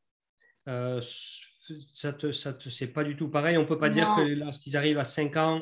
Ça 0.66 2.14
te, 2.14 2.32
ça 2.32 2.54
te, 2.54 2.70
c'est 2.70 2.88
pas 2.88 3.04
du 3.04 3.16
tout 3.16 3.30
pareil. 3.30 3.58
On 3.58 3.62
ne 3.62 3.68
peut 3.68 3.78
pas 3.78 3.90
dire 3.90 4.14
que 4.16 4.22
lorsqu'ils 4.22 4.78
arrivent 4.78 5.00
à 5.00 5.04
5 5.04 5.36
ans, 5.38 5.62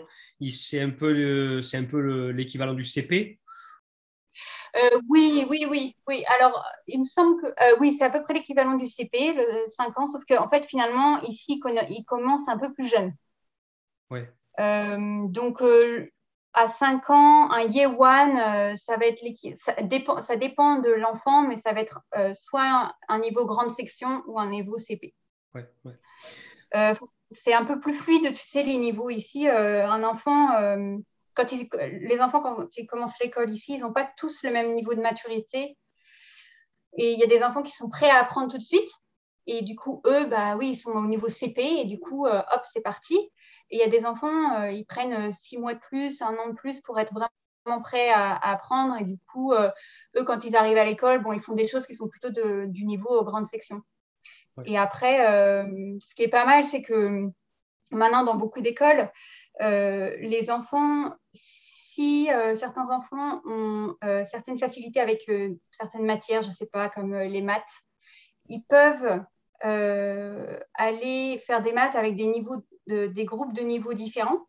c'est 0.49 0.81
un 0.81 0.91
peu, 0.91 1.61
c'est 1.61 1.77
un 1.77 1.83
peu 1.83 2.29
l'équivalent 2.29 2.73
du 2.73 2.83
CP. 2.83 3.39
Euh, 4.75 4.99
oui, 5.07 5.45
oui, 5.49 5.67
oui, 5.69 5.95
oui. 6.07 6.23
Alors, 6.39 6.65
il 6.87 6.99
me 6.99 7.05
semble 7.05 7.39
que 7.41 7.47
euh, 7.47 7.77
oui, 7.79 7.93
c'est 7.93 8.05
à 8.05 8.09
peu 8.09 8.23
près 8.23 8.33
l'équivalent 8.33 8.75
du 8.75 8.87
CP, 8.87 9.33
le 9.33 9.67
5 9.67 9.99
ans, 9.99 10.07
sauf 10.07 10.23
qu'en 10.25 10.45
en 10.45 10.49
fait, 10.49 10.65
finalement, 10.65 11.21
ici, 11.21 11.61
il 11.89 12.03
commence 12.05 12.47
un 12.47 12.57
peu 12.57 12.73
plus 12.73 12.87
jeune. 12.87 13.13
Oui. 14.09 14.21
Euh, 14.59 15.27
donc, 15.27 15.61
à 16.53 16.67
5 16.67 17.09
ans, 17.11 17.51
un 17.51 17.61
year 17.61 17.99
one, 17.99 18.77
ça 18.77 18.97
va 18.97 19.05
être 19.05 19.23
ça 19.55 19.73
dépend, 19.83 20.21
ça 20.21 20.35
dépend 20.37 20.79
de 20.79 20.89
l'enfant, 20.89 21.43
mais 21.43 21.57
ça 21.57 21.73
va 21.73 21.81
être 21.81 22.01
soit 22.33 22.95
un 23.07 23.19
niveau 23.19 23.45
grande 23.45 23.71
section 23.71 24.23
ou 24.27 24.39
un 24.39 24.49
niveau 24.49 24.77
CP. 24.77 25.13
Ouais, 25.53 25.69
ouais. 25.85 26.95
c'est 27.29 27.53
un 27.53 27.65
peu 27.65 27.79
plus 27.79 27.93
fluide, 27.93 28.33
tu 28.33 28.41
sais, 28.43 28.63
les 28.63 28.77
niveaux 28.77 29.11
ici. 29.11 29.47
un 29.47 30.03
enfant 30.03 30.49
quand 31.35 31.51
les 31.51 32.21
enfants, 32.21 32.41
quand 32.41 32.67
ils 32.77 32.87
commencent 32.87 33.19
l'école 33.19 33.53
ici, 33.53 33.75
ils 33.75 33.81
n'ont 33.81 33.93
pas 33.93 34.09
tous 34.17 34.43
le 34.43 34.51
même 34.51 34.73
niveau 34.73 34.93
de 34.93 35.01
maturité. 35.01 35.77
Et 36.97 37.13
il 37.13 37.19
y 37.19 37.23
a 37.23 37.27
des 37.27 37.43
enfants 37.43 37.61
qui 37.61 37.71
sont 37.71 37.89
prêts 37.89 38.09
à 38.09 38.19
apprendre 38.19 38.51
tout 38.51 38.57
de 38.57 38.63
suite. 38.63 38.89
Et 39.45 39.61
du 39.61 39.75
coup, 39.75 40.01
eux, 40.05 40.25
bah 40.25 40.55
oui, 40.55 40.69
ils 40.69 40.77
sont 40.77 40.91
au 40.91 41.05
niveau 41.05 41.27
CP 41.27 41.61
et 41.61 41.85
du 41.85 41.99
coup, 41.99 42.27
hop, 42.27 42.61
c'est 42.71 42.81
parti. 42.81 43.15
Et 43.69 43.77
il 43.77 43.79
y 43.79 43.83
a 43.83 43.89
des 43.89 44.05
enfants, 44.05 44.63
ils 44.65 44.85
prennent 44.85 45.31
six 45.31 45.57
mois 45.57 45.73
de 45.73 45.79
plus, 45.79 46.21
un 46.21 46.35
an 46.37 46.49
de 46.49 46.53
plus 46.53 46.79
pour 46.81 46.99
être 46.99 47.13
vraiment 47.13 47.81
prêts 47.81 48.09
à, 48.09 48.35
apprendre. 48.35 48.95
Et 49.01 49.03
du 49.03 49.17
coup, 49.31 49.53
eux, 49.53 50.23
quand 50.23 50.45
ils 50.45 50.55
arrivent 50.55 50.77
à 50.77 50.85
l'école, 50.85 51.23
bon, 51.23 51.33
ils 51.33 51.41
font 51.41 51.55
des 51.55 51.67
choses 51.67 51.85
qui 51.85 51.95
sont 51.95 52.07
plutôt 52.07 52.29
du 52.29 52.85
niveau 52.85 53.23
grande 53.23 53.45
section. 53.45 53.81
Et 54.65 54.77
après, 54.77 55.17
ce 55.99 56.15
qui 56.15 56.23
est 56.23 56.29
pas 56.29 56.45
mal, 56.45 56.63
c'est 56.63 56.81
que 56.81 57.27
maintenant, 57.91 58.23
dans 58.23 58.35
beaucoup 58.35 58.61
d'écoles, 58.61 59.11
les 59.59 60.49
enfants, 60.49 61.13
si 61.33 62.27
certains 62.55 62.89
enfants 62.89 63.41
ont 63.45 63.95
certaines 64.25 64.57
facilités 64.57 64.99
avec 64.99 65.29
certaines 65.71 66.05
matières, 66.05 66.41
je 66.41 66.47
ne 66.47 66.53
sais 66.53 66.67
pas, 66.67 66.89
comme 66.89 67.15
les 67.15 67.41
maths, 67.41 67.83
ils 68.47 68.63
peuvent 68.63 69.23
aller 69.61 71.41
faire 71.45 71.61
des 71.61 71.73
maths 71.73 71.95
avec 71.95 72.15
des, 72.15 72.25
niveaux 72.25 72.63
des 72.87 73.25
groupes 73.25 73.53
de 73.53 73.61
niveaux 73.61 73.93
différents 73.93 74.47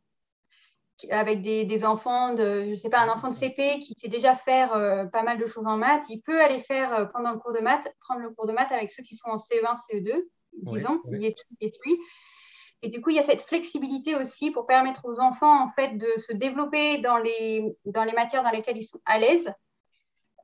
avec 1.11 1.43
des, 1.43 1.85
enfants 1.85 2.35
de, 2.35 2.67
je 2.71 2.75
sais 2.77 2.89
pas, 2.89 3.01
un 3.01 3.09
enfant 3.09 3.29
de 3.29 3.35
CP 3.35 3.81
qui 3.81 3.95
sait 3.95 4.09
déjà 4.09 4.35
faire 4.35 5.11
pas 5.11 5.23
mal 5.23 5.39
de 5.39 5.47
choses 5.47 5.67
en 5.67 5.77
maths, 5.77 6.05
il 6.09 6.21
peut 6.21 6.41
aller 6.41 6.61
faire 6.61 7.11
pendant 7.13 7.33
le 7.33 7.39
cours 7.39 7.53
de 7.53 7.61
maths, 7.61 7.93
prendre 8.01 8.21
le 8.21 8.31
cours 8.31 8.47
de 8.47 8.53
maths 8.53 8.73
avec 8.73 8.91
ceux 8.91 9.03
qui 9.03 9.17
sont 9.17 9.29
en 9.29 9.37
CE1, 9.37 9.77
CE2, 9.91 10.25
disons, 10.63 11.01
ouais, 11.05 11.35
et 12.83 12.89
du 12.89 13.01
coup, 13.01 13.11
il 13.11 13.17
y 13.17 13.21
a 13.21 13.23
cette 13.23 13.43
flexibilité 13.43 14.15
aussi 14.15 14.51
pour 14.51 14.67
permettre 14.67 15.07
aux 15.07 15.21
enfants 15.21 15.65
en 15.65 15.71
fait 15.71 15.97
de 15.97 16.09
se 16.19 16.33
développer 16.33 16.99
dans 16.99 17.19
les, 17.19 17.77
dans 17.87 18.05
les 18.05 18.13
matières 18.13 18.43
dans 18.43 18.51
lesquelles 18.51 18.77
ils 18.77 18.85
sont 18.85 19.01
à 19.07 19.19
l'aise, 19.19 19.51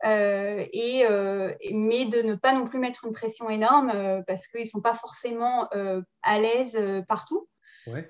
euh, 0.05 0.65
et, 0.73 1.05
euh, 1.05 1.53
mais 1.73 2.07
de 2.07 2.23
ne 2.23 2.35
pas 2.35 2.55
non 2.55 2.67
plus 2.67 2.79
mettre 2.79 3.05
une 3.05 3.13
pression 3.13 3.51
énorme 3.51 3.93
euh, 3.95 4.23
parce 4.27 4.47
qu'ils 4.47 4.63
ne 4.63 4.69
sont 4.69 4.81
pas 4.81 4.95
forcément 4.95 5.69
à 6.23 6.39
l'aise 6.39 6.77
partout. 7.07 7.49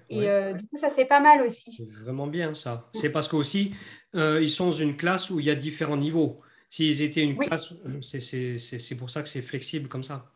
et 0.08 0.54
du 0.54 0.66
coup, 0.68 0.76
ça 0.76 0.90
c'est 0.90 1.04
pas 1.04 1.20
mal 1.20 1.42
aussi. 1.42 1.72
C'est 1.72 2.02
vraiment 2.02 2.26
bien 2.26 2.54
ça. 2.54 2.88
C'est 2.94 3.10
parce 3.10 3.28
qu'aussi, 3.28 3.74
ils 4.14 4.50
sont 4.50 4.66
dans 4.66 4.72
une 4.72 4.96
classe 4.96 5.30
où 5.30 5.40
il 5.40 5.46
y 5.46 5.50
a 5.50 5.54
différents 5.54 5.96
niveaux. 5.96 6.40
S'ils 6.68 7.02
étaient 7.02 7.22
une 7.22 7.36
classe, 7.36 7.72
c'est 8.02 8.96
pour 8.96 9.10
ça 9.10 9.22
que 9.22 9.28
c'est 9.28 9.42
flexible 9.42 9.88
comme 9.88 10.04
ça. 10.04 10.30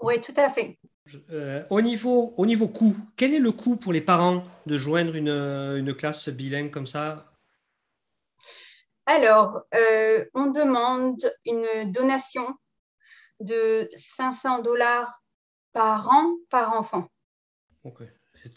Oui, 0.00 0.20
tout 0.20 0.34
à 0.36 0.48
fait. 0.48 0.78
Euh, 1.30 1.64
au, 1.70 1.80
niveau, 1.80 2.34
au 2.36 2.46
niveau 2.46 2.68
coût, 2.68 2.96
quel 3.16 3.34
est 3.34 3.38
le 3.38 3.52
coût 3.52 3.76
pour 3.76 3.92
les 3.92 4.00
parents 4.00 4.44
de 4.66 4.76
joindre 4.76 5.14
une, 5.14 5.28
une 5.28 5.94
classe 5.94 6.28
bilingue 6.28 6.70
comme 6.70 6.86
ça? 6.86 7.32
Alors, 9.06 9.62
euh, 9.74 10.24
on 10.34 10.50
demande 10.50 11.18
une 11.46 11.90
donation 11.90 12.46
de 13.40 13.88
500 13.96 14.60
dollars 14.60 15.22
par 15.72 16.08
an 16.10 16.34
par 16.50 16.74
enfant. 16.74 17.08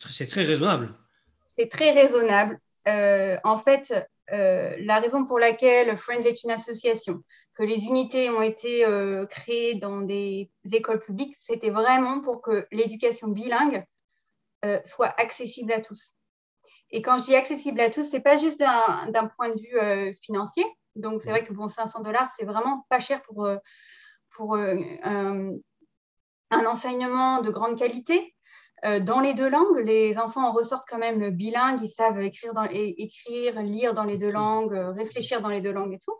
C'est 0.10 0.28
très 0.28 0.44
raisonnable. 0.44 0.94
C'est 1.58 1.70
très 1.70 1.92
raisonnable. 1.92 2.60
Euh, 2.88 3.38
en 3.44 3.58
fait, 3.58 3.94
la 4.32 5.00
raison 5.00 5.26
pour 5.26 5.40
laquelle 5.40 5.98
Friends 5.98 6.24
est 6.26 6.44
une 6.44 6.52
association, 6.52 7.24
que 7.56 7.64
les 7.64 7.86
unités 7.86 8.30
ont 8.30 8.42
été 8.42 8.86
euh, 8.86 9.26
créées 9.26 9.76
dans 9.76 10.02
des 10.02 10.50
écoles 10.72 11.00
publiques, 11.00 11.36
c'était 11.40 11.70
vraiment 11.70 12.22
pour 12.22 12.42
que 12.42 12.66
l'éducation 12.72 13.28
bilingue 13.28 13.86
euh, 14.66 14.80
soit 14.86 15.14
accessible 15.20 15.72
à 15.74 15.82
tous. 15.82 16.14
Et 16.92 17.02
quand 17.02 17.18
je 17.18 17.26
dis 17.26 17.36
accessible 17.36 17.80
à 17.82 17.90
tous, 17.90 18.10
ce 18.10 18.16
n'est 18.16 18.22
pas 18.22 18.38
juste 18.38 18.60
d'un 18.60 19.28
point 19.38 19.50
de 19.50 19.60
vue 19.62 19.80
euh, 19.80 20.14
financier. 20.22 20.66
Donc, 20.96 21.22
c'est 21.22 21.30
vrai 21.30 21.44
que 21.44 21.54
bon, 21.54 21.68
500 21.68 22.02
dollars, 22.02 22.30
c'est 22.38 22.46
vraiment 22.46 22.86
pas 22.90 23.00
cher 23.00 23.22
pour, 23.22 23.48
pour 24.32 24.56
un, 24.56 25.54
enseignement 26.52 27.42
de 27.42 27.50
grande 27.50 27.78
qualité. 27.78 28.36
Dans 28.84 29.20
les 29.20 29.34
deux 29.34 29.50
langues, 29.50 29.78
les 29.78 30.18
enfants 30.18 30.48
en 30.48 30.52
ressortent 30.52 30.88
quand 30.90 30.98
même 30.98 31.30
bilingues, 31.30 31.80
ils 31.84 31.88
savent 31.88 32.20
écrire, 32.22 32.54
dans, 32.54 32.68
écrire 32.72 33.62
lire 33.62 33.94
dans 33.94 34.06
les 34.06 34.18
deux 34.18 34.32
langues, 34.32 34.74
réfléchir 34.98 35.42
dans 35.42 35.50
les 35.50 35.62
deux 35.62 35.72
langues 35.72 35.94
et 35.94 36.00
tout. 36.00 36.18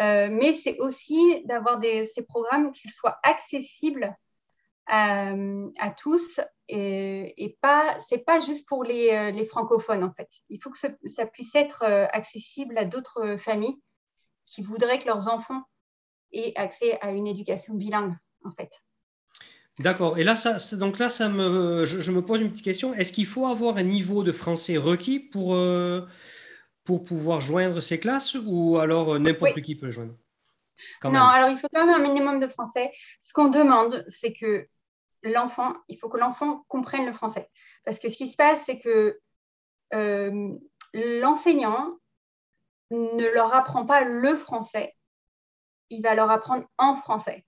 Euh, 0.00 0.28
mais 0.30 0.52
c'est 0.54 0.78
aussi 0.80 1.44
d'avoir 1.44 1.80
ces 1.80 2.22
programmes 2.22 2.72
qu'ils 2.72 2.90
soient 2.90 3.18
accessibles 3.22 4.16
euh, 4.92 5.70
à, 5.78 5.90
tous 5.90 6.40
et, 6.68 7.42
et 7.42 7.56
pas 7.60 7.98
c'est 8.00 8.18
pas 8.18 8.40
juste 8.40 8.68
pour 8.68 8.84
les, 8.84 9.10
euh, 9.10 9.30
les, 9.30 9.46
francophones 9.46 10.02
en 10.02 10.12
fait. 10.12 10.28
Il 10.48 10.60
faut 10.60 10.70
que 10.70 10.78
ça 10.78 11.26
puisse 11.26 11.54
être 11.54 11.84
accessible 11.84 12.76
à 12.76 12.84
d'autres 12.84 13.36
familles 13.36 13.80
qui 14.46 14.62
voudraient 14.62 14.98
que 14.98 15.06
leurs 15.06 15.28
enfants 15.28 15.62
aient 16.32 16.52
accès 16.56 16.98
à 17.00 17.12
une 17.12 17.28
éducation 17.28 17.74
bilingue 17.74 18.16
en 18.44 18.50
fait. 18.50 18.82
D'accord. 19.80 20.18
Et 20.18 20.24
là, 20.24 20.36
ça, 20.36 20.56
donc 20.76 20.98
là, 20.98 21.08
ça 21.08 21.28
me, 21.28 21.84
je, 21.84 22.10
me 22.12 22.22
pose 22.22 22.40
une 22.40 22.50
petite 22.50 22.64
question. 22.64 22.94
Est-ce 22.94 23.12
qu'il 23.12 23.26
faut 23.26 23.46
avoir 23.46 23.76
un 23.76 23.82
niveau 23.82 24.22
de 24.22 24.30
français 24.30 24.76
requis 24.76 25.18
pour, 25.18 25.56
pour 26.84 27.04
pouvoir 27.04 27.40
joindre 27.40 27.80
ces 27.80 27.98
classes 27.98 28.36
ou 28.46 28.78
alors 28.78 29.14
euh, 29.14 29.18
n'importe 29.18 29.60
qui 29.62 29.74
peut 29.74 29.90
joindre? 29.90 30.14
Non, 31.02 31.20
alors 31.20 31.48
il 31.48 31.56
faut 31.56 31.68
quand 31.72 31.86
même 31.86 31.94
un 31.94 32.02
minimum 32.02 32.40
de 32.40 32.46
français. 32.46 32.92
Ce 33.20 33.32
qu'on 33.32 33.48
demande, 33.48 34.04
c'est 34.06 34.32
que 34.32 34.68
l'enfant, 35.22 35.74
il 35.88 35.98
faut 35.98 36.08
que 36.08 36.18
l'enfant 36.18 36.64
comprenne 36.68 37.06
le 37.06 37.12
français. 37.12 37.48
Parce 37.84 37.98
que 37.98 38.08
ce 38.08 38.16
qui 38.16 38.28
se 38.28 38.36
passe, 38.36 38.62
c'est 38.66 38.78
que 38.78 39.18
euh, 39.92 40.48
l'enseignant 40.92 41.98
ne 42.90 43.34
leur 43.34 43.54
apprend 43.54 43.86
pas 43.86 44.04
le 44.04 44.36
français, 44.36 44.94
il 45.90 46.02
va 46.02 46.14
leur 46.14 46.30
apprendre 46.30 46.66
en 46.78 46.96
français. 46.96 47.44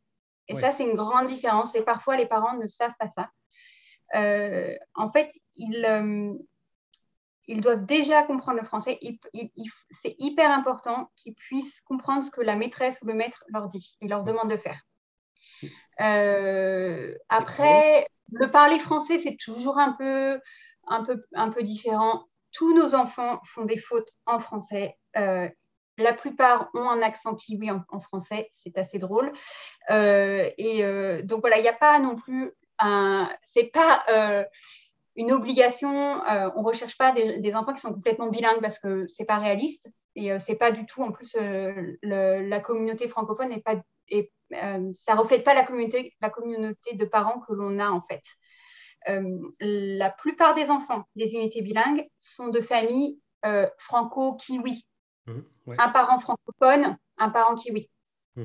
Et 0.48 0.56
ça, 0.56 0.72
c'est 0.72 0.84
une 0.84 0.94
grande 0.94 1.26
différence. 1.26 1.74
Et 1.74 1.82
parfois, 1.82 2.16
les 2.16 2.26
parents 2.26 2.56
ne 2.56 2.66
savent 2.66 2.94
pas 2.98 3.08
ça. 3.08 3.30
Euh, 4.14 4.74
en 4.94 5.08
fait, 5.08 5.32
ils, 5.56 5.84
ils 7.48 7.60
doivent 7.60 7.84
déjà 7.84 8.22
comprendre 8.22 8.58
le 8.58 8.66
français. 8.66 8.98
c'est 9.90 10.16
hyper 10.18 10.50
important 10.50 11.10
qu'ils 11.16 11.34
puissent 11.34 11.80
comprendre 11.82 12.24
ce 12.24 12.30
que 12.30 12.40
la 12.40 12.56
maîtresse 12.56 13.00
ou 13.02 13.06
le 13.06 13.14
maître 13.14 13.44
leur 13.48 13.68
dit 13.68 13.96
et 14.00 14.08
leur 14.08 14.24
demande 14.24 14.50
de 14.50 14.56
faire. 14.56 14.80
Euh, 16.00 17.14
après, 17.28 18.06
le 18.32 18.50
parler 18.50 18.78
français, 18.78 19.18
c'est 19.18 19.36
toujours 19.36 19.78
un 19.78 19.92
peu, 19.92 20.40
un, 20.86 21.04
peu, 21.04 21.24
un 21.34 21.50
peu 21.50 21.62
différent. 21.62 22.26
Tous 22.52 22.74
nos 22.74 22.94
enfants 22.94 23.40
font 23.44 23.64
des 23.64 23.78
fautes 23.78 24.10
en 24.26 24.38
français. 24.38 24.96
Euh, 25.98 26.02
la 26.02 26.12
plupart 26.12 26.70
ont 26.74 26.88
un 26.88 27.02
accent 27.02 27.34
kiwi 27.34 27.70
en, 27.70 28.00
français, 28.00 28.48
c'est 28.50 28.76
assez 28.78 28.98
drôle. 28.98 29.32
Euh, 29.90 30.50
et 30.58 30.82
donc 31.22 31.40
voilà, 31.40 31.58
il 31.58 31.62
n'y 31.62 31.68
a 31.68 31.72
pas 31.72 31.98
non 31.98 32.16
plus 32.16 32.52
un. 32.78 33.28
C'est 33.42 33.70
pas 33.72 34.04
une 35.16 35.32
obligation. 35.32 35.90
Euh, 35.90 36.50
on 36.54 36.62
ne 36.62 36.66
recherche 36.66 36.96
pas 36.96 37.12
des, 37.12 37.54
enfants 37.54 37.72
qui 37.72 37.80
sont 37.80 37.92
complètement 37.92 38.28
bilingues 38.28 38.60
parce 38.60 38.78
que 38.78 39.06
ce 39.08 39.22
n'est 39.22 39.26
pas 39.26 39.38
réaliste. 39.38 39.90
Et 40.14 40.32
euh, 40.32 40.38
c'est 40.38 40.54
pas 40.54 40.70
du 40.70 40.86
tout, 40.86 41.02
en 41.02 41.10
plus, 41.10 41.36
euh, 41.40 41.96
la 42.02 42.60
communauté 42.60 43.08
francophone 43.08 43.48
n'est 43.48 43.60
pas. 43.60 43.76
Ça 44.92 45.14
reflète 45.16 45.42
pas 45.42 45.54
la 45.54 45.64
communauté, 45.64 46.14
la 46.20 46.30
communauté 46.30 46.94
de 46.94 47.04
parents 47.04 47.40
que 47.40 47.52
l'on 47.52 47.78
a, 47.80 47.90
en 47.90 48.02
fait. 48.02 48.22
la 49.60 50.10
plupart 50.10 50.54
des 50.54 50.70
enfants 50.70 51.04
des 51.16 51.34
unités 51.34 51.62
bilingues 51.62 52.08
sont 52.18 52.48
de 52.48 52.60
familles 52.60 53.20
franco-kiwi. 53.78 54.85
Mmh, 55.26 55.40
un 55.78 55.88
parent 55.88 56.18
francophone, 56.20 56.96
un 57.18 57.30
parent 57.30 57.54
kiwi. 57.54 57.90
Mmh. 58.36 58.44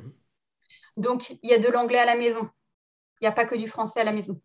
Donc, 0.97 1.37
il 1.41 1.49
y 1.49 1.53
a 1.53 1.59
de 1.59 1.67
l'anglais 1.67 1.99
à 1.99 2.05
la 2.05 2.15
maison. 2.15 2.49
Il 3.19 3.25
n'y 3.25 3.27
a 3.27 3.31
pas 3.31 3.45
que 3.45 3.55
du 3.55 3.67
français 3.67 4.01
à 4.01 4.03
la 4.03 4.13
maison. 4.13 4.41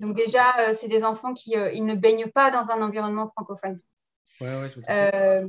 Donc 0.00 0.16
déjà, 0.16 0.58
euh, 0.60 0.74
c'est 0.74 0.88
des 0.88 1.04
enfants 1.04 1.32
qui 1.32 1.56
euh, 1.56 1.70
ils 1.72 1.84
ne 1.84 1.94
baignent 1.94 2.30
pas 2.30 2.50
dans 2.50 2.70
un 2.70 2.82
environnement 2.82 3.28
francophone. 3.28 3.80
Euh, 4.42 5.46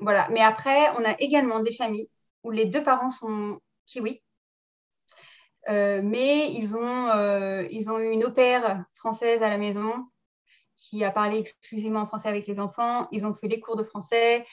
voilà. 0.00 0.28
Mais 0.30 0.40
après, 0.40 0.90
on 0.98 1.04
a 1.04 1.14
également 1.20 1.60
des 1.60 1.72
familles 1.72 2.08
où 2.42 2.50
les 2.50 2.66
deux 2.66 2.82
parents 2.82 3.10
sont 3.10 3.60
kiwis, 3.86 4.22
mais 5.68 6.52
ils 6.52 6.74
ont, 6.76 7.66
ils 7.70 7.90
ont 7.90 7.98
une 7.98 8.24
au 8.24 8.32
française 8.94 9.42
à 9.42 9.48
la 9.48 9.58
maison 9.58 10.06
qui 10.76 11.04
a 11.04 11.10
parlé 11.10 11.38
exclusivement 11.38 12.00
en 12.00 12.06
français 12.06 12.28
avec 12.28 12.46
les 12.46 12.58
enfants. 12.58 13.08
Ils 13.12 13.26
ont 13.26 13.34
fait 13.34 13.48
les 13.48 13.60
cours 13.60 13.76
de 13.76 13.84
français. 13.84 14.44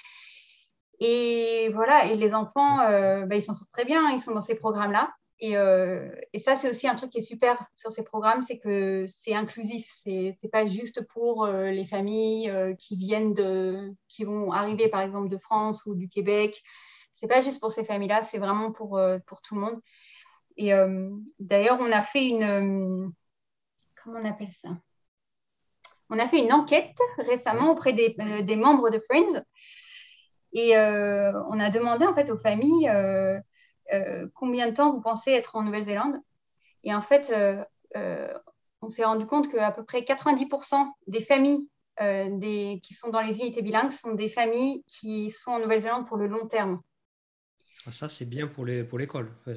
Et 0.99 1.69
voilà, 1.73 2.05
et 2.05 2.15
les 2.15 2.33
enfants, 2.33 2.77
bah, 2.77 3.35
ils 3.35 3.43
s'en 3.43 3.53
sortent 3.53 3.71
très 3.71 3.85
bien, 3.85 4.09
ils 4.11 4.19
sont 4.19 4.33
dans 4.33 4.41
ces 4.41 4.55
programmes-là. 4.55 5.11
Euh, 5.43 6.09
et, 6.33 6.39
ça, 6.39 6.55
c'est 6.55 6.69
aussi 6.69 6.87
un 6.87 6.95
truc 6.95 7.11
qui 7.11 7.19
est 7.19 7.21
super 7.21 7.63
sur 7.75 7.91
ces 7.91 8.03
programmes, 8.03 8.41
c'est 8.41 8.57
que 8.57 9.05
c'est 9.07 9.33
inclusif. 9.33 9.87
C'est 9.91 10.37
n'est 10.41 10.49
pas 10.49 10.65
juste 10.67 11.05
pour 11.07 11.45
euh, 11.45 11.69
les 11.69 11.85
familles 11.85 12.49
euh, 12.49 12.73
qui 12.75 12.95
viennent 12.95 13.33
de, 13.33 13.93
qui 14.07 14.23
vont 14.23 14.51
arriver 14.51 14.89
par 14.89 15.01
exemple 15.01 15.29
de 15.29 15.37
France 15.37 15.85
ou 15.85 15.95
du 15.95 16.09
Québec. 16.09 16.63
C'est 17.15 17.27
pas 17.27 17.41
juste 17.41 17.59
pour 17.59 17.71
ces 17.71 17.83
familles-là, 17.83 18.23
c'est 18.23 18.37
vraiment 18.37 18.71
pour, 18.71 18.99
pour 19.25 19.41
tout 19.41 19.55
le 19.55 19.61
monde. 19.61 19.81
Et 20.55 20.71
d'ailleurs, 21.39 21.79
on 21.81 21.91
a 21.91 22.03
fait 22.03 22.27
une, 22.27 23.11
comment 23.95 24.19
on 24.19 24.25
appelle 24.25 24.51
ça? 24.51 24.69
On 26.11 26.19
a 26.19 26.27
fait 26.27 26.39
une 26.39 26.53
enquête 26.53 26.95
récemment 27.17 27.71
auprès 27.71 27.93
des, 27.93 28.15
des 28.43 28.55
membres 28.55 28.91
de 28.91 28.99
Friends. 28.99 29.43
Et 30.53 30.77
on 30.77 31.59
a 31.59 31.69
demandé 31.69 32.05
en 32.05 32.13
fait 32.13 32.29
aux 32.29 32.37
familles 32.37 32.89
euh, 32.89 34.27
combien 34.33 34.67
de 34.67 34.73
temps 34.73 34.91
vous 34.91 35.01
pensez 35.01 35.31
être 35.31 35.55
en 35.55 35.63
Nouvelle-Zélande 35.63 36.15
Et 36.83 36.93
en 36.93 37.01
fait, 37.01 37.33
on 38.81 38.89
s'est 38.89 39.05
rendu 39.05 39.25
compte 39.25 39.51
qu'à 39.51 39.71
peu 39.71 39.83
près 39.83 40.01
90% 40.01 40.87
des 41.07 41.21
familles 41.21 41.67
des, 41.99 42.79
qui 42.83 42.93
sont 42.93 43.09
dans 43.09 43.21
les 43.21 43.39
unités 43.39 43.61
bilingues 43.61 43.91
sont 43.91 44.13
des 44.13 44.29
familles 44.29 44.83
qui 44.87 45.29
sont 45.29 45.51
en 45.51 45.59
Nouvelle-Zélande 45.59 46.07
pour 46.07 46.17
le 46.17 46.27
long 46.27 46.47
terme. 46.47 46.81
Ah, 47.85 47.91
ça, 47.91 48.09
c'est 48.09 48.25
bien 48.25 48.47
pour 48.47 48.65
l'école. 48.65 49.33
Pour 49.43 49.53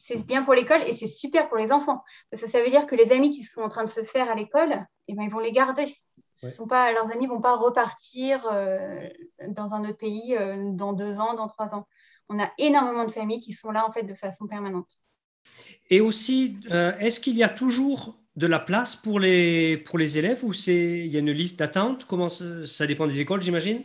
c'est 0.00 0.26
bien 0.26 0.42
pour 0.42 0.54
l'école 0.54 0.82
et 0.86 0.94
c'est 0.94 1.06
super 1.06 1.48
pour 1.48 1.58
les 1.58 1.72
enfants. 1.72 2.02
Parce 2.30 2.42
que 2.42 2.48
ça 2.48 2.62
veut 2.62 2.70
dire 2.70 2.86
que 2.86 2.94
les 2.94 3.12
amis 3.12 3.32
qui 3.32 3.44
sont 3.44 3.60
en 3.60 3.68
train 3.68 3.84
de 3.84 3.90
se 3.90 4.02
faire 4.02 4.30
à 4.30 4.34
l'école, 4.34 4.86
eh 5.08 5.14
ben, 5.14 5.22
ils 5.24 5.30
vont 5.30 5.40
les 5.40 5.52
garder. 5.52 5.94
Sont 6.34 6.66
pas, 6.66 6.90
leurs 6.92 7.10
amis 7.10 7.26
ne 7.26 7.30
vont 7.30 7.40
pas 7.40 7.56
repartir 7.56 8.46
euh, 8.50 9.06
dans 9.48 9.74
un 9.74 9.84
autre 9.84 9.98
pays 9.98 10.36
euh, 10.36 10.72
dans 10.72 10.94
deux 10.94 11.20
ans, 11.20 11.34
dans 11.34 11.46
trois 11.46 11.74
ans. 11.74 11.86
On 12.28 12.38
a 12.38 12.50
énormément 12.56 13.04
de 13.04 13.10
familles 13.10 13.40
qui 13.40 13.52
sont 13.52 13.70
là 13.70 13.86
en 13.86 13.92
fait 13.92 14.04
de 14.04 14.14
façon 14.14 14.46
permanente. 14.46 14.90
Et 15.90 16.00
aussi, 16.00 16.56
euh, 16.70 16.96
est-ce 16.98 17.20
qu'il 17.20 17.36
y 17.36 17.42
a 17.42 17.48
toujours 17.48 18.16
de 18.36 18.46
la 18.46 18.58
place 18.58 18.96
pour 18.96 19.20
les, 19.20 19.76
pour 19.76 19.98
les 19.98 20.18
élèves 20.18 20.42
ou 20.44 20.52
il 20.66 21.06
y 21.08 21.16
a 21.16 21.20
une 21.20 21.32
liste 21.32 21.58
d'attente? 21.58 22.06
Comment 22.06 22.28
ça, 22.28 22.66
ça 22.66 22.86
dépend 22.86 23.06
des 23.06 23.20
écoles, 23.20 23.42
j'imagine? 23.42 23.84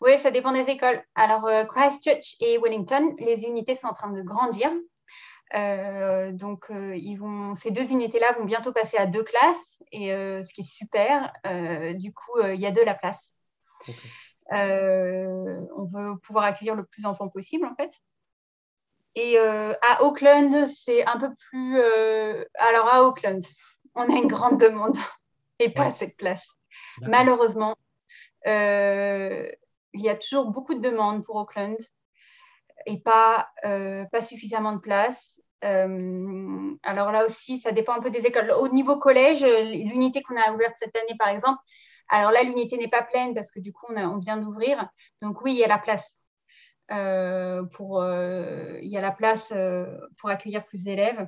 Oui, 0.00 0.18
ça 0.18 0.30
dépend 0.30 0.52
des 0.52 0.70
écoles. 0.70 1.02
Alors, 1.14 1.48
Christchurch 1.68 2.36
et 2.40 2.58
Wellington, 2.58 3.14
les 3.18 3.44
unités 3.44 3.74
sont 3.74 3.88
en 3.88 3.92
train 3.92 4.12
de 4.12 4.22
grandir. 4.22 4.70
Euh, 5.52 6.32
donc, 6.32 6.70
euh, 6.70 6.96
ils 6.96 7.16
vont, 7.16 7.54
ces 7.54 7.70
deux 7.70 7.92
unités-là 7.92 8.32
vont 8.32 8.44
bientôt 8.44 8.72
passer 8.72 8.96
à 8.96 9.06
deux 9.06 9.22
classes, 9.22 9.82
et 9.92 10.12
euh, 10.12 10.42
ce 10.42 10.52
qui 10.52 10.62
est 10.62 10.64
super. 10.64 11.32
du 11.94 12.12
coup, 12.12 12.40
il 12.42 12.60
y 12.60 12.66
a 12.66 12.70
de 12.70 12.80
la 12.80 12.94
place. 12.94 13.32
on 14.50 15.84
veut 15.92 16.18
pouvoir 16.22 16.44
accueillir 16.44 16.74
le 16.74 16.84
plus 16.84 17.02
d'enfants 17.02 17.28
possible, 17.28 17.66
en 17.66 17.74
fait. 17.76 17.92
Et 19.16 19.38
à 19.38 20.02
Auckland, 20.02 20.66
c'est 20.66 21.06
un 21.06 21.18
peu 21.18 21.30
plus. 21.34 21.78
Alors, 22.54 22.88
à 22.88 23.04
Auckland, 23.04 23.42
on 23.94 24.02
a 24.02 24.18
une 24.18 24.26
grande 24.26 24.60
demande 24.60 24.96
et 25.58 25.72
pas 25.72 25.86
assez 25.86 26.08
de 26.08 26.14
place. 26.14 26.44
Malheureusement, 27.02 27.76
il 28.44 29.50
y 29.94 30.08
a 30.08 30.16
toujours 30.16 30.50
beaucoup 30.50 30.74
de 30.74 30.80
demandes 30.80 31.24
pour 31.24 31.36
Auckland 31.36 31.76
et 32.86 32.98
pas, 32.98 33.48
pas 33.62 34.22
suffisamment 34.22 34.72
de 34.72 34.80
place. 34.80 35.40
Euh, 35.64 36.74
alors 36.82 37.10
là 37.10 37.24
aussi, 37.24 37.58
ça 37.58 37.72
dépend 37.72 37.94
un 37.94 38.00
peu 38.00 38.10
des 38.10 38.26
écoles. 38.26 38.52
Au 38.52 38.68
niveau 38.68 38.98
collège, 38.98 39.42
l'unité 39.44 40.22
qu'on 40.22 40.36
a 40.36 40.52
ouverte 40.52 40.74
cette 40.78 40.96
année, 40.96 41.16
par 41.18 41.28
exemple, 41.28 41.58
alors 42.08 42.32
là, 42.32 42.42
l'unité 42.42 42.76
n'est 42.76 42.88
pas 42.88 43.02
pleine 43.02 43.34
parce 43.34 43.50
que 43.50 43.60
du 43.60 43.72
coup, 43.72 43.86
on, 43.88 44.18
vient 44.18 44.36
d'ouvrir. 44.36 44.88
Donc 45.22 45.42
oui, 45.42 45.52
il 45.52 45.58
y 45.58 45.64
a 45.64 45.68
la 45.68 45.78
place. 45.78 46.18
Euh, 46.92 47.62
pour, 47.64 48.02
euh, 48.02 48.78
il 48.82 48.88
y 48.88 48.98
a 48.98 49.00
la 49.00 49.12
place 49.12 49.52
pour 50.18 50.28
accueillir 50.28 50.64
plus 50.66 50.84
d'élèves. 50.84 51.26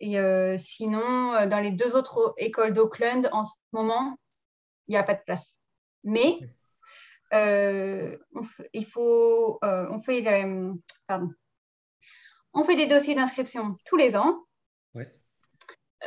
Et 0.00 0.18
sinon, 0.58 1.46
dans 1.46 1.60
les 1.60 1.70
deux 1.70 1.96
autres 1.96 2.34
écoles 2.36 2.74
d'Auckland, 2.74 3.28
en 3.32 3.44
ce 3.44 3.54
moment, 3.72 4.18
il 4.88 4.92
n'y 4.92 4.98
a 4.98 5.02
pas 5.02 5.14
de 5.14 5.22
place. 5.24 5.56
Mais 6.04 6.40
il 7.32 8.86
faut, 8.86 9.58
on 9.62 10.00
fait, 10.02 10.22
pardon, 11.06 11.30
on 12.54 12.64
fait 12.64 12.76
des 12.76 12.86
dossiers 12.86 13.14
d'inscription 13.14 13.76
tous 13.84 13.96
les 13.96 14.16
ans. 14.16 14.44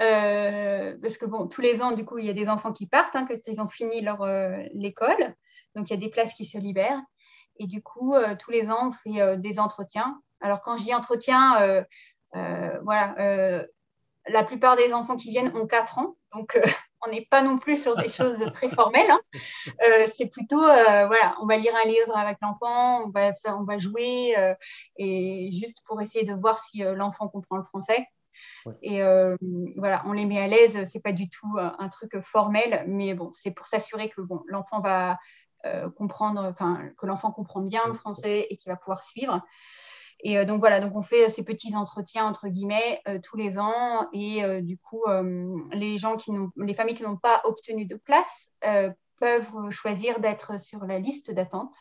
Euh, 0.02 0.98
parce 1.02 1.18
que 1.18 1.26
bon, 1.26 1.48
tous 1.48 1.62
les 1.62 1.82
ans, 1.82 1.94
du 1.94 2.04
coup, 2.04 2.18
il 2.18 2.26
y 2.26 2.30
a 2.30 2.34
des 2.34 2.50
enfants 2.50 2.74
qui 2.74 2.86
partent, 2.88 3.16
hein, 3.16 3.26
ils 3.48 3.62
ont 3.62 3.68
fini 3.68 4.02
leur 4.02 4.24
euh, 4.24 4.58
l'école, 4.74 5.36
donc 5.74 5.90
il 5.90 5.94
y 5.94 5.98
a 5.98 6.00
des 6.00 6.10
places 6.10 6.34
qui 6.34 6.46
se 6.46 6.58
libèrent. 6.58 7.02
Et 7.58 7.66
du 7.66 7.82
coup, 7.82 8.14
euh, 8.14 8.36
tous 8.38 8.52
les 8.52 8.70
ans, 8.70 8.90
on 8.90 8.92
fait 8.92 9.38
des 9.38 9.60
entretiens. 9.60 10.22
Alors 10.42 10.62
quand 10.62 10.76
je 10.76 10.84
dis 10.84 10.94
entretien, 10.94 11.86
voilà, 12.34 13.66
la 14.28 14.44
plupart 14.44 14.76
des 14.76 14.94
enfants 14.94 15.16
qui 15.16 15.30
viennent 15.30 15.56
ont 15.56 15.68
4 15.68 16.00
ans, 16.00 16.18
donc 16.34 16.60
on 17.06 17.12
n'est 17.12 17.26
pas 17.26 17.42
non 17.42 17.58
plus 17.58 17.82
sur 17.82 17.96
des 17.96 18.08
choses 18.08 18.40
très 18.52 18.70
formelles. 18.70 19.10
Hein. 19.10 19.20
Euh, 19.84 20.08
c'est 20.14 20.28
plutôt, 20.28 20.64
euh, 20.64 21.08
voilà, 21.08 21.36
on 21.42 21.46
va 21.46 21.58
lire 21.58 21.74
un 21.76 21.88
livre 21.88 22.16
avec 22.16 22.38
l'enfant, 22.42 23.04
on 23.06 23.10
va 23.10 23.34
faire, 23.34 23.58
on 23.60 23.64
va 23.64 23.78
jouer, 23.78 24.38
euh, 24.38 24.54
et 24.98 25.50
juste 25.52 25.82
pour 25.86 26.02
essayer 26.02 26.26
de 26.26 26.34
voir 26.34 26.60
si 26.60 26.84
l'enfant 26.84 27.28
comprend 27.28 27.58
le 27.58 27.64
français. 27.64 28.08
Et 28.82 29.02
voilà, 29.78 30.04
on 30.06 30.12
les 30.12 30.26
met 30.26 30.40
à 30.40 30.48
l'aise. 30.48 30.90
C'est 30.92 31.00
pas 31.00 31.14
du 31.14 31.30
tout 31.30 31.58
un 31.58 31.90
truc 31.90 32.20
formel, 32.22 32.84
mais 32.88 33.14
bon, 33.14 33.32
c'est 33.32 33.52
pour 33.52 33.66
s'assurer 33.66 34.10
que 34.10 34.22
bon, 34.22 34.44
l'enfant 34.48 34.82
va 34.82 35.18
comprendre, 35.96 36.44
enfin, 36.44 36.90
que 36.98 37.06
l'enfant 37.06 37.32
comprend 37.32 37.62
bien 37.62 37.82
le 37.88 37.94
français 37.94 38.48
et 38.50 38.58
qu'il 38.58 38.70
va 38.70 38.76
pouvoir 38.76 39.04
suivre. 39.04 39.42
Et 40.22 40.38
euh, 40.38 40.46
donc 40.46 40.60
voilà, 40.60 40.80
donc 40.80 40.96
on 40.96 41.02
fait 41.02 41.30
ces 41.30 41.44
petits 41.44 41.76
entretiens 41.76 42.26
entre 42.26 42.48
guillemets 42.48 43.02
euh, 43.08 43.20
tous 43.22 43.38
les 43.38 43.60
ans 43.60 44.08
et 44.14 44.44
euh, 44.44 44.62
du 44.62 44.78
coup 44.78 45.04
les 45.72 45.98
gens 45.98 46.18
qui 46.18 46.32
les 46.58 46.74
familles 46.74 46.96
qui 46.96 47.04
n'ont 47.04 47.18
pas 47.18 47.42
obtenu 47.44 47.86
de 47.86 47.96
place 47.96 48.50
peuvent 49.20 49.70
choisir 49.70 50.20
d'être 50.20 50.60
sur 50.60 50.86
la 50.86 51.00
liste 51.00 51.32
d'attente. 51.32 51.76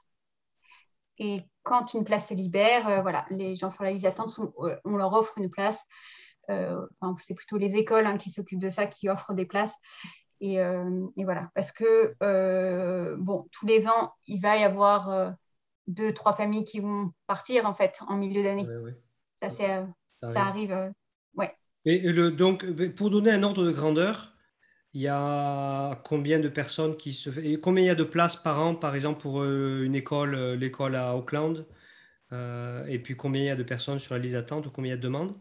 Et 1.18 1.42
quand 1.62 1.94
une 1.94 2.04
place 2.04 2.28
se 2.28 2.34
libère, 2.34 3.02
voilà, 3.02 3.24
les 3.30 3.54
gens 3.54 3.70
sur 3.70 3.84
la 3.84 3.92
liste 3.92 4.04
d'attente, 4.04 4.30
on 4.84 4.96
leur 4.96 5.12
offre 5.12 5.38
une 5.38 5.50
place. 5.50 5.80
Enfin, 6.48 7.16
c'est 7.18 7.34
plutôt 7.34 7.56
les 7.56 7.76
écoles 7.76 8.06
hein, 8.06 8.18
qui 8.18 8.30
s'occupent 8.30 8.60
de 8.60 8.68
ça, 8.68 8.86
qui 8.86 9.08
offrent 9.08 9.34
des 9.34 9.46
places. 9.46 9.74
Et, 10.40 10.56
et 10.56 11.24
voilà, 11.24 11.50
parce 11.54 11.72
que 11.72 12.14
bon, 13.16 13.48
tous 13.50 13.66
les 13.66 13.88
ans, 13.88 14.12
il 14.26 14.40
va 14.40 14.56
y 14.56 14.64
avoir 14.64 15.34
deux, 15.86 16.12
trois 16.12 16.32
familles 16.32 16.64
qui 16.64 16.80
vont 16.80 17.12
partir 17.26 17.66
en 17.66 17.74
fait 17.74 17.98
en 18.08 18.16
milieu 18.16 18.42
d'année. 18.42 18.66
Ça, 19.36 19.50
c'est, 19.50 19.70
euh, 19.70 19.84
ça, 20.22 20.42
arrive. 20.42 20.72
Euh, 20.72 20.90
ouais. 21.34 21.54
Et 21.84 21.98
le, 22.00 22.30
donc, 22.30 22.64
pour 22.94 23.10
donner 23.10 23.30
un 23.30 23.42
ordre 23.42 23.64
de 23.64 23.72
grandeur, 23.72 24.34
il 24.92 25.02
y 25.02 25.08
a 25.08 26.00
combien 26.04 26.38
de 26.38 26.48
personnes 26.48 26.96
qui 26.96 27.12
se 27.12 27.28
et 27.40 27.60
combien 27.60 27.84
il 27.84 27.86
y 27.88 27.90
a 27.90 27.96
de 27.96 28.04
places 28.04 28.36
par 28.36 28.60
an, 28.60 28.74
par 28.74 28.94
exemple 28.94 29.20
pour 29.20 29.42
euh, 29.42 29.82
une 29.84 29.94
école, 29.94 30.54
l'école 30.54 30.94
à 30.94 31.16
Auckland, 31.16 31.66
et 32.88 32.98
puis 32.98 33.16
combien 33.16 33.42
il 33.42 33.46
y 33.46 33.50
a 33.50 33.56
de 33.56 33.62
personnes 33.62 34.00
sur 34.00 34.14
la 34.14 34.20
liste 34.20 34.34
d'attente 34.34 34.66
ou 34.66 34.70
combien 34.70 34.90
il 34.90 34.94
y 34.94 34.94
a 34.94 34.96
de 34.96 35.02
demandes? 35.02 35.36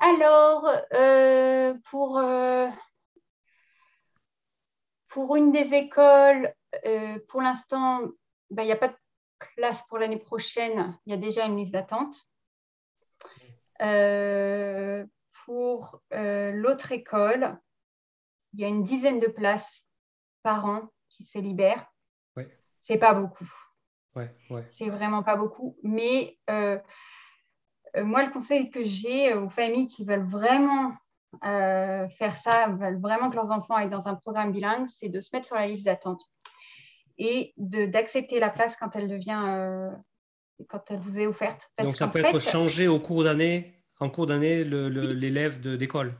Alors, 0.00 0.70
pour, 1.88 2.20
pour 5.08 5.36
une 5.36 5.50
des 5.50 5.72
écoles, 5.72 6.52
euh, 6.86 7.18
pour 7.28 7.42
l'instant, 7.42 8.02
bah, 8.50 8.62
il 8.62 8.66
n'y 8.66 8.72
a 8.72 8.76
pas 8.76 8.88
de 8.88 8.96
place 9.56 9.82
pour 9.88 9.98
l'année 9.98 10.18
prochaine. 10.18 10.98
Il 11.06 11.10
y 11.10 11.14
a 11.14 11.18
déjà 11.18 11.46
une 11.46 11.56
liste 11.56 11.72
d'attente. 11.72 12.16
Euh, 13.80 15.06
pour 15.44 16.02
euh, 16.12 16.50
l'autre 16.52 16.92
école, 16.92 17.58
il 18.52 18.60
y 18.60 18.64
a 18.64 18.68
une 18.68 18.82
dizaine 18.82 19.18
de 19.18 19.28
places 19.28 19.84
par 20.42 20.64
an 20.66 20.88
qui 21.08 21.24
se 21.24 21.38
libèrent. 21.38 21.86
Ouais. 22.36 22.48
C'est 22.80 22.98
pas 22.98 23.14
beaucoup. 23.14 23.50
Ouais, 24.14 24.34
C'est 24.72 24.90
vraiment 24.90 25.22
pas 25.22 25.36
beaucoup. 25.36 25.76
Mais 25.84 26.38
moi, 26.48 28.24
le 28.24 28.32
conseil 28.32 28.68
que 28.68 28.82
j'ai 28.82 29.32
aux 29.34 29.48
familles 29.48 29.86
qui 29.86 30.04
veulent 30.04 30.26
vraiment 30.26 30.92
faire 31.42 32.36
ça, 32.36 32.68
veulent 32.68 33.00
vraiment 33.00 33.30
que 33.30 33.36
leurs 33.36 33.52
enfants 33.52 33.74
aillent 33.74 33.90
dans 33.90 34.08
un 34.08 34.16
programme 34.16 34.50
bilingue, 34.50 34.88
c'est 34.88 35.08
de 35.08 35.20
se 35.20 35.30
mettre 35.32 35.46
sur 35.46 35.56
la 35.56 35.68
liste 35.68 35.84
d'attente 35.84 36.28
et 37.18 37.52
d'accepter 37.56 38.40
la 38.40 38.50
place 38.50 38.76
quand 38.76 38.94
elle 38.96 39.08
devient, 39.08 39.42
euh, 39.46 39.90
quand 40.68 40.90
elle 40.90 41.00
vous 41.00 41.18
est 41.18 41.26
offerte. 41.26 41.70
Donc 41.82 41.96
ça 41.96 42.08
peut 42.08 42.24
être 42.24 42.40
changé 42.40 42.88
au 42.88 43.00
cours 43.00 43.24
d'année, 43.24 43.74
en 44.00 44.08
cours 44.08 44.26
d'année, 44.26 44.64
l'élève 44.64 45.60
d'école. 45.60 46.14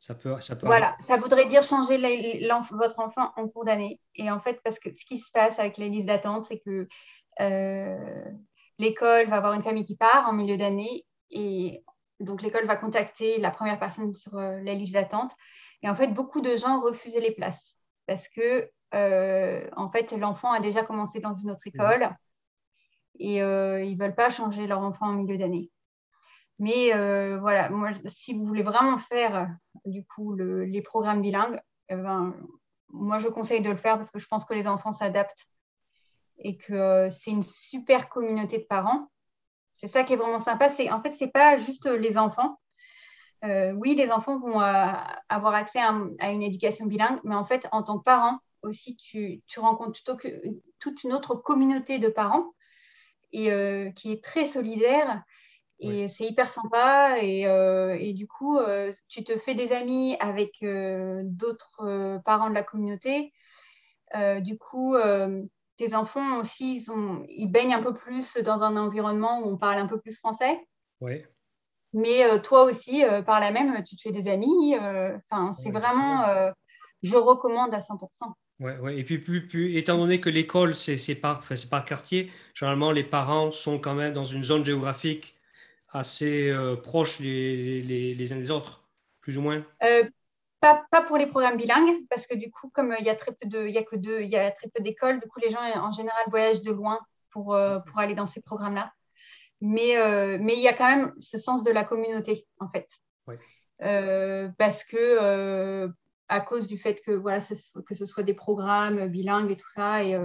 Ça 0.00 0.14
peut, 0.14 0.38
ça 0.40 0.54
peut 0.54 0.66
voilà, 0.66 0.94
ça 1.00 1.16
voudrait 1.16 1.46
dire 1.46 1.62
changer 1.62 1.96
votre 2.72 3.00
enfant 3.00 3.32
en 3.36 3.48
cours 3.48 3.64
d'année. 3.64 4.00
Et 4.16 4.30
en 4.30 4.38
fait, 4.38 4.60
parce 4.62 4.78
que 4.78 4.92
ce 4.92 5.06
qui 5.06 5.16
se 5.16 5.30
passe 5.32 5.58
avec 5.58 5.78
les 5.78 5.88
listes 5.88 6.08
d'attente, 6.08 6.44
c'est 6.44 6.58
que 6.58 6.86
euh, 7.40 8.24
l'école 8.78 9.28
va 9.28 9.36
avoir 9.36 9.54
une 9.54 9.62
famille 9.62 9.84
qui 9.84 9.96
part 9.96 10.28
en 10.28 10.34
milieu 10.34 10.58
d'année 10.58 11.06
et 11.30 11.82
donc 12.20 12.42
l'école 12.42 12.66
va 12.66 12.76
contacter 12.76 13.38
la 13.38 13.50
première 13.50 13.78
personne 13.78 14.12
sur 14.12 14.36
euh, 14.36 14.60
la 14.62 14.74
liste 14.74 14.92
d'attente. 14.92 15.32
Et 15.82 15.88
en 15.88 15.94
fait, 15.94 16.08
beaucoup 16.08 16.40
de 16.40 16.54
gens 16.54 16.80
refusaient 16.80 17.20
les 17.20 17.32
places 17.32 17.78
parce 18.06 18.28
que 18.28 18.70
en 18.94 19.90
fait, 19.90 20.12
l'enfant 20.12 20.52
a 20.52 20.60
déjà 20.60 20.84
commencé 20.84 21.20
dans 21.20 21.34
une 21.34 21.50
autre 21.50 21.66
école 21.66 22.14
et 23.18 23.42
euh, 23.42 23.82
ils 23.82 23.96
ne 23.96 24.02
veulent 24.02 24.14
pas 24.14 24.30
changer 24.30 24.66
leur 24.66 24.80
enfant 24.80 25.06
en 25.06 25.12
milieu 25.12 25.36
d'année. 25.36 25.70
Mais 26.58 26.94
euh, 26.94 27.38
voilà, 27.38 27.68
moi, 27.68 27.90
si 28.06 28.32
vous 28.32 28.44
voulez 28.44 28.62
vraiment 28.62 28.98
faire 28.98 29.48
du 29.84 30.04
coup 30.04 30.34
les 30.36 30.82
programmes 30.82 31.20
bilingues, 31.20 31.60
eh 31.88 31.96
ben, 31.96 32.34
moi 32.88 33.18
je 33.18 33.28
conseille 33.28 33.60
de 33.60 33.70
le 33.70 33.76
faire 33.76 33.96
parce 33.96 34.10
que 34.10 34.18
je 34.18 34.26
pense 34.26 34.44
que 34.44 34.54
les 34.54 34.68
enfants 34.68 34.92
s'adaptent 34.92 35.46
et 36.38 36.56
que 36.56 37.08
c'est 37.10 37.30
une 37.30 37.42
super 37.42 38.08
communauté 38.08 38.58
de 38.58 38.64
parents. 38.64 39.08
C'est 39.74 39.88
ça 39.88 40.04
qui 40.04 40.12
est 40.12 40.16
vraiment 40.16 40.38
sympa. 40.38 40.68
C'est 40.68 40.90
en 40.90 41.02
fait 41.02 41.12
c'est 41.12 41.28
pas 41.28 41.56
juste 41.56 41.86
les 41.86 42.18
enfants. 42.18 42.58
oui, 43.42 43.94
les 43.96 44.10
enfants 44.12 44.38
vont 44.38 44.60
avoir 44.60 45.54
accès 45.54 45.80
à, 45.80 45.92
à, 46.20 46.30
une 46.30 46.42
éducation 46.42 46.86
bilingue, 46.86 47.20
mais 47.24 47.34
en 47.34 47.44
fait 47.44 47.66
en 47.72 47.82
tant 47.82 47.98
que 47.98 48.04
parent, 48.04 48.38
aussi, 48.64 48.96
tu, 48.96 49.42
rencontres 49.56 50.00
toute 50.78 51.04
une 51.04 51.12
autre 51.12 51.34
communauté 51.34 51.98
de 51.98 52.08
parents 52.08 52.54
et, 53.34 53.52
euh, 53.52 53.90
qui 53.90 54.12
est 54.12 54.24
très 54.24 54.46
solidaire 54.46 55.22
Et 55.80 56.08
c'est 56.08 56.24
hyper 56.24 56.48
sympa. 56.48 57.18
Et, 57.20 57.46
euh, 57.46 57.96
et 58.00 58.14
du 58.14 58.26
coup, 58.26 58.58
euh, 58.58 58.90
tu 59.08 59.22
te 59.22 59.36
fais 59.36 59.54
des 59.54 59.72
amis 59.72 60.16
avec 60.20 60.64
d'autres 61.24 62.20
parents 62.24 62.48
de 62.48 62.54
la 62.54 62.62
communauté. 62.62 63.32
du 64.40 64.56
coup, 64.56 64.96
tes 65.76 65.94
enfants 65.94 66.38
aussi, 66.38 66.76
ils, 66.76 66.90
ont, 66.92 67.26
ils, 67.28 67.48
baignent 67.48 67.74
un 67.74 67.82
peu 67.82 67.92
plus 67.92 68.36
dans 68.38 68.62
un 68.62 68.76
environnement 68.76 69.40
où 69.40 69.48
on 69.48 69.58
parle 69.58 69.78
un 69.78 69.88
peu 69.88 70.00
plus 70.00 70.16
français. 70.16 70.56
Mais 71.92 72.40
toi 72.42 72.64
aussi, 72.64 73.02
par 73.26 73.40
la 73.40 73.50
même, 73.50 73.82
tu 73.84 73.96
te 73.96 74.02
fais 74.02 74.12
des 74.12 74.28
amis. 74.28 74.76
Enfin, 74.76 75.52
c'est 75.52 75.70
vraiment, 75.70 76.52
je 77.02 77.16
recommande 77.16 77.74
à 77.74 77.80
100%. 77.80 78.32
Ouais, 78.60 78.78
ouais. 78.78 78.98
Et 78.98 79.04
puis, 79.04 79.18
plus, 79.18 79.46
plus, 79.46 79.76
étant 79.76 79.98
donné 79.98 80.20
que 80.20 80.30
l'école, 80.30 80.74
c'est 80.74 81.14
par, 81.16 81.38
enfin, 81.38 81.54
par 81.68 81.84
quartier, 81.84 82.30
généralement, 82.54 82.92
les 82.92 83.02
parents 83.02 83.50
sont 83.50 83.78
quand 83.78 83.94
même 83.94 84.12
dans 84.12 84.24
une 84.24 84.44
zone 84.44 84.64
géographique 84.64 85.36
assez 85.88 86.50
euh, 86.50 86.76
proches 86.76 87.20
les, 87.20 87.82
les, 87.82 88.14
les, 88.14 88.32
uns 88.32 88.36
des 88.36 88.50
autres, 88.50 88.84
plus 89.20 89.38
ou 89.38 89.42
moins 89.42 89.64
euh, 89.82 90.04
pas, 90.60 90.84
pas, 90.90 91.02
pour 91.02 91.16
les 91.16 91.26
programmes 91.26 91.56
bilingues, 91.56 92.06
parce 92.10 92.26
que 92.26 92.34
du 92.34 92.50
coup, 92.50 92.68
comme 92.70 92.92
euh, 92.92 92.96
il 92.98 93.06
y 93.06 93.10
a 93.10 93.14
très 93.14 93.32
peu 93.32 93.46
de, 93.46 93.66
il 93.66 93.72
y 93.72 93.78
a 93.78 93.84
que 93.84 93.96
deux, 93.96 94.20
il 94.20 94.28
y 94.28 94.36
a 94.36 94.50
très 94.50 94.68
peu 94.68 94.82
d'écoles, 94.82 95.20
du 95.20 95.28
coup, 95.28 95.40
les 95.40 95.50
gens 95.50 95.60
en 95.60 95.92
général 95.92 96.22
voyagent 96.28 96.62
de 96.62 96.72
loin 96.72 96.98
pour, 97.30 97.56
pour 97.86 97.98
aller 97.98 98.14
dans 98.14 98.26
ces 98.26 98.40
programmes-là. 98.40 98.92
Mais, 99.60 99.94
mais 100.38 100.54
il 100.54 100.60
y 100.60 100.68
a 100.68 100.72
quand 100.72 100.88
même 100.88 101.12
ce 101.18 101.38
sens 101.38 101.64
de 101.64 101.70
la 101.70 101.84
communauté, 101.84 102.46
en 102.60 102.68
fait. 102.68 102.88
parce 104.56 104.84
que 104.84 105.88
à 106.28 106.40
cause 106.40 106.68
du 106.68 106.78
fait 106.78 107.00
que, 107.02 107.12
voilà, 107.12 107.40
que 107.86 107.94
ce 107.94 108.06
soit 108.06 108.22
des 108.22 108.34
programmes 108.34 109.08
bilingues 109.08 109.50
et 109.50 109.56
tout 109.56 109.70
ça. 109.70 110.04
Et, 110.04 110.18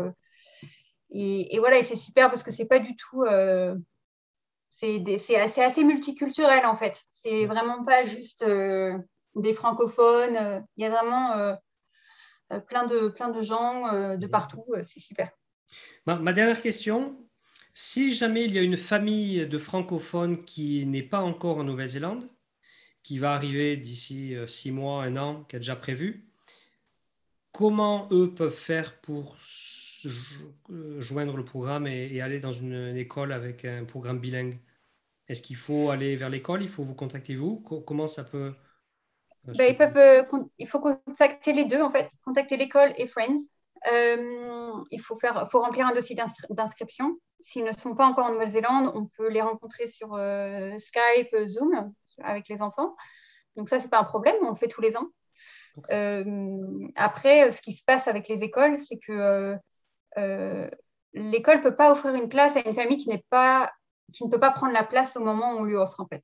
et, 1.11 1.55
et 1.55 1.59
voilà, 1.59 1.77
et 1.77 1.83
c'est 1.83 1.95
super 1.95 2.29
parce 2.29 2.43
que 2.43 2.51
c'est 2.51 2.65
pas 2.65 2.79
du 2.79 2.95
tout 2.95 3.25
c'est 4.69 5.35
assez, 5.35 5.61
assez, 5.61 5.83
multiculturel 5.83 6.65
en 6.65 6.75
fait. 6.75 7.03
C'est 7.09 7.45
vraiment 7.45 7.83
pas 7.83 8.03
juste 8.03 8.43
euh, 8.43 8.97
des 9.35 9.53
francophones. 9.53 10.35
Euh, 10.35 10.59
il 10.77 10.83
y 10.83 10.85
a 10.85 10.89
vraiment 10.89 11.33
euh, 11.33 11.55
plein, 12.67 12.85
de, 12.85 13.09
plein 13.09 13.29
de 13.29 13.41
gens 13.41 14.17
de 14.17 14.27
partout. 14.27 14.65
c'est 14.81 14.99
super. 14.99 15.29
Ma, 16.05 16.33
dernière 16.33 16.61
question. 16.61 17.17
Si 17.73 18.13
jamais 18.13 18.45
il 18.45 18.53
y 18.53 18.57
a 18.57 18.61
une 18.61 18.77
famille 18.77 19.45
de 19.45 19.57
francophones 19.59 20.43
qui 20.43 20.85
n'est 20.85 21.03
pas 21.03 21.21
encore 21.21 21.57
en 21.59 21.63
Nouvelle-Zélande, 21.63 22.27
qui 23.03 23.17
va 23.17 23.33
arriver 23.33 23.77
d'ici 23.77 24.35
six 24.47 24.71
mois, 24.71 25.03
un 25.03 25.15
an, 25.17 25.45
qui 25.49 25.55
est 25.55 25.59
déjà 25.59 25.75
prévu, 25.75 26.29
comment 27.51 28.07
eux 28.11 28.33
peuvent 28.33 28.55
faire 28.55 28.99
pour 29.01 29.35
joindre 30.99 31.35
le 31.37 31.43
programme 31.43 31.87
et, 31.87 32.21
aller 32.21 32.39
dans 32.39 32.51
une 32.51 32.95
école 32.95 33.31
avec 33.31 33.65
un 33.65 33.85
programme 33.85 34.19
bilingue? 34.19 34.59
Est-ce 35.27 35.41
qu'il 35.41 35.57
faut 35.57 35.89
aller 35.89 36.15
vers 36.15 36.29
l'école? 36.29 36.63
Il 36.63 36.69
faut 36.69 36.83
vous 36.83 36.95
contacter 36.95 37.35
vous? 37.35 37.57
Comment 37.85 38.07
ça 38.07 38.23
peut 38.23 38.53
euh, 39.47 39.53
ben, 39.57 39.71
ils 39.71 39.77
peuvent, 39.77 39.97
euh, 39.97 40.23
Il 40.57 40.67
faut 40.67 40.79
contacter 40.79 41.53
les 41.53 41.65
deux 41.65 41.81
en 41.81 41.91
fait, 41.91 42.09
contacter 42.25 42.57
l'école 42.57 42.93
et 42.97 43.07
Friends. 43.07 43.39
Euh, 43.91 44.71
il 44.91 44.99
faut, 44.99 45.17
faire, 45.17 45.47
faut 45.49 45.61
remplir 45.61 45.87
un 45.87 45.93
dossier 45.93 46.15
d'inscription. 46.49 47.17
S'ils 47.39 47.63
ne 47.63 47.71
sont 47.71 47.95
pas 47.95 48.05
encore 48.05 48.25
en 48.25 48.33
Nouvelle-Zélande, 48.33 48.91
on 48.93 49.05
peut 49.05 49.29
les 49.29 49.41
rencontrer 49.41 49.87
sur 49.87 50.19
Skype, 50.77 51.47
Zoom 51.47 51.93
avec 52.23 52.47
les 52.49 52.61
enfants. 52.61 52.95
Donc 53.55 53.69
ça, 53.69 53.79
c'est 53.79 53.89
pas 53.89 53.99
un 53.99 54.03
problème, 54.03 54.35
on 54.43 54.49
le 54.49 54.55
fait 54.55 54.67
tous 54.67 54.81
les 54.81 54.95
ans. 54.97 55.07
après, 56.95 57.51
ce 57.51 57.61
qui 57.61 57.73
se 57.73 57.83
passe 57.83 58.07
avec 58.07 58.27
les 58.27 58.43
écoles, 58.43 58.77
c'est 58.77 58.97
que 58.97 59.57
euh, 60.17 60.69
l'école 61.13 61.57
ne 61.57 61.63
peut 61.63 61.75
pas 61.75 61.91
offrir 61.91 62.13
une 62.15 62.29
place 62.29 62.55
à 62.57 62.67
une 62.67 62.73
famille 62.73 62.97
qui, 62.97 63.09
pas, 63.29 63.71
qui 64.13 64.25
ne 64.25 64.29
peut 64.29 64.39
pas 64.39 64.51
prendre 64.51 64.73
la 64.73 64.83
place 64.83 65.15
au 65.15 65.21
moment 65.21 65.53
où 65.53 65.59
on 65.59 65.63
lui 65.63 65.75
offre, 65.75 65.99
en 65.99 66.07
fait. 66.07 66.23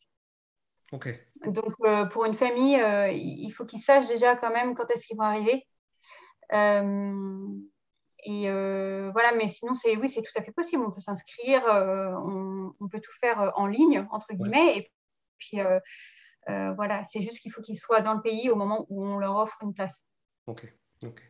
Donc, 1.45 1.73
euh, 1.83 2.05
pour 2.05 2.25
une 2.25 2.33
famille, 2.33 2.79
euh, 2.79 3.09
il 3.11 3.49
faut 3.51 3.65
qu'ils 3.65 3.83
sachent 3.83 4.07
déjà 4.07 4.35
quand 4.35 4.51
même 4.51 4.75
quand 4.75 4.89
est-ce 4.91 5.05
qu'ils 5.05 5.17
vont 5.17 5.23
arriver. 5.23 5.67
et 6.51 8.49
voilà, 9.11 9.33
mais 9.35 9.47
sinon, 9.47 9.75
c'est 9.75 9.97
oui, 9.97 10.09
c'est 10.09 10.21
tout 10.21 10.31
à 10.35 10.41
fait 10.41 10.51
possible. 10.51 10.83
On 10.85 10.91
peut 10.91 11.01
s'inscrire, 11.01 11.63
on, 11.67 12.87
peut 12.89 13.01
tout 13.01 13.13
faire 13.19 13.51
en 13.55 13.67
ligne, 13.67 14.07
entre 14.11 14.33
guillemets. 14.33 14.77
Et 14.77 14.91
puis, 15.37 15.59
voilà, 16.47 17.03
c'est 17.03 17.21
juste 17.21 17.39
qu'il 17.39 17.51
faut 17.51 17.61
qu'ils 17.61 17.77
soient 17.77 18.01
dans 18.01 18.13
le 18.13 18.21
pays 18.21 18.49
au 18.49 18.55
moment 18.55 18.85
où 18.89 19.05
on 19.05 19.17
leur 19.17 19.35
offre 19.35 19.57
une 19.61 19.73
place. 19.73 20.03
Ok, 20.47 20.71
ok. 21.03 21.21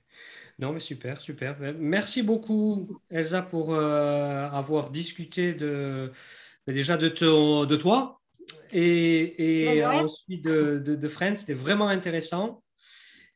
Non, 0.58 0.72
mais 0.72 0.80
super, 0.80 1.20
super. 1.20 1.58
Ben, 1.58 1.76
merci 1.78 2.24
beaucoup, 2.24 3.02
Elsa, 3.10 3.42
pour 3.42 3.74
euh, 3.74 4.48
avoir 4.50 4.90
discuté 4.90 5.54
de, 5.54 6.12
déjà 6.66 6.98
de, 6.98 7.10
de 7.10 7.76
toi 7.76 8.22
et, 8.72 9.74
et 9.74 9.86
ensuite 9.86 10.46
de, 10.46 10.78
de, 10.80 11.08
Friends. 11.10 11.38
C'était 11.38 11.54
vraiment 11.54 11.90
intéressant. 11.90 12.64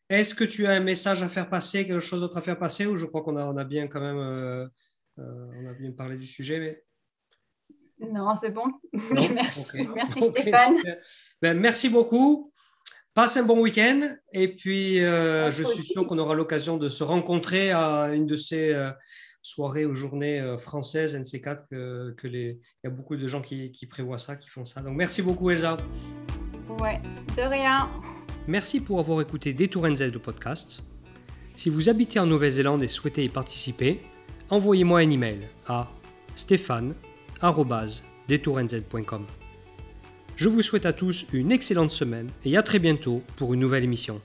Est-ce 0.10 0.34
que 0.34 0.46
tu 0.46 0.66
as 0.66 0.72
un 0.72 0.80
message 0.80 1.22
à 1.22 1.30
faire 1.30 1.50
passer, 1.50 1.86
quelque 1.86 2.00
chose 2.00 2.22
d'autre 2.22 2.38
à 2.38 2.42
faire 2.42 2.58
passer, 2.58 2.86
ou 2.86 2.96
je 2.96 3.06
crois 3.06 3.22
qu'on 3.22 3.36
a, 3.36 3.46
on 3.46 3.58
a 3.58 3.66
bien 3.66 3.88
quand 3.88 4.00
même 4.00 4.18
euh, 4.18 4.68
euh, 5.20 5.52
on 5.62 5.68
a 5.68 5.74
bien 5.74 5.92
parlé 5.92 6.18
du 6.18 6.26
sujet, 6.26 6.60
mais... 6.60 6.84
Non, 8.00 8.34
c'est 8.34 8.52
bon. 8.52 8.66
merci, 9.34 9.66
merci 9.93 10.22
Stéphane. 10.30 10.78
Ben, 11.41 11.58
merci 11.58 11.89
beaucoup. 11.89 12.52
Passe 13.14 13.38
un 13.38 13.43
bon 13.43 13.60
week-end 13.60 14.16
et 14.32 14.56
puis 14.56 15.04
euh, 15.04 15.52
je 15.52 15.64
suis 15.64 15.84
sûr 15.84 16.08
qu'on 16.08 16.20
aura 16.20 16.36
l'occasion 16.36 16.78
de 16.78 16.88
se 16.88 17.04
rencontrer 17.04 17.72
à 17.72 18.10
une 18.14 18.26
de 18.26 18.36
ces 18.36 18.72
euh, 18.72 18.91
soirées 19.41 19.86
ou 19.86 19.93
journées 19.93 20.39
euh, 20.39 20.58
françaises 20.58 21.16
NC4 21.16 21.68
que, 21.70 22.16
que 22.18 22.28
les... 22.28 22.60
il 22.84 22.86
y 22.86 22.88
a 22.88 22.91
beaucoup 22.91 23.18
de 23.18 23.28
gens 23.28 23.41
qui, 23.41 23.72
qui, 23.72 23.88
prévoient 23.88 24.20
ça, 24.20 24.36
qui 24.36 24.47
font 24.47 24.64
ça. 24.64 24.82
Donc 24.82 24.95
merci 24.95 25.22
beaucoup 25.22 25.50
Elsa. 25.50 25.76
Ouais, 26.80 27.02
de 27.36 27.41
rien. 27.41 27.89
Merci 28.47 28.80
pour 28.80 29.00
avoir 29.00 29.20
écouté 29.22 29.54
Détour 29.54 29.88
NZ 29.89 30.14
le 30.14 30.20
podcast. 30.20 30.84
Si 31.56 31.70
vous 31.70 31.89
habitez 31.89 32.20
en 32.20 32.26
Nouvelle-Zélande 32.26 32.84
et 32.84 32.88
souhaitez 32.88 33.26
y 33.26 33.30
participer, 33.30 34.02
envoyez-moi 34.50 35.00
un 35.00 35.10
email 35.10 35.50
à 35.68 35.89
Je 40.36 40.50
vous 40.50 40.62
souhaite 40.62 40.86
à 40.86 40.92
tous 40.92 41.26
une 41.32 41.54
excellente 41.54 41.92
semaine 41.92 42.30
et 42.44 42.58
à 42.58 42.64
très 42.64 42.80
bientôt 42.80 43.24
pour 43.38 43.54
une 43.54 43.62
nouvelle 43.62 43.84
émission. 43.86 44.20